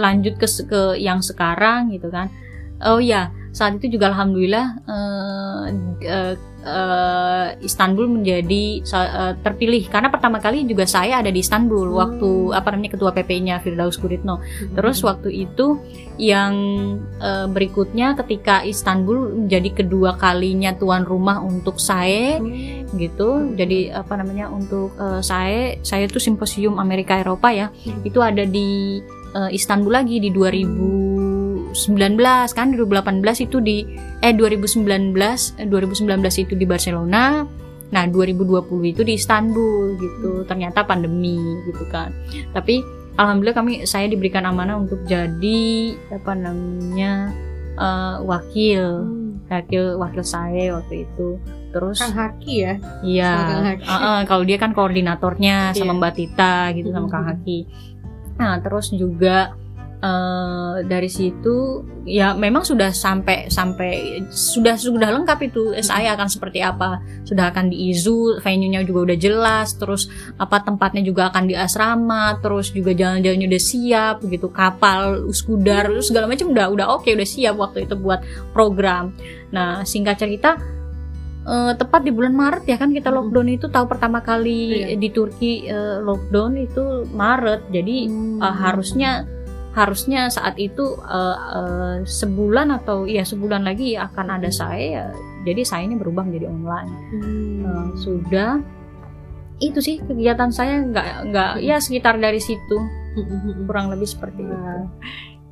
lanjut 0.00 0.40
ke 0.40 0.48
ke 0.64 0.96
yang 0.96 1.20
sekarang 1.20 1.92
gitu 1.92 2.08
kan. 2.08 2.32
Oh 2.80 3.02
ya 3.04 3.28
saat 3.52 3.80
itu 3.80 3.98
juga 3.98 4.12
alhamdulillah 4.12 4.66
uh, 4.84 5.64
uh, 6.04 6.34
uh, 6.64 7.48
Istanbul 7.62 8.06
menjadi 8.10 8.82
uh, 8.92 9.34
terpilih 9.40 9.86
karena 9.88 10.12
pertama 10.12 10.38
kali 10.42 10.66
juga 10.68 10.84
saya 10.84 11.22
ada 11.22 11.30
di 11.32 11.40
Istanbul 11.40 11.88
hmm. 11.88 11.98
waktu 11.98 12.30
apa 12.54 12.68
namanya 12.74 12.92
ketua 12.98 13.10
PP-nya 13.14 13.60
Firdaus 13.62 13.96
Guritno. 13.98 14.38
Hmm. 14.38 14.74
Terus 14.74 14.98
waktu 15.04 15.48
itu 15.48 15.80
yang 16.18 16.54
uh, 17.22 17.46
berikutnya 17.48 18.18
ketika 18.24 18.66
Istanbul 18.66 19.46
menjadi 19.46 19.84
kedua 19.84 20.18
kalinya 20.18 20.74
tuan 20.74 21.06
rumah 21.06 21.40
untuk 21.40 21.78
saya 21.78 22.38
hmm. 22.38 22.94
gitu. 22.98 23.54
Jadi 23.54 23.92
apa 23.92 24.18
namanya 24.18 24.50
untuk 24.50 24.94
uh, 24.98 25.22
saya 25.22 25.78
saya 25.82 26.06
itu 26.06 26.18
simposium 26.20 26.76
Amerika 26.76 27.16
Eropa 27.16 27.48
ya. 27.54 27.70
Hmm. 27.70 28.02
Itu 28.04 28.20
ada 28.20 28.42
di 28.44 29.00
uh, 29.34 29.50
Istanbul 29.50 29.92
lagi 29.94 30.18
di 30.18 30.30
2000 30.30 31.17
2019 31.74 32.56
kan? 32.56 32.72
2018 32.72 33.46
itu 33.46 33.58
di 33.60 33.84
eh 34.24 34.32
2019 34.32 35.14
2019 35.68 36.44
itu 36.44 36.54
di 36.56 36.66
Barcelona. 36.66 37.44
Nah 37.88 38.04
2020 38.04 38.92
itu 38.92 39.02
di 39.04 39.16
Istanbul 39.16 39.96
gitu. 39.96 40.44
Ternyata 40.44 40.84
pandemi 40.84 41.38
gitu 41.68 41.84
kan. 41.88 42.12
Tapi 42.52 42.80
alhamdulillah 43.18 43.56
kami 43.56 43.72
saya 43.84 44.06
diberikan 44.06 44.46
amanah 44.46 44.78
untuk 44.78 45.02
jadi 45.04 45.96
apa 46.12 46.32
namanya 46.32 47.32
uh, 47.76 48.22
wakil. 48.24 49.04
Hmm. 49.04 49.26
wakil 49.48 49.96
wakil 49.96 50.24
saya 50.24 50.76
waktu 50.76 51.08
itu. 51.08 51.40
Terus 51.72 52.00
Kang 52.00 52.16
Haki 52.16 52.54
ya? 52.64 52.74
Iya. 53.04 53.32
Uh, 53.80 53.92
uh, 53.92 54.18
kalau 54.24 54.44
dia 54.44 54.56
kan 54.60 54.72
koordinatornya 54.72 55.72
sama 55.76 55.92
yeah. 55.92 55.98
Mbak 56.00 56.12
Tita 56.16 56.56
gitu 56.76 56.88
sama 56.92 57.08
Kang 57.08 57.24
hmm. 57.24 57.30
Haki. 57.32 57.58
Nah 58.38 58.60
terus 58.60 58.92
juga 58.92 59.56
Uh, 59.98 60.78
dari 60.86 61.10
situ 61.10 61.82
ya 62.06 62.30
memang 62.30 62.62
sudah 62.62 62.94
sampai 62.94 63.50
sampai 63.50 64.22
sudah 64.30 64.78
sudah 64.78 65.10
lengkap 65.10 65.50
itu 65.50 65.74
SI 65.74 66.06
akan 66.06 66.30
seperti 66.30 66.62
apa. 66.62 67.02
Sudah 67.26 67.50
akan 67.50 67.74
diizu 67.74 68.38
venue-nya 68.38 68.86
juga 68.86 69.10
udah 69.10 69.18
jelas 69.18 69.74
terus 69.74 70.06
apa 70.38 70.62
tempatnya 70.62 71.02
juga 71.02 71.34
akan 71.34 71.50
di 71.50 71.58
asrama 71.58 72.38
terus 72.38 72.70
juga 72.70 72.94
jalan-jalannya 72.94 73.50
udah 73.50 73.62
siap 73.62 74.16
gitu. 74.22 74.46
Kapal 74.54 75.26
uskudar 75.26 75.90
segala 75.98 76.30
macam 76.30 76.54
udah 76.54 76.66
udah 76.70 76.86
oke 76.94 77.02
okay, 77.02 77.18
udah 77.18 77.26
siap 77.26 77.58
waktu 77.58 77.90
itu 77.90 77.98
buat 77.98 78.22
program. 78.54 79.10
Nah 79.50 79.82
singkat 79.82 80.22
cerita 80.22 80.62
uh, 81.48 81.72
tepat 81.74 82.04
di 82.04 82.12
bulan 82.12 82.36
Maret 82.36 82.68
ya 82.68 82.76
kan 82.76 82.92
kita 82.92 83.08
lockdown 83.08 83.48
itu 83.48 83.66
tahu 83.72 83.88
pertama 83.88 84.20
kali 84.20 84.84
iya. 84.84 84.96
di 85.00 85.08
Turki 85.08 85.64
uh, 85.66 86.04
lockdown 86.04 86.52
itu 86.60 87.08
Maret. 87.08 87.72
Jadi 87.72 87.96
hmm. 88.06 88.38
uh, 88.44 88.54
harusnya 88.54 89.24
harusnya 89.78 90.26
saat 90.26 90.58
itu 90.58 90.98
uh, 90.98 91.38
uh, 91.38 91.96
sebulan 92.02 92.74
atau 92.82 93.06
ya 93.06 93.22
sebulan 93.22 93.62
lagi 93.62 93.94
akan 93.94 94.42
ada 94.42 94.50
saya 94.50 94.82
ya, 94.82 95.06
jadi 95.46 95.62
saya 95.62 95.86
ini 95.86 95.94
berubah 95.94 96.26
menjadi 96.26 96.50
online 96.50 96.90
hmm. 97.14 97.58
uh, 97.62 97.86
sudah 97.94 98.58
itu 99.58 99.78
sih 99.78 100.02
kegiatan 100.02 100.50
saya 100.50 100.82
nggak 100.82 101.06
nggak 101.30 101.50
hmm. 101.58 101.62
ya 101.62 101.76
sekitar 101.78 102.18
dari 102.18 102.42
situ 102.42 102.78
hmm. 103.14 103.70
kurang 103.70 103.94
lebih 103.94 104.10
seperti 104.10 104.42
itu 104.42 104.56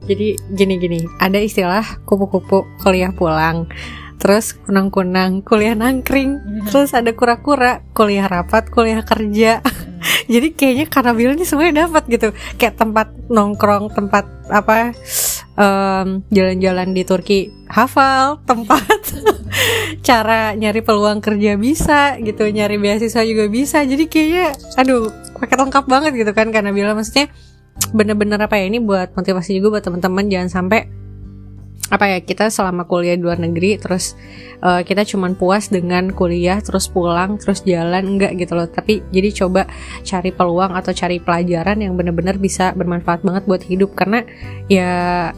jadi 0.07 0.29
gini-gini 0.55 1.07
ada 1.23 1.39
istilah 1.39 2.03
kupu-kupu 2.07 2.67
kuliah 2.83 3.15
pulang 3.15 3.71
terus 4.17 4.59
kunang-kunang 4.67 5.43
kuliah 5.47 5.79
nangkring 5.79 6.39
hmm. 6.39 6.67
terus 6.67 6.95
ada 6.95 7.15
kura-kura 7.15 7.87
kuliah 7.95 8.27
rapat 8.27 8.71
kuliah 8.75 9.07
kerja 9.07 9.63
jadi 10.27 10.49
kayaknya 10.53 10.87
karena 10.91 11.13
Bill 11.15 11.35
ini 11.39 11.47
semuanya 11.47 11.87
dapat 11.87 12.05
gitu. 12.11 12.29
Kayak 12.59 12.75
tempat 12.79 13.09
nongkrong 13.31 13.95
tempat 13.95 14.27
apa 14.51 14.95
jalan 15.57 16.27
jalan-jalan 16.31 16.89
di 16.93 17.03
Turki. 17.07 17.41
Hafal 17.67 18.43
tempat 18.47 19.01
cara 20.07 20.55
nyari 20.55 20.83
peluang 20.87 21.19
kerja 21.19 21.59
bisa 21.59 22.15
gitu 22.23 22.47
nyari 22.51 22.79
beasiswa 22.79 23.23
juga 23.23 23.47
bisa. 23.51 23.83
Jadi 23.83 24.07
kayaknya 24.07 24.55
aduh 24.79 25.11
paket 25.39 25.59
lengkap 25.59 25.85
banget 25.87 26.13
gitu 26.15 26.33
kan 26.35 26.51
karena 26.51 26.71
bilang 26.71 26.99
maksudnya 26.99 27.31
bener-bener 27.93 28.41
apa 28.41 28.57
ya 28.57 28.71
ini 28.71 28.79
buat 28.83 29.15
motivasi 29.15 29.59
juga 29.59 29.79
buat 29.79 29.85
teman-teman. 29.87 30.27
Jangan 30.27 30.51
sampai 30.51 31.06
apa 31.87 32.11
ya 32.11 32.19
kita 32.19 32.51
selama 32.51 32.83
kuliah 32.91 33.15
di 33.15 33.23
luar 33.23 33.39
negeri 33.39 33.79
terus 33.79 34.19
uh, 34.63 34.83
kita 34.83 35.07
cuman 35.07 35.39
puas 35.39 35.71
dengan 35.71 36.11
kuliah 36.11 36.59
terus 36.59 36.91
pulang 36.91 37.39
terus 37.39 37.63
jalan 37.63 38.17
enggak 38.17 38.35
gitu 38.39 38.59
loh. 38.59 38.67
Tapi 38.67 39.07
jadi 39.15 39.31
coba 39.45 39.71
cari 40.03 40.31
peluang 40.35 40.75
atau 40.75 40.91
cari 40.91 41.23
pelajaran 41.23 41.79
yang 41.83 41.95
benar-benar 41.95 42.43
bisa 42.43 42.75
bermanfaat 42.75 43.23
banget 43.23 43.43
buat 43.47 43.63
hidup. 43.63 43.95
Karena 43.95 44.27
ya 44.67 44.91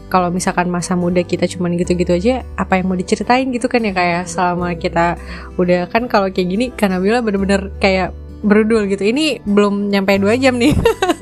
kalau 0.09 0.33
misalkan 0.33 0.73
masa 0.73 0.97
muda 0.97 1.21
kita 1.21 1.45
cuman 1.45 1.77
gitu-gitu 1.77 2.17
aja 2.17 2.41
apa 2.57 2.81
yang 2.81 2.89
mau 2.89 2.97
diceritain 2.97 3.49
gitu 3.53 3.69
kan 3.69 3.85
ya 3.85 3.93
kayak 3.93 4.25
selama 4.25 4.73
kita 4.73 5.21
udah 5.61 5.85
kan 5.89 6.09
kalau 6.09 6.33
kayak 6.33 6.49
gini 6.49 6.65
karena 6.73 6.97
bila 6.97 7.21
bener-bener 7.21 7.69
kayak 7.77 8.09
berudul 8.41 8.87
gitu. 8.87 9.05
Ini 9.05 9.45
belum 9.45 9.91
nyampe 9.91 10.17
dua 10.17 10.33
jam 10.39 10.57
nih. 10.57 10.73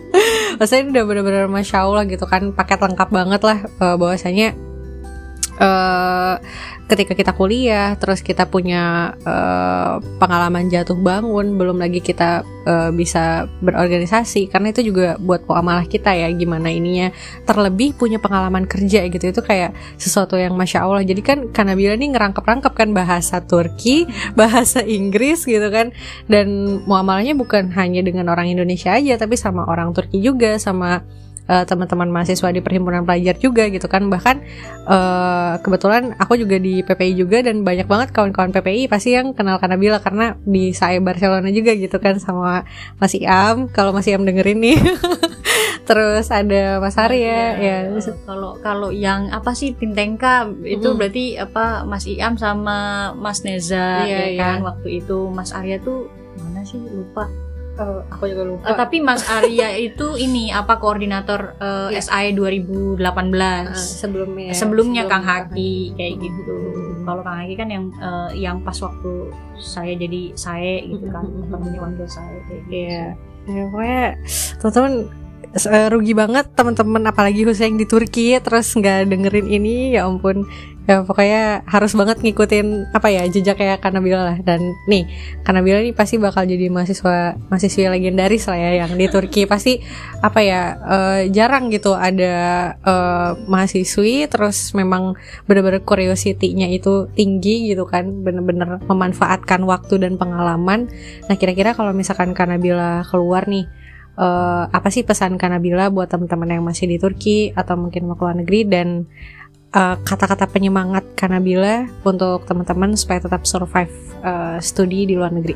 Maksudnya 0.58 0.90
udah 0.90 1.04
bener-bener 1.06 1.46
masya 1.52 1.86
Allah 1.86 2.08
gitu 2.10 2.26
kan 2.26 2.50
paket 2.56 2.82
lengkap 2.82 3.10
banget 3.14 3.42
lah 3.46 3.60
uh, 3.78 3.94
bahwasanya 3.94 4.58
uh, 5.62 6.36
ketika 6.88 7.14
kita 7.20 7.32
kuliah 7.36 8.00
terus 8.00 8.24
kita 8.24 8.48
punya 8.48 9.12
uh, 9.28 10.00
pengalaman 10.24 10.72
jatuh 10.72 10.96
bangun 10.96 11.60
belum 11.60 11.84
lagi 11.84 12.00
kita 12.00 12.48
uh, 12.64 12.90
bisa 12.96 13.52
berorganisasi 13.60 14.48
karena 14.48 14.72
itu 14.72 14.88
juga 14.88 15.20
buat 15.20 15.44
muamalah 15.44 15.84
kita 15.84 16.16
ya 16.16 16.32
gimana 16.32 16.72
ininya 16.72 17.12
terlebih 17.44 17.92
punya 17.92 18.24
pengalaman 18.24 18.64
kerja 18.64 19.04
gitu 19.12 19.36
itu 19.36 19.42
kayak 19.44 19.76
sesuatu 20.00 20.40
yang 20.40 20.56
masya 20.56 20.88
Allah. 20.88 21.04
Jadi 21.04 21.22
kan 21.22 21.38
karena 21.52 21.76
bila 21.76 22.00
ini 22.00 22.16
ngerangkap-rangkap 22.16 22.72
kan 22.72 22.96
bahasa 22.96 23.44
Turki 23.44 24.08
bahasa 24.40 24.80
Inggris 24.80 25.44
gitu 25.44 25.68
kan 25.68 25.92
dan 26.32 26.80
muamalahnya 26.88 27.36
bukan 27.36 27.68
hanya 27.76 28.00
dengan 28.00 28.32
orang 28.32 28.48
Indonesia 28.48 28.96
aja 28.96 29.20
tapi 29.20 29.36
sama 29.36 29.68
orang 29.68 29.92
Turki 29.92 30.24
juga 30.24 30.56
sama 30.56 31.04
uh, 31.48 31.64
teman-teman 31.64 32.12
mahasiswa 32.12 32.52
di 32.52 32.62
perhimpunan 32.62 33.08
pelajar 33.08 33.36
juga 33.40 33.66
gitu 33.72 33.88
kan. 33.88 34.08
Bahkan 34.12 34.36
uh, 34.86 35.54
kebetulan 35.64 36.14
aku 36.20 36.38
juga 36.38 36.60
di 36.60 36.84
PPI 36.84 37.14
juga 37.18 37.42
dan 37.42 37.64
banyak 37.64 37.88
banget 37.88 38.12
kawan-kawan 38.14 38.52
PPI 38.54 38.92
pasti 38.92 39.16
yang 39.16 39.34
kenal 39.34 39.58
Kanabila 39.58 40.04
karena 40.04 40.36
di 40.44 40.76
saya 40.76 41.00
Barcelona 41.00 41.50
juga 41.50 41.74
gitu 41.74 41.98
kan 41.98 42.20
sama 42.20 42.68
Mas 43.00 43.16
Iam. 43.16 43.72
Kalau 43.72 43.96
Mas 43.96 44.06
Iam 44.06 44.28
dengerin 44.28 44.60
nih. 44.62 44.78
Terus 45.88 46.28
ada 46.36 46.84
Mas 46.84 47.00
Arya 47.00 47.56
ya, 47.56 47.88
ya. 47.88 48.12
kalau 48.28 48.60
kalau 48.60 48.92
yang 48.92 49.32
apa 49.32 49.56
sih 49.56 49.72
tim 49.72 49.96
Tengka 49.96 50.52
itu 50.68 50.92
hmm. 50.92 50.98
berarti 51.00 51.26
apa 51.40 51.88
Mas 51.88 52.04
Iam 52.04 52.36
sama 52.36 53.12
Mas 53.16 53.48
Neza 53.48 54.04
ya, 54.04 54.28
ya 54.28 54.60
kan? 54.60 54.68
waktu 54.68 55.00
itu 55.00 55.32
Mas 55.32 55.56
Arya 55.56 55.80
tuh 55.80 56.12
mana 56.44 56.68
sih? 56.68 56.76
Lupa 56.92 57.47
uh, 57.78 58.02
aku 58.10 58.24
juga 58.28 58.44
lupa. 58.44 58.64
Uh, 58.74 58.78
tapi 58.78 58.98
Mas 59.00 59.24
Arya 59.30 59.78
itu 59.78 60.18
ini 60.18 60.50
apa 60.50 60.82
koordinator 60.82 61.56
uh, 61.62 61.90
yeah. 61.94 62.04
SAE 62.04 62.34
2018. 62.36 63.00
Uh, 63.00 63.74
sebelumnya. 63.74 64.52
Sebelumnya 64.54 65.04
Kang 65.06 65.24
Haki 65.24 65.94
kayak 65.96 66.14
gitu. 66.20 66.56
Kalau 67.06 67.22
Kang 67.24 67.38
Haki 67.46 67.56
kan 67.56 67.70
yang 67.72 67.86
uh, 68.02 68.30
yang 68.34 68.58
pas 68.66 68.76
waktu 68.82 69.32
saya 69.58 69.94
jadi 69.98 70.34
saya 70.38 70.84
gitu 70.86 71.08
kan, 71.10 71.26
temennya 71.50 71.80
wakil 71.82 72.08
saya 72.10 72.38
kayak 72.50 72.62
gitu. 72.68 72.74
Iya. 72.74 73.06
Ya, 73.48 73.64
pokoknya 73.72 74.04
teman-teman 74.60 74.94
rugi 75.66 76.14
banget 76.14 76.54
teman-teman 76.54 77.02
apalagi 77.10 77.42
khususnya 77.42 77.74
yang 77.74 77.82
di 77.82 77.88
Turki 77.90 78.38
terus 78.38 78.70
nggak 78.78 79.10
dengerin 79.10 79.48
ini 79.50 79.98
ya 79.98 80.06
ampun. 80.06 80.46
Ya 80.88 81.04
pokoknya 81.04 81.68
harus 81.68 81.92
banget 82.00 82.24
ngikutin 82.24 82.96
apa 82.96 83.12
ya 83.12 83.28
jejak 83.28 83.60
kayak 83.60 83.84
Kanabila 83.84 84.24
lah. 84.24 84.38
Dan 84.40 84.72
nih 84.88 85.04
Kanabila 85.44 85.84
ini 85.84 85.92
pasti 85.92 86.16
bakal 86.16 86.48
jadi 86.48 86.72
mahasiswa 86.72 87.36
mahasiswa 87.52 87.92
legendaris 87.92 88.48
lah 88.48 88.56
ya 88.56 88.72
yang 88.86 88.96
di 88.96 89.12
Turki. 89.12 89.44
Pasti 89.44 89.84
apa 90.24 90.40
ya 90.40 90.80
uh, 90.80 91.22
jarang 91.28 91.68
gitu 91.76 91.92
ada 91.92 92.36
uh, 92.88 93.36
mahasiswi 93.52 94.32
terus 94.32 94.72
memang 94.72 95.20
bener-bener 95.44 95.84
curiosity-nya 95.84 96.72
itu 96.72 97.12
tinggi 97.20 97.76
gitu 97.76 97.84
kan. 97.84 98.24
Bener-bener 98.24 98.80
memanfaatkan 98.88 99.68
waktu 99.68 100.08
dan 100.08 100.16
pengalaman. 100.16 100.88
Nah 101.28 101.36
kira-kira 101.36 101.76
kalau 101.76 101.92
misalkan 101.92 102.32
Kanabila 102.32 103.04
keluar 103.12 103.44
nih 103.52 103.68
uh, 104.18 104.68
apa 104.68 104.90
sih 104.90 105.06
pesan 105.06 105.38
Kanabila 105.40 105.94
buat 105.94 106.12
teman-teman 106.12 106.60
yang 106.60 106.64
masih 106.66 106.90
di 106.90 106.98
Turki 106.98 107.54
atau 107.54 107.78
mungkin 107.80 108.10
mau 108.10 108.18
keluar 108.20 108.36
negeri 108.36 108.66
dan 108.68 109.08
Eh, 109.68 109.96
kata-kata 110.00 110.48
uh, 110.48 110.52
penyemangat 110.52 111.04
Kanabila 111.20 111.86
untuk 112.08 112.48
teman-teman 112.48 112.96
supaya 112.96 113.20
tetap 113.20 113.44
survive 113.44 113.92
uh, 114.24 114.56
studi 114.64 115.04
di 115.04 115.14
luar 115.20 115.36
negeri. 115.36 115.54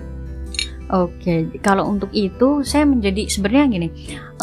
Oke, 0.91 1.16
okay. 1.16 1.39
kalau 1.64 1.88
untuk 1.88 2.12
itu 2.12 2.68
saya 2.68 2.84
menjadi 2.84 3.32
sebenarnya 3.32 3.66
gini, 3.72 3.88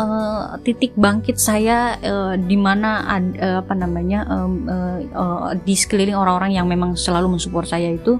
uh, 0.01 0.57
titik 0.65 0.97
bangkit 0.97 1.37
saya 1.37 2.01
uh, 2.01 2.35
di 2.41 2.57
mana 2.57 3.05
uh, 3.37 3.61
apa 3.61 3.77
namanya 3.77 4.25
um, 4.33 4.65
uh, 4.65 4.99
uh, 5.13 5.53
di 5.53 5.77
sekeliling 5.77 6.17
orang-orang 6.17 6.57
yang 6.57 6.65
memang 6.65 6.97
selalu 6.97 7.37
mensupport 7.37 7.69
saya 7.69 7.93
itu 7.93 8.17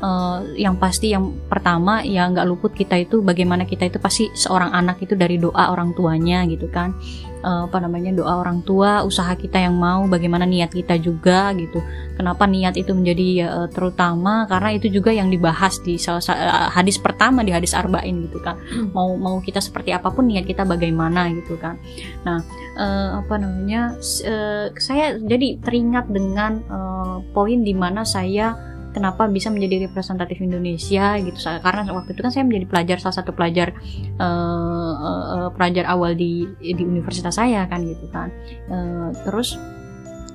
uh, 0.00 0.40
yang 0.56 0.76
pasti 0.80 1.12
yang 1.12 1.32
pertama 1.46 2.02
ya 2.02 2.26
nggak 2.28 2.48
luput 2.48 2.72
kita 2.72 2.96
itu 2.98 3.20
bagaimana 3.20 3.68
kita 3.68 3.86
itu 3.86 4.00
pasti 4.00 4.28
seorang 4.32 4.72
anak 4.72 5.00
itu 5.04 5.14
dari 5.14 5.36
doa 5.36 5.70
orang 5.70 5.92
tuanya 5.94 6.44
gitu 6.48 6.66
kan. 6.68 6.96
Uh, 7.40 7.64
apa 7.64 7.80
namanya 7.80 8.12
doa 8.12 8.44
orang 8.44 8.60
tua 8.68 9.00
usaha 9.00 9.32
kita 9.32 9.56
yang 9.56 9.72
mau 9.72 10.04
bagaimana 10.04 10.44
niat 10.44 10.76
kita 10.76 11.00
juga 11.00 11.56
gitu. 11.56 11.80
Kenapa 12.12 12.44
niat 12.44 12.76
itu 12.76 12.92
menjadi 12.92 13.48
uh, 13.48 13.68
terutama? 13.72 14.44
Karena 14.44 14.76
itu 14.76 14.92
juga 14.92 15.08
yang 15.08 15.32
dibahas 15.32 15.80
di 15.80 15.96
salah 15.96 16.20
uh, 16.20 16.68
hadis 16.68 17.00
pertama 17.00 17.40
di 17.40 17.48
hadis 17.56 17.72
arba'in 17.72 18.28
gitu 18.28 18.44
kan. 18.44 18.60
Hmm. 18.60 18.92
mau 18.92 19.16
mau 19.16 19.36
kita 19.40 19.56
seperti 19.56 19.88
apa 19.96 20.12
pun 20.12 20.28
niat 20.28 20.44
kita 20.44 20.68
bagaimana 20.68 21.32
gitu 21.32 21.56
kan. 21.56 21.80
Nah 22.28 22.44
uh, 22.76 23.24
apa 23.24 23.34
namanya 23.40 23.96
uh, 24.28 24.68
saya 24.76 25.16
jadi 25.16 25.64
teringat 25.64 26.12
dengan 26.12 26.60
uh, 26.68 27.24
poin 27.32 27.64
di 27.64 27.72
mana 27.72 28.04
saya 28.04 28.52
kenapa 28.90 29.26
bisa 29.30 29.48
menjadi 29.48 29.86
representatif 29.90 30.42
Indonesia 30.42 31.16
gitu 31.18 31.38
karena 31.62 31.86
waktu 31.90 32.10
itu 32.14 32.20
kan 32.20 32.32
saya 32.32 32.44
menjadi 32.46 32.66
pelajar 32.66 32.96
salah 32.98 33.16
satu 33.22 33.30
pelajar 33.34 33.74
uh, 34.18 34.94
uh, 34.98 35.48
pelajar 35.54 35.86
awal 35.88 36.14
di 36.14 36.46
di 36.58 36.82
universitas 36.82 37.38
saya 37.38 37.66
kan 37.70 37.86
gitu 37.86 38.06
kan 38.10 38.28
uh, 38.70 39.10
terus 39.26 39.58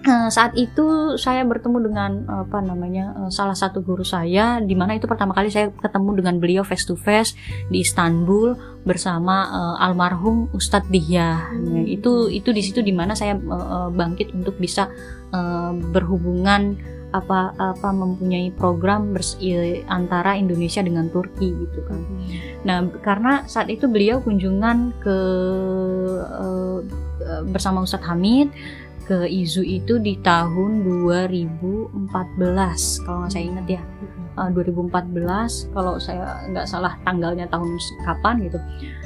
saat 0.06 0.54
itu 0.54 1.18
saya 1.18 1.42
bertemu 1.42 1.90
dengan 1.90 2.12
apa 2.30 2.62
namanya 2.62 3.26
salah 3.34 3.58
satu 3.58 3.82
guru 3.82 4.06
saya 4.06 4.62
di 4.62 4.78
mana 4.78 4.94
itu 4.94 5.10
pertama 5.10 5.34
kali 5.34 5.50
saya 5.50 5.74
ketemu 5.74 6.22
dengan 6.22 6.36
beliau 6.38 6.62
face 6.62 6.86
to 6.86 6.94
face 6.94 7.34
di 7.74 7.82
Istanbul 7.82 8.54
bersama 8.86 9.50
uh, 9.50 9.76
almarhum 9.82 10.54
Ustadz 10.54 10.94
Dihya. 10.94 11.58
Nah, 11.58 11.84
itu 11.90 12.30
itu 12.30 12.54
di 12.54 12.62
situ 12.62 12.86
di 12.86 12.94
mana 12.94 13.18
saya 13.18 13.34
uh, 13.34 13.90
bangkit 13.90 14.30
untuk 14.38 14.62
bisa 14.62 14.94
uh, 15.34 15.74
berhubungan 15.74 16.78
apa 17.14 17.54
apa 17.60 17.90
mempunyai 17.94 18.50
program 18.56 19.14
bers, 19.14 19.38
antara 19.88 20.36
Indonesia 20.36 20.82
dengan 20.82 21.08
Turki 21.14 21.54
gitu 21.54 21.80
kan. 21.86 22.00
Hmm. 22.02 22.28
Nah, 22.66 22.78
karena 23.04 23.46
saat 23.46 23.70
itu 23.70 23.86
beliau 23.86 24.20
kunjungan 24.24 24.96
ke 25.00 25.18
uh, 26.26 26.80
bersama 27.50 27.86
Ustadz 27.86 28.06
Hamid 28.06 28.50
ke 29.06 29.30
Izu 29.30 29.62
itu 29.62 30.02
di 30.02 30.18
tahun 30.26 30.82
2014 30.82 32.10
kalau 33.06 33.18
nggak 33.22 33.32
saya 33.32 33.46
ingat 33.46 33.66
ya. 33.70 33.82
Uh, 34.36 34.50
hmm. 34.50 34.58
eh, 34.58 35.10
2014 35.14 35.74
kalau 35.78 36.02
saya 36.02 36.42
nggak 36.50 36.68
salah 36.68 36.98
tanggalnya 37.06 37.46
tahun 37.48 37.70
kapan 38.02 38.36
gitu. 38.50 38.60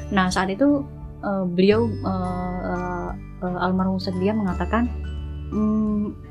Nah, 0.10 0.32
saat 0.32 0.50
itu 0.50 0.88
uh, 1.22 1.46
beliau 1.46 1.86
uh, 2.08 3.12
uh, 3.44 3.58
almarhum 3.60 4.00
Ustadz 4.00 4.18
dia 4.18 4.32
mengatakan 4.32 4.88
mm, 5.52 6.29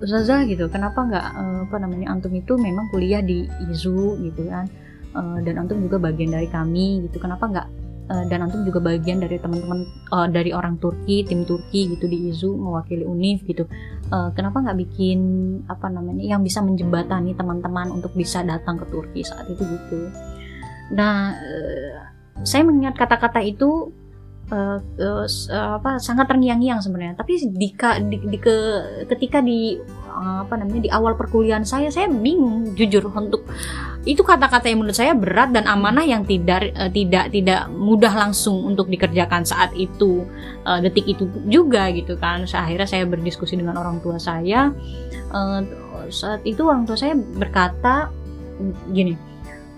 Ustazah 0.00 0.48
gitu. 0.48 0.64
Kenapa 0.72 1.04
nggak 1.04 1.26
uh, 1.36 1.60
apa 1.68 1.76
namanya 1.76 2.16
antum 2.16 2.32
itu 2.32 2.56
memang 2.56 2.88
kuliah 2.88 3.20
di 3.20 3.44
IZU 3.68 4.16
gitu 4.24 4.48
kan? 4.48 4.64
Uh, 5.12 5.38
dan 5.44 5.60
antum 5.60 5.76
juga 5.84 6.00
bagian 6.00 6.32
dari 6.32 6.48
kami 6.48 7.04
gitu. 7.04 7.20
Kenapa 7.20 7.44
nggak 7.44 7.66
uh, 8.08 8.24
dan 8.32 8.48
antum 8.48 8.64
juga 8.64 8.80
bagian 8.80 9.20
dari 9.20 9.36
teman-teman 9.36 9.84
dari 10.32 10.56
orang 10.56 10.80
Turki 10.80 11.28
tim 11.28 11.44
Turki 11.44 11.92
gitu 11.92 12.08
di 12.08 12.32
IZU 12.32 12.56
mewakili 12.56 13.04
UNIF 13.04 13.44
gitu. 13.44 13.68
Kenapa 14.10 14.58
nggak 14.58 14.78
bikin 14.90 15.20
apa 15.70 15.86
namanya 15.86 16.34
yang 16.34 16.42
bisa 16.42 16.58
menjembatani 16.58 17.30
teman-teman 17.38 17.94
untuk 17.94 18.10
bisa 18.18 18.42
datang 18.42 18.74
ke 18.74 18.90
Turki 18.90 19.22
saat 19.22 19.46
itu 19.46 19.62
gitu? 19.62 20.10
Nah 20.98 21.38
saya 22.42 22.66
mengingat 22.66 22.98
kata-kata 22.98 23.38
itu 23.46 23.94
uh, 24.50 24.78
uh, 24.78 25.26
apa 25.80 25.96
sangat 26.02 26.26
terngiang-ngiang 26.28 26.82
sebenarnya. 26.82 27.14
Tapi 27.16 27.32
di, 27.50 27.68
di, 28.10 28.16
di 28.30 28.38
ke, 28.38 28.56
ketika 29.08 29.40
di 29.40 29.78
uh, 30.10 30.44
apa 30.44 30.60
namanya 30.60 30.82
di 30.86 30.90
awal 30.90 31.14
perkuliahan 31.16 31.64
saya 31.64 31.88
saya 31.88 32.10
bingung 32.10 32.74
jujur 32.74 33.08
untuk 33.10 33.46
itu 34.04 34.20
kata-kata 34.24 34.72
yang 34.72 34.80
menurut 34.80 34.96
saya 34.96 35.12
berat 35.12 35.52
dan 35.52 35.68
amanah 35.68 36.04
yang 36.04 36.24
tidak 36.24 36.72
tidak 36.96 37.28
tidak 37.28 37.68
mudah 37.68 38.12
langsung 38.16 38.64
untuk 38.64 38.88
dikerjakan 38.88 39.44
saat 39.44 39.76
itu 39.76 40.24
detik 40.80 41.04
itu 41.04 41.28
juga 41.44 41.92
gitu 41.92 42.16
kan. 42.16 42.48
Akhirnya 42.48 42.88
saya 42.88 43.04
berdiskusi 43.04 43.60
dengan 43.60 43.76
orang 43.76 44.00
tua 44.00 44.16
saya. 44.16 44.72
Saat 46.08 46.48
itu 46.48 46.64
orang 46.64 46.88
tua 46.88 46.96
saya 46.96 47.12
berkata 47.12 48.08
gini 48.88 49.20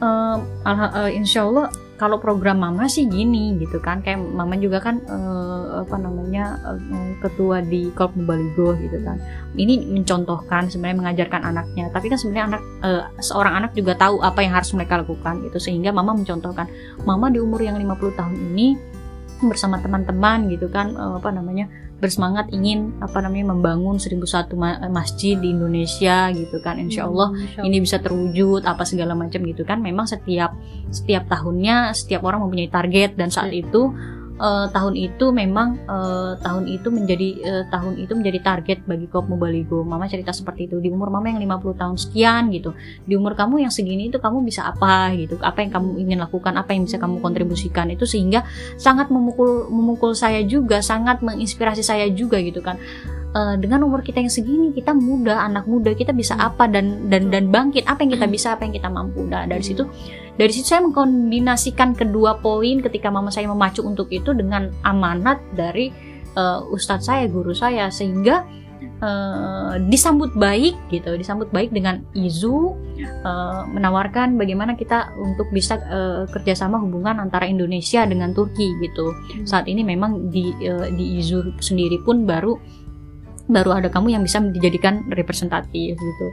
uh, 0.03 1.09
insya 1.11 1.47
Allah 1.47 1.71
kalau 2.03 2.19
program 2.19 2.59
mama 2.59 2.91
sih 2.91 3.07
gini 3.07 3.55
gitu 3.63 3.79
kan. 3.79 4.03
Kayak 4.03 4.27
mama 4.27 4.59
juga 4.59 4.83
kan 4.83 4.99
uh, 5.07 5.87
apa 5.87 5.95
namanya 6.03 6.59
uh, 6.67 7.15
ketua 7.23 7.63
di 7.63 7.95
Korp 7.95 8.19
Baligo 8.27 8.75
gitu 8.75 8.99
kan. 9.07 9.23
Ini 9.55 9.87
mencontohkan 9.87 10.67
sebenarnya 10.67 10.99
mengajarkan 10.99 11.47
anaknya. 11.47 11.95
Tapi 11.95 12.11
kan 12.11 12.19
sebenarnya 12.19 12.45
anak 12.51 12.63
uh, 12.83 13.03
seorang 13.23 13.55
anak 13.63 13.79
juga 13.79 13.95
tahu 13.95 14.19
apa 14.19 14.43
yang 14.43 14.59
harus 14.59 14.75
mereka 14.75 14.99
lakukan 14.99 15.47
gitu. 15.47 15.63
Sehingga 15.63 15.95
mama 15.95 16.19
mencontohkan 16.19 16.67
mama 17.07 17.31
di 17.31 17.39
umur 17.39 17.63
yang 17.63 17.79
50 17.79 18.19
tahun 18.19 18.35
ini 18.51 18.67
bersama 19.47 19.79
teman-teman 19.79 20.51
gitu 20.51 20.67
kan 20.67 20.99
uh, 20.99 21.23
apa 21.23 21.31
namanya 21.31 21.71
bersemangat 22.03 22.51
ingin 22.51 22.99
apa 22.99 23.23
namanya 23.23 23.55
membangun 23.55 24.03
1001 24.03 24.51
masjid 24.91 25.39
di 25.39 25.55
Indonesia 25.55 26.35
gitu 26.35 26.59
kan. 26.59 26.83
Insya 26.83 27.07
Allah 27.07 27.31
hmm, 27.31 27.63
ini 27.63 27.79
bisa 27.79 28.03
terwujud 28.03 28.67
apa 28.67 28.83
segala 28.83 29.15
macam 29.15 29.39
gitu 29.47 29.63
kan. 29.63 29.79
Memang 29.79 30.11
setiap 30.11 30.51
setiap 30.91 31.31
tahunnya 31.31 31.95
setiap 31.95 32.27
orang 32.27 32.43
mempunyai 32.43 32.67
target 32.67 33.15
dan 33.15 33.31
saat 33.31 33.55
iya. 33.55 33.63
itu 33.63 33.95
uh, 34.43 34.67
tahun 34.75 34.99
itu 34.99 35.31
memang 35.31 35.79
uh, 35.87 36.35
tahun 36.43 36.67
itu 36.67 36.91
menjadi 36.91 37.29
uh, 37.47 37.65
tahun 37.71 38.03
itu 38.03 38.13
menjadi 38.19 38.39
target 38.43 38.79
bagi 38.85 39.07
Kop 39.07 39.31
Mubaligo. 39.31 39.87
Mama 39.87 40.11
cerita 40.11 40.35
seperti 40.35 40.67
itu 40.67 40.83
di 40.83 40.91
umur 40.91 41.09
mama 41.15 41.31
yang 41.31 41.39
50 41.39 41.79
tahun 41.79 41.97
sekian 41.97 42.43
gitu. 42.51 42.75
Di 43.07 43.15
umur 43.15 43.39
kamu 43.39 43.63
yang 43.63 43.73
segini 43.73 44.11
itu 44.11 44.19
kamu 44.19 44.43
bisa 44.43 44.67
apa 44.67 45.15
gitu. 45.15 45.39
Apa 45.39 45.63
yang 45.63 45.71
kamu 45.71 45.89
ingin 46.03 46.19
lakukan, 46.19 46.53
apa 46.59 46.75
yang 46.75 46.85
bisa 46.85 46.99
kamu 46.99 47.23
kontribusikan 47.23 47.89
itu 47.95 48.05
sehingga 48.05 48.43
sangat 48.75 49.09
memukul 49.09 49.71
memukul 49.71 50.13
saya 50.19 50.43
juga, 50.43 50.83
sangat 50.83 51.23
menginspirasi 51.23 51.87
saya 51.87 52.11
juga 52.11 52.43
gitu 52.43 52.59
kan 52.59 52.77
uh, 53.35 53.57
dengan 53.59 53.85
umur 53.85 54.05
kita 54.05 54.21
yang 54.21 54.33
segini 54.33 54.73
kita 54.73 54.93
muda 54.93 55.43
anak 55.45 55.65
muda 55.69 55.93
kita 55.97 56.13
bisa 56.13 56.37
hmm. 56.37 56.49
apa 56.49 56.65
dan 56.69 57.09
dan 57.09 57.33
dan 57.33 57.49
bangkit. 57.49 57.85
Apa 57.89 58.05
yang 58.05 58.13
kita 58.17 58.27
hmm. 58.29 58.35
bisa 58.35 58.49
apa 58.55 58.63
yang 58.69 58.75
kita 58.77 58.89
mampu. 58.89 59.25
Nah 59.27 59.49
dari 59.49 59.65
situ 59.65 59.85
dari 60.37 60.53
situ 60.53 60.67
saya 60.73 60.85
mengkombinasikan 60.85 61.93
kedua 61.97 62.41
poin 62.41 62.81
ketika 62.81 63.13
mama 63.13 63.29
saya 63.29 63.49
memacu 63.49 63.85
untuk 63.85 64.09
itu 64.09 64.33
dengan 64.33 64.73
amanat 64.85 65.41
dari 65.53 65.93
uh, 66.37 66.65
ustadz 66.73 67.09
saya 67.09 67.29
guru 67.29 67.53
saya. 67.53 67.89
Sehingga 67.93 68.45
uh, 69.03 69.75
disambut 69.87 70.33
baik 70.35 70.75
gitu 70.91 71.15
disambut 71.19 71.51
baik 71.51 71.75
dengan 71.75 72.03
izu 72.15 72.75
uh, 73.27 73.63
menawarkan 73.71 74.39
bagaimana 74.39 74.79
kita 74.79 75.13
untuk 75.19 75.51
bisa 75.51 75.79
uh, 75.91 76.25
kerjasama 76.31 76.79
hubungan 76.83 77.19
antara 77.23 77.47
Indonesia 77.47 78.07
dengan 78.07 78.35
Turki 78.35 78.75
gitu. 78.83 79.13
Hmm. 79.13 79.47
saat 79.47 79.67
ini 79.67 79.83
memang 79.83 80.31
di 80.31 80.55
uh, 80.67 80.89
di 80.91 81.19
izu 81.23 81.59
sendiri 81.59 82.03
pun 82.03 82.25
baru 82.25 82.57
baru 83.53 83.79
ada 83.79 83.89
kamu 83.93 84.17
yang 84.17 84.23
bisa 84.25 84.41
dijadikan 84.41 85.05
representatif 85.13 85.95
gitu 86.01 86.27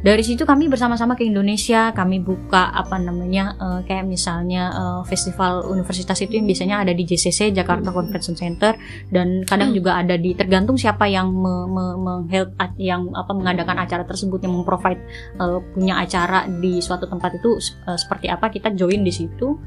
dari 0.00 0.24
situ 0.24 0.48
kami 0.48 0.72
bersama-sama 0.72 1.12
ke 1.12 1.28
Indonesia 1.28 1.92
kami 1.92 2.24
buka 2.24 2.72
apa 2.72 2.96
namanya 2.96 3.52
uh, 3.60 3.80
kayak 3.84 4.08
misalnya 4.08 4.72
uh, 4.72 5.00
festival 5.04 5.68
universitas 5.68 6.16
itu 6.24 6.40
yang 6.40 6.48
biasanya 6.48 6.80
ada 6.80 6.92
di 6.96 7.04
JCC 7.04 7.52
Jakarta 7.52 7.92
Convention 7.92 8.32
Center 8.32 8.80
dan 9.12 9.44
kadang 9.44 9.76
juga 9.76 10.00
ada 10.00 10.16
di 10.16 10.32
tergantung 10.32 10.80
siapa 10.80 11.04
yang 11.04 11.28
me, 11.28 11.68
me, 11.68 11.84
me 12.00 12.14
help 12.32 12.56
yang 12.80 13.12
apa 13.12 13.32
mengadakan 13.36 13.76
acara 13.76 14.08
tersebut 14.08 14.40
yang 14.40 14.56
memprovide 14.56 15.04
uh, 15.36 15.60
punya 15.76 16.00
acara 16.00 16.48
di 16.48 16.80
suatu 16.80 17.04
tempat 17.04 17.36
itu 17.36 17.60
uh, 17.84 17.98
seperti 18.00 18.32
apa 18.32 18.48
kita 18.48 18.72
join 18.72 19.04
di 19.04 19.12
situ 19.12 19.60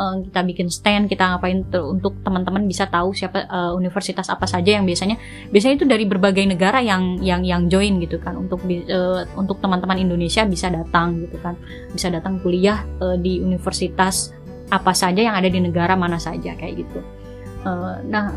uh, 0.00 0.16
kita 0.24 0.40
bikin 0.46 0.72
stand 0.72 1.10
kita 1.10 1.34
ngapain 1.34 1.66
untuk 1.82 2.22
teman-teman 2.24 2.64
bisa 2.64 2.86
tahu 2.86 3.12
siapa 3.12 3.44
uh, 3.50 3.72
universitas 3.74 4.32
apa 4.32 4.46
saja 4.46 4.78
yang 4.80 4.88
biasanya 4.88 5.20
biasanya 5.52 5.74
itu 5.82 5.86
dari 5.90 6.08
berbagai 6.08 6.46
negara 6.48 6.80
yang 6.80 7.20
yang 7.20 7.44
yang 7.44 7.66
join 7.66 7.98
gitu 7.98 8.16
kan 8.22 8.38
untuk 8.38 8.62
uh, 8.64 9.26
untuk 9.34 9.58
teman-teman 9.80 10.12
Indonesia 10.12 10.44
bisa 10.44 10.68
datang 10.68 11.24
gitu 11.24 11.40
kan. 11.40 11.56
Bisa 11.96 12.12
datang 12.12 12.36
kuliah 12.44 12.84
uh, 13.00 13.16
di 13.16 13.40
universitas 13.40 14.36
apa 14.68 14.92
saja 14.92 15.24
yang 15.24 15.34
ada 15.34 15.48
di 15.48 15.56
negara 15.56 15.96
mana 15.96 16.20
saja 16.20 16.52
kayak 16.52 16.84
gitu. 16.84 17.00
Uh, 17.64 17.96
nah 18.04 18.28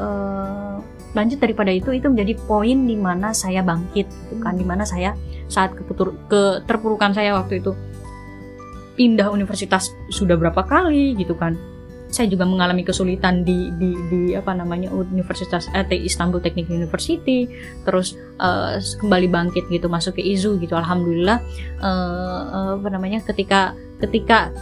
uh, 0.00 0.80
lanjut 1.12 1.36
daripada 1.36 1.68
itu 1.72 1.92
itu 1.92 2.08
menjadi 2.08 2.36
poin 2.48 2.88
di 2.88 2.96
mana 2.96 3.36
saya 3.36 3.60
bangkit 3.60 4.08
gitu 4.08 4.40
kan. 4.40 4.56
Di 4.56 4.64
mana 4.64 4.88
saya 4.88 5.12
saat 5.52 5.76
keputur 5.76 6.16
keterpurukan 6.32 7.12
saya 7.12 7.36
waktu 7.36 7.60
itu 7.60 7.76
pindah 8.96 9.28
universitas 9.28 9.92
sudah 10.08 10.40
berapa 10.40 10.64
kali 10.64 11.12
gitu 11.20 11.36
kan 11.36 11.75
saya 12.06 12.30
juga 12.30 12.46
mengalami 12.46 12.86
kesulitan 12.86 13.42
di 13.42 13.74
di 13.76 13.90
di 14.08 14.20
apa 14.38 14.54
namanya 14.54 14.88
Universitas 14.94 15.66
eh, 15.74 15.84
Istanbul 15.90 16.38
Technical 16.38 16.78
University. 16.78 17.50
Terus 17.82 18.14
uh, 18.38 18.78
kembali 18.78 19.26
bangkit 19.26 19.66
gitu 19.68 19.90
masuk 19.90 20.18
ke 20.18 20.22
IZU 20.22 20.56
gitu. 20.62 20.78
Alhamdulillah 20.78 21.42
uh, 21.82 22.78
apa 22.78 22.88
namanya 22.88 23.20
ketika 23.26 23.74
ketika 23.96 24.52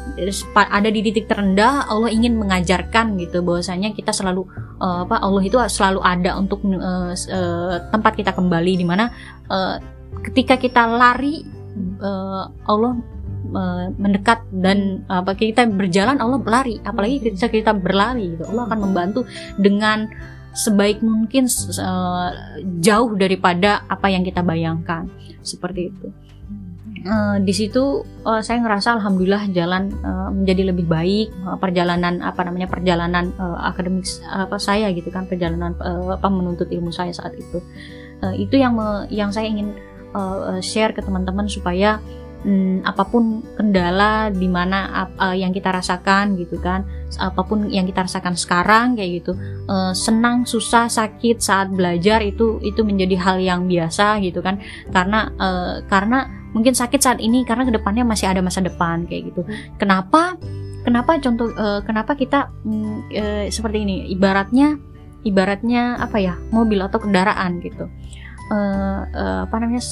ada 0.54 0.88
di 0.94 1.02
titik 1.02 1.26
terendah 1.26 1.90
Allah 1.90 2.10
ingin 2.10 2.38
mengajarkan 2.38 3.18
gitu 3.18 3.42
bahwasanya 3.42 3.90
kita 3.90 4.14
selalu 4.14 4.46
uh, 4.78 5.02
apa 5.02 5.18
Allah 5.18 5.42
itu 5.42 5.58
selalu 5.66 6.00
ada 6.06 6.38
untuk 6.38 6.62
uh, 6.62 7.12
uh, 7.12 7.76
tempat 7.90 8.12
kita 8.14 8.30
kembali 8.30 8.72
di 8.78 8.86
mana 8.86 9.10
uh, 9.50 9.82
ketika 10.22 10.54
kita 10.54 10.86
lari 10.86 11.42
uh, 11.98 12.46
Allah 12.70 12.94
uh, 13.54 13.88
mendekat 13.96 14.42
dan 14.50 15.06
apa 15.08 15.32
kita 15.38 15.64
berjalan 15.70 16.18
Allah 16.18 16.42
berlari. 16.42 16.82
Apalagi 16.82 17.22
ketika 17.22 17.48
kita 17.48 17.72
berlari 17.72 18.34
gitu 18.34 18.44
Allah 18.50 18.68
akan 18.68 18.78
membantu 18.90 19.24
dengan 19.56 20.10
sebaik 20.54 21.02
mungkin 21.02 21.50
uh, 21.82 22.30
jauh 22.78 23.10
daripada 23.18 23.82
apa 23.90 24.10
yang 24.10 24.22
kita 24.22 24.42
bayangkan. 24.42 25.10
Seperti 25.42 25.90
itu. 25.90 26.08
Uh, 27.04 27.36
di 27.44 27.52
situ 27.52 28.00
uh, 28.24 28.40
saya 28.40 28.64
ngerasa 28.64 28.96
alhamdulillah 28.96 29.52
jalan 29.52 29.92
uh, 30.00 30.32
menjadi 30.32 30.72
lebih 30.72 30.88
baik 30.88 31.28
uh, 31.44 31.60
perjalanan 31.60 32.24
apa 32.24 32.48
namanya 32.48 32.64
perjalanan 32.64 33.28
uh, 33.36 33.60
akademik 33.60 34.08
apa 34.24 34.56
saya 34.56 34.88
gitu 34.88 35.12
kan 35.12 35.28
perjalanan 35.28 35.76
uh, 35.84 36.16
apa 36.16 36.32
menuntut 36.32 36.72
ilmu 36.72 36.88
saya 36.88 37.12
saat 37.12 37.36
itu. 37.36 37.60
Uh, 38.24 38.32
itu 38.40 38.56
yang 38.56 38.72
me, 38.78 39.04
yang 39.12 39.28
saya 39.28 39.52
ingin 39.52 39.76
uh, 40.16 40.56
share 40.64 40.96
ke 40.96 41.04
teman-teman 41.04 41.44
supaya 41.44 42.00
hmm, 42.44 42.84
apa 42.84 43.02
pun 43.08 43.42
kendala 43.56 44.28
di 44.30 44.46
mana 44.46 45.08
uh, 45.16 45.34
yang 45.34 45.50
kita 45.50 45.72
rasakan 45.72 46.36
gitu 46.38 46.60
kan 46.60 46.84
apa 47.18 47.42
pun 47.46 47.70
yang 47.70 47.86
kita 47.86 48.04
rasakan 48.06 48.34
sekarang 48.34 48.94
kayak 48.98 49.22
gitu 49.22 49.32
uh, 49.66 49.90
senang 49.96 50.44
susah 50.44 50.86
sakit 50.86 51.40
saat 51.40 51.70
belajar 51.72 52.20
itu 52.22 52.60
itu 52.62 52.84
menjadi 52.84 53.16
hal 53.18 53.36
yang 53.40 53.66
biasa 53.66 54.20
gitu 54.22 54.44
kan. 54.44 54.60
Karena 54.90 55.30
uh, 55.38 55.82
karena 55.88 56.28
mungkin 56.54 56.74
sakit 56.76 57.00
saat 57.02 57.18
ini 57.18 57.42
karena 57.42 57.66
ke 57.66 57.72
depannya 57.74 58.06
masih 58.06 58.30
ada 58.30 58.42
masa 58.44 58.62
depan 58.62 59.06
kayak 59.08 59.34
gitu. 59.34 59.42
Kenapa 59.80 60.38
kenapa 60.84 61.16
contoh 61.18 61.50
uh, 61.54 61.80
kenapa 61.82 62.14
kita 62.14 62.50
uh, 62.50 63.46
seperti 63.48 63.78
ini 63.82 63.96
ibaratnya 64.12 64.76
ibaratnya 65.24 65.96
apa 65.98 66.20
ya 66.20 66.36
mobil 66.52 66.84
atau 66.84 67.00
kendaraan 67.00 67.58
gitu 67.64 67.88
uh, 68.50 69.00
uh, 69.08 69.40
apa 69.48 69.54
namanya 69.60 69.82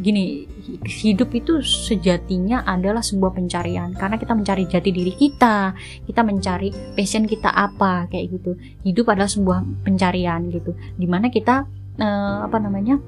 gini 0.00 0.48
hidup 0.86 1.34
itu 1.34 1.60
sejatinya 1.62 2.64
adalah 2.66 3.04
sebuah 3.04 3.36
pencarian. 3.36 3.94
Karena 3.94 4.16
kita 4.16 4.32
mencari 4.34 4.64
jati 4.66 4.90
diri 4.90 5.12
kita 5.14 5.74
kita 6.06 6.20
mencari 6.24 6.72
passion 6.96 7.26
kita 7.26 7.50
apa 7.50 8.10
kayak 8.10 8.26
gitu. 8.40 8.56
Hidup 8.86 9.10
adalah 9.12 9.30
sebuah 9.30 9.86
pencarian 9.86 10.50
gitu. 10.50 10.74
Di 10.96 11.06
mana 11.06 11.30
kita 11.30 11.66
uh, 12.00 12.38
apa 12.46 12.56
namanya 12.58 12.98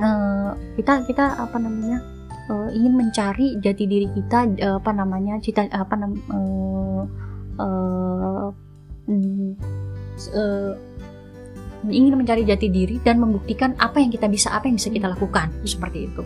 uh, 0.00 0.50
kita 0.78 1.04
kita 1.08 1.24
apa 1.40 1.56
namanya 1.58 2.00
uh, 2.48 2.68
ingin 2.72 2.94
mencari 2.96 3.58
jati 3.60 3.84
diri 3.88 4.08
kita 4.12 4.48
uh, 4.62 4.76
apa 4.80 4.90
namanya 4.92 5.38
cita 5.42 5.66
apa 5.70 5.94
nam 5.96 6.12
uh, 6.30 7.02
uh, 7.60 8.48
uh, 10.36 10.72
ingin 11.88 12.14
mencari 12.14 12.46
jati 12.46 12.70
diri 12.70 13.02
dan 13.02 13.18
membuktikan 13.18 13.74
apa 13.78 13.98
yang 13.98 14.10
kita 14.14 14.30
bisa, 14.30 14.54
apa 14.54 14.70
yang 14.70 14.78
bisa 14.78 14.90
kita 14.90 15.10
lakukan, 15.10 15.50
seperti 15.66 16.06
itu. 16.06 16.22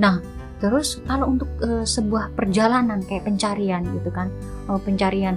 Nah, 0.00 0.20
terus 0.56 1.00
kalau 1.04 1.28
untuk 1.28 1.48
uh, 1.60 1.84
sebuah 1.84 2.32
perjalanan 2.32 3.04
kayak 3.04 3.28
pencarian 3.28 3.84
gitu 3.84 4.08
kan, 4.08 4.32
uh, 4.68 4.80
pencarian 4.80 5.36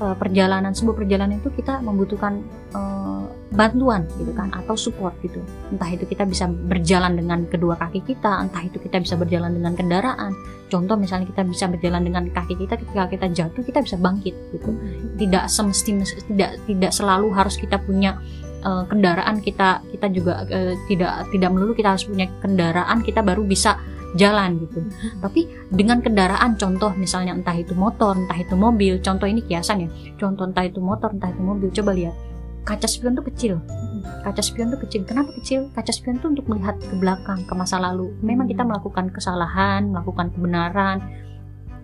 uh, 0.00 0.16
perjalanan 0.16 0.72
sebuah 0.72 0.96
perjalanan 0.96 1.38
itu 1.38 1.52
kita 1.52 1.78
membutuhkan 1.84 2.40
uh, 2.72 3.28
bantuan 3.52 4.08
gitu 4.16 4.32
kan 4.32 4.48
atau 4.54 4.74
support 4.74 5.14
gitu. 5.20 5.42
Entah 5.68 5.90
itu 5.92 6.08
kita 6.08 6.24
bisa 6.24 6.48
berjalan 6.48 7.18
dengan 7.18 7.44
kedua 7.46 7.76
kaki 7.76 8.02
kita, 8.06 8.46
entah 8.46 8.64
itu 8.64 8.80
kita 8.80 9.02
bisa 9.02 9.14
berjalan 9.20 9.52
dengan 9.54 9.76
kendaraan. 9.76 10.32
Contoh 10.70 10.96
misalnya 10.96 11.28
kita 11.28 11.42
bisa 11.44 11.66
berjalan 11.66 12.06
dengan 12.06 12.24
kaki 12.30 12.54
kita 12.56 12.78
ketika 12.80 13.10
kita 13.10 13.26
jatuh 13.30 13.62
kita 13.62 13.78
bisa 13.84 13.96
bangkit 14.00 14.34
gitu. 14.54 14.70
Tidak 15.18 15.44
semestinya 15.50 16.06
tidak 16.06 16.50
tidak 16.64 16.92
selalu 16.94 17.28
harus 17.34 17.58
kita 17.58 17.76
punya 17.82 18.16
uh, 18.64 18.84
kendaraan 18.88 19.40
kita 19.40 19.84
kita 19.92 20.06
juga 20.12 20.44
uh, 20.48 20.74
tidak 20.86 21.28
tidak 21.32 21.50
melulu 21.52 21.72
kita 21.72 21.96
harus 21.96 22.04
punya 22.06 22.26
kendaraan 22.40 23.00
kita 23.04 23.20
baru 23.20 23.44
bisa 23.44 23.80
jalan 24.18 24.58
gitu. 24.58 24.82
Tapi 25.22 25.46
dengan 25.70 26.02
kendaraan 26.02 26.58
contoh 26.58 26.90
misalnya 26.98 27.36
entah 27.36 27.54
itu 27.54 27.76
motor, 27.78 28.18
entah 28.18 28.38
itu 28.38 28.58
mobil, 28.58 28.98
contoh 28.98 29.26
ini 29.26 29.42
kiasan 29.44 29.86
ya. 29.86 29.88
Contoh 30.18 30.50
entah 30.50 30.66
itu 30.66 30.82
motor, 30.82 31.14
entah 31.14 31.30
itu 31.30 31.42
mobil, 31.42 31.70
coba 31.70 31.94
lihat. 31.94 32.14
Kaca 32.66 32.84
spion 32.84 33.16
tuh 33.16 33.24
kecil. 33.24 33.54
Kaca 34.20 34.42
spion 34.44 34.68
tuh 34.68 34.80
kecil. 34.84 35.02
Kenapa 35.08 35.32
kecil? 35.40 35.72
Kaca 35.72 35.92
spion 35.94 36.20
tuh 36.20 36.34
untuk 36.36 36.44
melihat 36.50 36.76
ke 36.76 36.94
belakang, 36.98 37.40
ke 37.48 37.54
masa 37.56 37.80
lalu. 37.80 38.12
Memang 38.20 38.46
kita 38.50 38.62
hmm. 38.66 38.70
melakukan 38.74 39.06
kesalahan, 39.14 39.88
melakukan 39.88 40.28
kebenaran, 40.34 41.00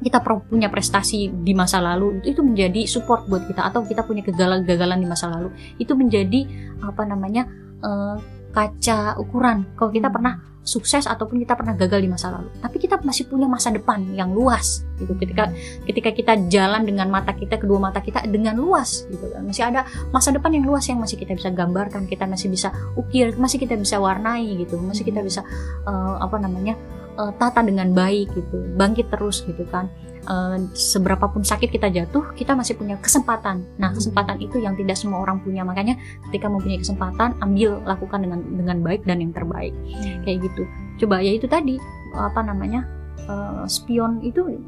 kita 0.02 0.20
punya 0.22 0.68
prestasi 0.68 1.32
di 1.32 1.52
masa 1.56 1.80
lalu 1.80 2.20
itu 2.24 2.44
menjadi 2.44 2.84
support 2.84 3.24
buat 3.28 3.48
kita 3.48 3.64
atau 3.72 3.84
kita 3.84 4.04
punya 4.04 4.20
kegagalan-kegagalan 4.26 5.00
di 5.00 5.08
masa 5.08 5.32
lalu 5.32 5.52
itu 5.80 5.92
menjadi 5.96 6.44
apa 6.84 7.02
namanya 7.08 7.48
uh, 7.80 8.20
kaca 8.52 9.20
ukuran. 9.20 9.68
Kalau 9.76 9.92
kita 9.92 10.08
pernah 10.08 10.40
sukses 10.66 11.06
ataupun 11.06 11.38
kita 11.46 11.54
pernah 11.54 11.78
gagal 11.78 12.02
di 12.02 12.10
masa 12.10 12.34
lalu 12.34 12.50
tapi 12.58 12.82
kita 12.82 12.98
masih 13.06 13.30
punya 13.30 13.46
masa 13.46 13.70
depan 13.70 14.02
yang 14.12 14.34
luas 14.34 14.82
gitu. 14.98 15.14
Ketika 15.14 15.54
ketika 15.86 16.10
kita 16.10 16.32
jalan 16.50 16.82
dengan 16.82 17.06
mata 17.06 17.30
kita 17.32 17.56
kedua 17.62 17.78
mata 17.78 18.02
kita 18.02 18.26
dengan 18.26 18.58
luas 18.58 19.06
gitu 19.06 19.30
kan. 19.30 19.46
Masih 19.46 19.62
ada 19.62 19.86
masa 20.10 20.34
depan 20.34 20.50
yang 20.50 20.66
luas 20.66 20.84
yang 20.90 20.98
masih 20.98 21.22
kita 21.22 21.38
bisa 21.38 21.54
gambarkan 21.54 22.10
kita 22.10 22.26
masih 22.26 22.50
bisa 22.50 22.74
ukir 22.98 23.32
masih 23.38 23.62
kita 23.62 23.78
bisa 23.78 24.02
warnai 24.02 24.58
gitu. 24.58 24.76
Masih 24.82 25.06
kita 25.06 25.22
bisa 25.22 25.46
uh, 25.86 26.18
apa 26.18 26.36
namanya 26.42 26.74
uh, 27.16 27.32
tata 27.36 27.64
dengan 27.64 27.90
baik 27.90 28.32
gitu 28.36 28.56
bangkit 28.76 29.08
terus 29.10 29.42
gitu 29.44 29.64
kan. 29.68 29.88
Uh, 30.26 30.58
seberapa 30.74 31.30
pun 31.30 31.46
sakit 31.46 31.70
kita 31.70 31.86
jatuh 31.86 32.34
kita 32.34 32.52
masih 32.54 32.74
punya 32.74 32.98
kesempatan. 32.98 33.62
Nah 33.78 33.90
hmm. 33.90 33.96
kesempatan 33.98 34.36
itu 34.42 34.58
yang 34.58 34.74
tidak 34.74 34.98
semua 34.98 35.22
orang 35.22 35.40
punya. 35.40 35.62
Makanya 35.62 35.96
ketika 36.28 36.50
mempunyai 36.50 36.82
kesempatan 36.82 37.38
ambil 37.40 37.78
lakukan 37.86 38.20
dengan 38.22 38.40
dengan 38.42 38.78
baik 38.82 39.02
dan 39.06 39.22
yang 39.22 39.32
terbaik. 39.32 39.72
Hmm. 39.72 40.22
kayak 40.26 40.46
gitu. 40.50 40.62
Coba 41.04 41.22
ya 41.22 41.32
itu 41.34 41.46
tadi 41.46 41.78
apa 42.16 42.40
namanya 42.42 42.84
uh, 43.28 43.64
spion 43.68 44.24
itu 44.24 44.58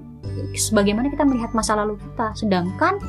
sebagaimana 0.54 1.10
kita 1.10 1.26
melihat 1.26 1.50
masa 1.52 1.74
lalu 1.74 1.98
kita. 1.98 2.34
Sedangkan 2.38 3.02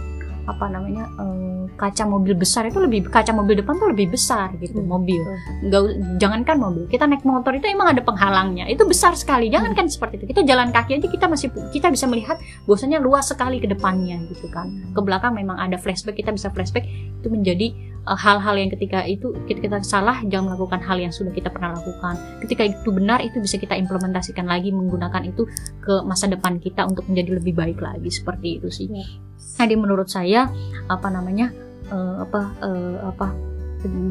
apa 0.45 0.65
namanya 0.71 1.09
um, 1.19 1.67
kaca 1.75 2.07
mobil 2.07 2.35
besar 2.35 2.67
itu 2.67 2.79
lebih 2.79 3.07
kaca 3.07 3.33
mobil 3.35 3.59
depan 3.59 3.75
tuh 3.75 3.89
lebih 3.91 4.13
besar 4.13 4.53
gitu 4.59 4.79
hmm. 4.79 4.87
mobil. 4.87 5.21
nggak 5.65 5.81
jangankan 6.21 6.57
mobil 6.59 6.83
kita 6.87 7.07
naik 7.09 7.25
motor 7.25 7.51
itu 7.55 7.67
emang 7.67 7.91
ada 7.91 8.01
penghalangnya. 8.05 8.69
Itu 8.71 8.87
besar 8.87 9.17
sekali 9.17 9.51
jangankan 9.51 9.89
hmm. 9.89 9.93
seperti 9.93 10.13
itu. 10.21 10.25
Kita 10.31 10.41
jalan 10.45 10.69
kaki 10.71 11.01
aja 11.01 11.07
kita 11.09 11.25
masih 11.27 11.49
kita 11.73 11.87
bisa 11.89 12.05
melihat 12.05 12.37
bahwasanya 12.63 13.01
luas 13.01 13.27
sekali 13.27 13.59
ke 13.59 13.67
depannya 13.67 14.21
gitu 14.29 14.47
kan. 14.53 14.69
Ke 14.95 15.01
belakang 15.03 15.35
memang 15.35 15.59
ada 15.59 15.75
flashback 15.75 16.19
kita 16.19 16.31
bisa 16.31 16.53
flashback 16.53 16.87
itu 17.19 17.27
menjadi 17.27 17.75
Eh, 18.09 18.17
hal-hal 18.17 18.55
yang 18.57 18.73
ketika 18.73 19.05
itu 19.05 19.35
kita, 19.45 19.59
kita 19.59 19.77
salah 19.85 20.17
jangan 20.25 20.55
melakukan 20.55 20.81
hal 20.81 20.97
yang 20.97 21.13
sudah 21.13 21.29
kita 21.29 21.53
pernah 21.53 21.77
lakukan. 21.77 22.17
Ketika 22.41 22.65
itu 22.65 22.89
benar 22.89 23.21
itu 23.21 23.37
bisa 23.37 23.61
kita 23.61 23.77
implementasikan 23.77 24.49
lagi 24.49 24.73
menggunakan 24.73 25.29
itu 25.29 25.45
ke 25.83 26.01
masa 26.07 26.25
depan 26.25 26.57
kita 26.57 26.89
untuk 26.89 27.05
menjadi 27.05 27.37
lebih 27.37 27.53
baik 27.53 27.77
lagi 27.77 28.09
seperti 28.09 28.57
itu 28.57 28.69
sih. 28.73 28.87
Ya. 28.89 29.05
Jadi 29.59 29.75
menurut 29.75 30.07
saya 30.07 30.47
apa 30.87 31.07
namanya 31.11 31.51
uh, 31.91 32.23
apa 32.23 32.41
uh, 32.63 32.97
apa 33.11 33.27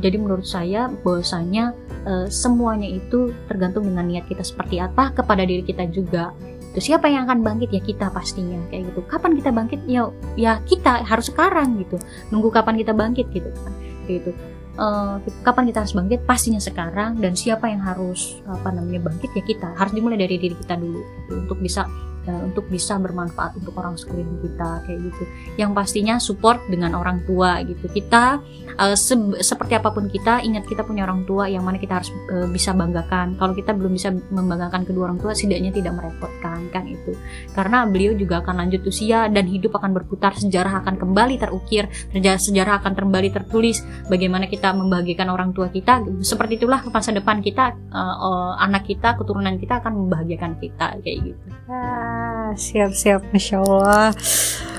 jadi 0.01 0.17
menurut 0.17 0.49
saya 0.49 0.89
bahwasanya 1.05 1.77
uh, 2.09 2.27
semuanya 2.33 2.89
itu 2.89 3.37
tergantung 3.53 3.85
dengan 3.85 4.09
niat 4.09 4.25
kita 4.25 4.41
seperti 4.41 4.81
apa 4.81 5.13
kepada 5.13 5.45
diri 5.45 5.61
kita 5.61 5.85
juga. 5.93 6.33
Itu 6.73 6.93
siapa 6.93 7.09
yang 7.13 7.29
akan 7.29 7.45
bangkit? 7.45 7.69
Ya 7.77 7.83
kita 7.85 8.09
pastinya 8.09 8.57
kayak 8.73 8.93
gitu. 8.93 9.05
Kapan 9.05 9.37
kita 9.37 9.51
bangkit? 9.53 9.81
Ya 9.85 10.09
ya 10.41 10.65
kita 10.65 11.05
harus 11.05 11.29
sekarang 11.29 11.77
gitu. 11.85 12.01
Nunggu 12.33 12.49
kapan 12.49 12.81
kita 12.81 12.97
bangkit 12.97 13.29
gitu 13.29 13.53
kan 13.61 13.73
gitu. 14.09 14.33
Uh, 14.79 15.21
kapan 15.45 15.69
kita 15.69 15.85
harus 15.85 15.93
bangkit? 15.93 16.25
Pastinya 16.25 16.61
sekarang. 16.65 17.21
Dan 17.21 17.37
siapa 17.37 17.69
yang 17.69 17.85
harus 17.85 18.41
apa 18.49 18.73
namanya 18.73 19.05
bangkit? 19.13 19.37
Ya 19.37 19.45
kita. 19.45 19.69
Harus 19.77 19.93
dimulai 19.93 20.17
dari 20.17 20.41
diri 20.41 20.57
kita 20.57 20.81
dulu 20.81 21.05
gitu, 21.05 21.33
untuk 21.45 21.61
bisa 21.61 21.85
uh, 22.27 22.41
untuk 22.49 22.67
bisa 22.67 22.97
bermanfaat 22.99 23.55
untuk 23.61 23.77
orang 23.79 23.95
sekeliling 23.95 24.39
kita 24.43 24.83
kayak 24.89 25.01
gitu. 25.13 25.23
Yang 25.61 25.71
pastinya 25.77 26.15
support 26.19 26.65
dengan 26.67 26.97
orang 26.99 27.23
tua 27.29 27.63
gitu. 27.63 27.87
Kita 27.87 28.43
uh, 28.79 28.97
se 28.97 29.15
seperti 29.45 29.79
apa 29.79 29.95
pun 29.95 30.11
kita 30.11 30.43
ingat 30.43 30.67
kita 30.67 30.83
punya 30.83 31.05
orang 31.05 31.23
tua 31.29 31.47
yang 31.47 31.63
mana 31.63 31.77
kita 31.79 32.03
harus 32.03 32.11
uh, 32.33 32.49
bisa 32.51 32.75
banggakan. 32.75 33.37
Kalau 33.37 33.53
kita 33.55 33.75
belum 33.75 33.93
bisa 33.95 34.11
membanggakan 34.11 34.83
kedua 34.89 35.13
orang 35.13 35.19
tua 35.21 35.33
setidaknya 35.37 35.71
tidak 35.75 35.95
merepotkan 35.97 36.69
kan 36.71 36.85
itu. 36.87 37.15
Karena 37.53 37.85
beliau 37.87 38.15
juga 38.15 38.41
akan 38.43 38.67
lanjut 38.67 38.83
usia 38.87 39.27
dan 39.29 39.45
hidup 39.47 39.75
akan 39.77 39.95
berputar 39.95 40.35
sejarah 40.35 40.83
akan 40.85 40.97
kembali 40.97 41.37
terukir 41.41 41.91
sejarah 42.39 42.81
akan 42.81 42.95
kembali 42.95 43.29
tertulis 43.35 43.83
bagaimana 44.07 44.47
kita 44.47 44.73
membahagiakan 44.75 45.29
orang 45.29 45.51
tua 45.53 45.69
kita. 45.69 46.03
Seperti 46.23 46.61
itulah 46.61 46.81
masa 46.89 47.15
depan 47.15 47.39
kita 47.45 47.75
uh, 47.93 48.17
uh, 48.19 48.53
anak 48.59 48.89
kita 48.89 49.15
keturunan 49.19 49.55
kita 49.61 49.79
akan 49.79 50.07
membahagiakan 50.07 50.59
kita 50.59 50.99
kayak 51.03 51.19
gitu 51.31 51.47
siap 52.59 52.93
siap 52.97 53.21
masya 53.33 53.61
allah 53.63 54.11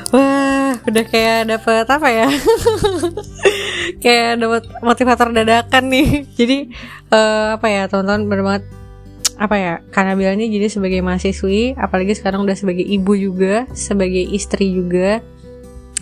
Wah, 0.10 0.74
udah 0.90 1.06
kayak 1.06 1.54
dapet 1.54 1.86
apa 1.86 2.08
ya? 2.10 2.28
kayak 4.04 4.42
dapet 4.42 4.64
motivator 4.82 5.30
dadakan 5.30 5.84
nih. 5.86 6.26
Jadi 6.40 6.58
uh, 7.14 7.62
apa 7.62 7.68
ya, 7.70 7.86
teman-teman 7.86 8.42
banget 8.42 8.64
apa 9.38 9.56
ya? 9.56 9.74
Karena 9.94 10.18
bilangnya 10.18 10.50
jadi 10.50 10.68
sebagai 10.68 11.00
mahasiswi, 11.00 11.78
apalagi 11.80 12.12
sekarang 12.18 12.44
udah 12.44 12.58
sebagai 12.58 12.84
ibu 12.84 13.14
juga, 13.16 13.70
sebagai 13.78 14.26
istri 14.34 14.74
juga. 14.74 15.22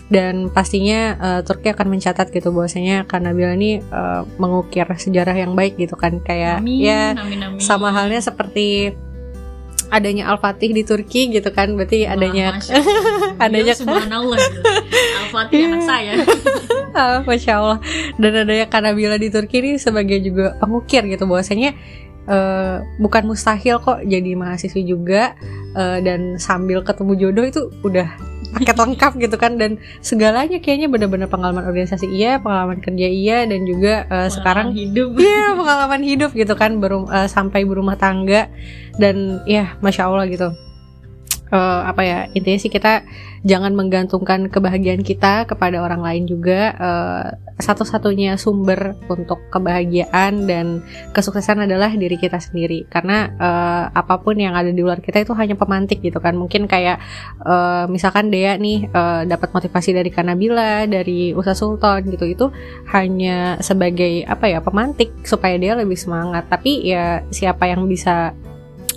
Dan 0.08 0.48
pastinya 0.48 1.20
uh, 1.20 1.40
Turki 1.44 1.68
akan 1.68 1.92
mencatat 1.92 2.32
gitu 2.32 2.48
bahwasanya 2.48 3.04
karena 3.04 3.28
Nabil 3.28 3.60
ini 3.60 3.70
uh, 3.92 4.24
mengukir 4.40 4.88
sejarah 4.88 5.36
yang 5.36 5.52
baik 5.52 5.76
gitu 5.76 6.00
kan 6.00 6.16
kayak 6.24 6.64
amin, 6.64 6.80
ya 6.80 7.12
amin, 7.12 7.44
amin. 7.44 7.60
sama 7.60 7.92
halnya 7.92 8.16
seperti 8.16 8.96
adanya 9.88 10.28
Al-Fatih 10.30 10.70
di 10.70 10.82
Turki 10.82 11.28
gitu 11.28 11.48
kan 11.50 11.72
berarti 11.74 12.04
Wah, 12.04 12.14
adanya 12.14 12.46
adanya- 13.44 13.76
subhanallah. 13.76 14.38
Gitu. 14.38 14.60
Al-Fatih 15.26 15.58
anak 15.66 15.82
saya. 15.84 16.12
Ah, 16.98 17.22
Masya 17.22 17.52
Allah. 17.62 17.78
Dan 18.18 18.42
adanya 18.42 18.66
Kanabila 18.66 19.14
di 19.14 19.30
Turki 19.30 19.62
ini 19.62 19.78
sebagai 19.78 20.18
juga 20.18 20.58
pengukir 20.58 21.06
gitu 21.06 21.30
bahwasanya 21.30 21.70
eh, 22.26 22.76
bukan 22.98 23.22
mustahil 23.28 23.78
kok 23.78 24.02
jadi 24.02 24.34
mahasiswi 24.34 24.82
juga 24.82 25.36
eh, 25.78 25.98
dan 26.02 26.34
sambil 26.42 26.82
ketemu 26.82 27.14
jodoh 27.14 27.44
itu 27.46 27.60
udah 27.86 28.10
paket 28.58 28.76
lengkap 28.82 29.12
gitu 29.22 29.36
kan. 29.38 29.54
Dan 29.56 29.78
segalanya 30.02 30.58
kayaknya 30.58 30.90
benar-benar 30.90 31.30
pengalaman 31.30 31.62
organisasi 31.62 32.10
iya, 32.10 32.42
pengalaman 32.42 32.82
kerja 32.82 33.06
iya 33.06 33.46
dan 33.46 33.62
juga 33.62 34.04
eh, 34.10 34.28
sekarang 34.28 34.74
hidup. 34.74 35.14
Iya 35.22 35.54
pengalaman 35.54 36.02
hidup 36.02 36.30
gitu 36.34 36.58
kan 36.58 36.82
baru 36.82 37.06
eh, 37.08 37.30
sampai 37.30 37.62
berumah 37.62 37.94
tangga. 37.94 38.50
Dan 38.98 39.46
ya 39.46 39.78
masya 39.78 40.10
Allah 40.10 40.26
gitu 40.26 40.67
Eh, 41.48 41.82
apa 41.88 42.02
ya 42.04 42.18
intinya 42.36 42.60
sih 42.60 42.68
kita 42.68 43.08
jangan 43.40 43.72
menggantungkan 43.72 44.52
kebahagiaan 44.52 45.00
kita 45.00 45.48
kepada 45.48 45.80
orang 45.80 46.04
lain 46.04 46.24
juga. 46.28 46.76
Eh, 46.76 47.26
satu-satunya 47.58 48.38
sumber 48.38 48.94
untuk 49.10 49.42
kebahagiaan 49.50 50.46
dan 50.46 50.84
kesuksesan 51.16 51.64
adalah 51.64 51.90
diri 51.96 52.20
kita 52.20 52.36
sendiri. 52.36 52.84
Karena 52.92 53.32
eh, 53.32 53.84
apa 53.96 54.20
pun 54.20 54.36
yang 54.36 54.52
ada 54.52 54.68
di 54.68 54.80
luar 54.84 55.00
kita 55.00 55.24
itu 55.24 55.32
hanya 55.32 55.56
pemantik 55.56 56.04
gitu 56.04 56.20
kan. 56.20 56.36
Mungkin 56.36 56.68
kayak 56.68 57.00
eh, 57.48 57.84
misalkan 57.88 58.28
Dea 58.28 58.60
nih 58.60 58.92
eh, 58.92 59.22
dapat 59.24 59.48
motivasi 59.56 59.96
dari 59.96 60.12
Kanabila 60.12 60.84
dari 60.84 61.32
Usa 61.32 61.56
Sultan 61.56 62.04
gitu. 62.12 62.28
Itu 62.28 62.46
hanya 62.92 63.56
sebagai 63.64 64.28
apa 64.28 64.52
ya 64.52 64.60
pemantik 64.60 65.24
supaya 65.24 65.56
dia 65.56 65.72
lebih 65.72 65.96
semangat. 65.96 66.44
Tapi 66.52 66.84
ya 66.84 67.24
siapa 67.32 67.72
yang 67.72 67.88
bisa 67.88 68.36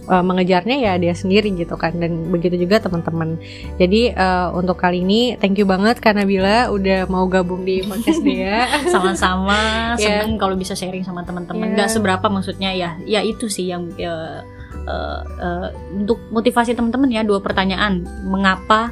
uh, 0.08 0.24
mengejarnya 0.24 0.78
ya 0.80 0.94
dia 0.98 1.14
sendiri 1.14 1.52
gitu 1.54 1.76
kan. 1.78 1.94
Dan 1.98 2.32
begitu 2.32 2.58
juga 2.58 2.82
teman-teman. 2.82 3.38
Jadi 3.78 4.16
uh, 4.16 4.56
untuk 4.56 4.80
kali 4.80 5.04
ini 5.04 5.36
thank 5.38 5.60
you 5.60 5.68
banget 5.68 6.00
karena 6.02 6.24
Bila 6.26 6.72
udah 6.72 7.12
mau 7.12 7.28
gabung 7.28 7.68
di 7.68 7.84
podcast 7.84 8.24
dia. 8.24 8.70
Sama-sama. 8.94 9.60
Ya. 10.02 10.24
seneng 10.24 10.40
kalau 10.40 10.56
bisa 10.56 10.74
sharing 10.74 11.04
sama 11.04 11.22
teman-teman. 11.28 11.74
Ya. 11.74 11.84
nggak 11.84 11.90
seberapa 11.92 12.26
maksudnya 12.32 12.72
ya. 12.74 12.96
Ya 13.04 13.20
itu 13.22 13.52
sih 13.52 13.70
yang 13.70 13.92
ya, 14.00 14.42
eh, 14.88 15.22
eh, 15.42 15.68
untuk 15.94 16.18
motivasi 16.32 16.74
teman-teman 16.74 17.12
ya 17.12 17.22
dua 17.28 17.44
pertanyaan. 17.44 18.08
Mengapa 18.26 18.90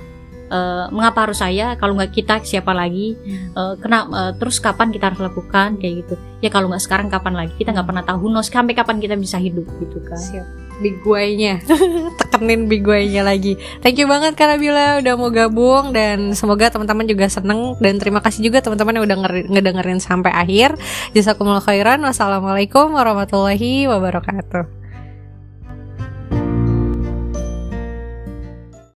eh, 0.51 0.86
mengapa 0.91 1.26
harus 1.30 1.39
saya? 1.39 1.80
Kalau 1.80 1.95
nggak 1.95 2.12
kita 2.14 2.36
siapa 2.43 2.76
lagi? 2.76 3.16
Eh, 3.55 3.74
kena 3.80 4.05
eh, 4.12 4.32
terus 4.38 4.60
kapan 4.60 4.91
kita 4.91 5.14
harus 5.14 5.22
lakukan? 5.24 5.80
Kayak 5.80 5.93
gitu. 6.05 6.16
Ya 6.43 6.49
kalau 6.51 6.68
nggak 6.68 6.84
sekarang 6.84 7.07
kapan 7.07 7.34
lagi? 7.34 7.53
Kita 7.55 7.72
nggak 7.72 7.88
pernah 7.88 8.03
tahu. 8.03 8.28
No 8.30 8.43
sampai 8.43 8.76
kapan 8.76 8.99
kita 8.99 9.16
bisa 9.16 9.39
hidup 9.39 9.66
gitu 9.80 10.03
kan? 10.03 10.20
Siap 10.20 10.68
big 10.80 10.99
nya 11.36 11.59
tekenin 12.19 12.65
big 12.71 12.84
nya 12.88 13.21
lagi. 13.21 13.59
Thank 13.84 13.99
you 13.99 14.07
banget 14.07 14.34
Kak 14.39 14.55
Nabila 14.55 15.03
udah 15.03 15.13
mau 15.19 15.30
gabung 15.30 15.91
dan 15.91 16.34
semoga 16.34 16.71
teman-teman 16.71 17.05
juga 17.05 17.27
seneng. 17.27 17.75
Dan 17.77 17.99
terima 17.99 18.23
kasih 18.23 18.47
juga 18.47 18.63
teman-teman 18.63 18.99
yang 18.99 19.05
udah 19.05 19.17
ngeri- 19.27 19.47
ngedengerin 19.51 19.99
sampai 19.99 20.32
akhir. 20.32 20.80
Jazakumullah 21.11 21.63
khairan. 21.63 22.01
Wassalamualaikum 22.01 22.95
warahmatullahi 22.95 23.86
wabarakatuh 23.91 24.78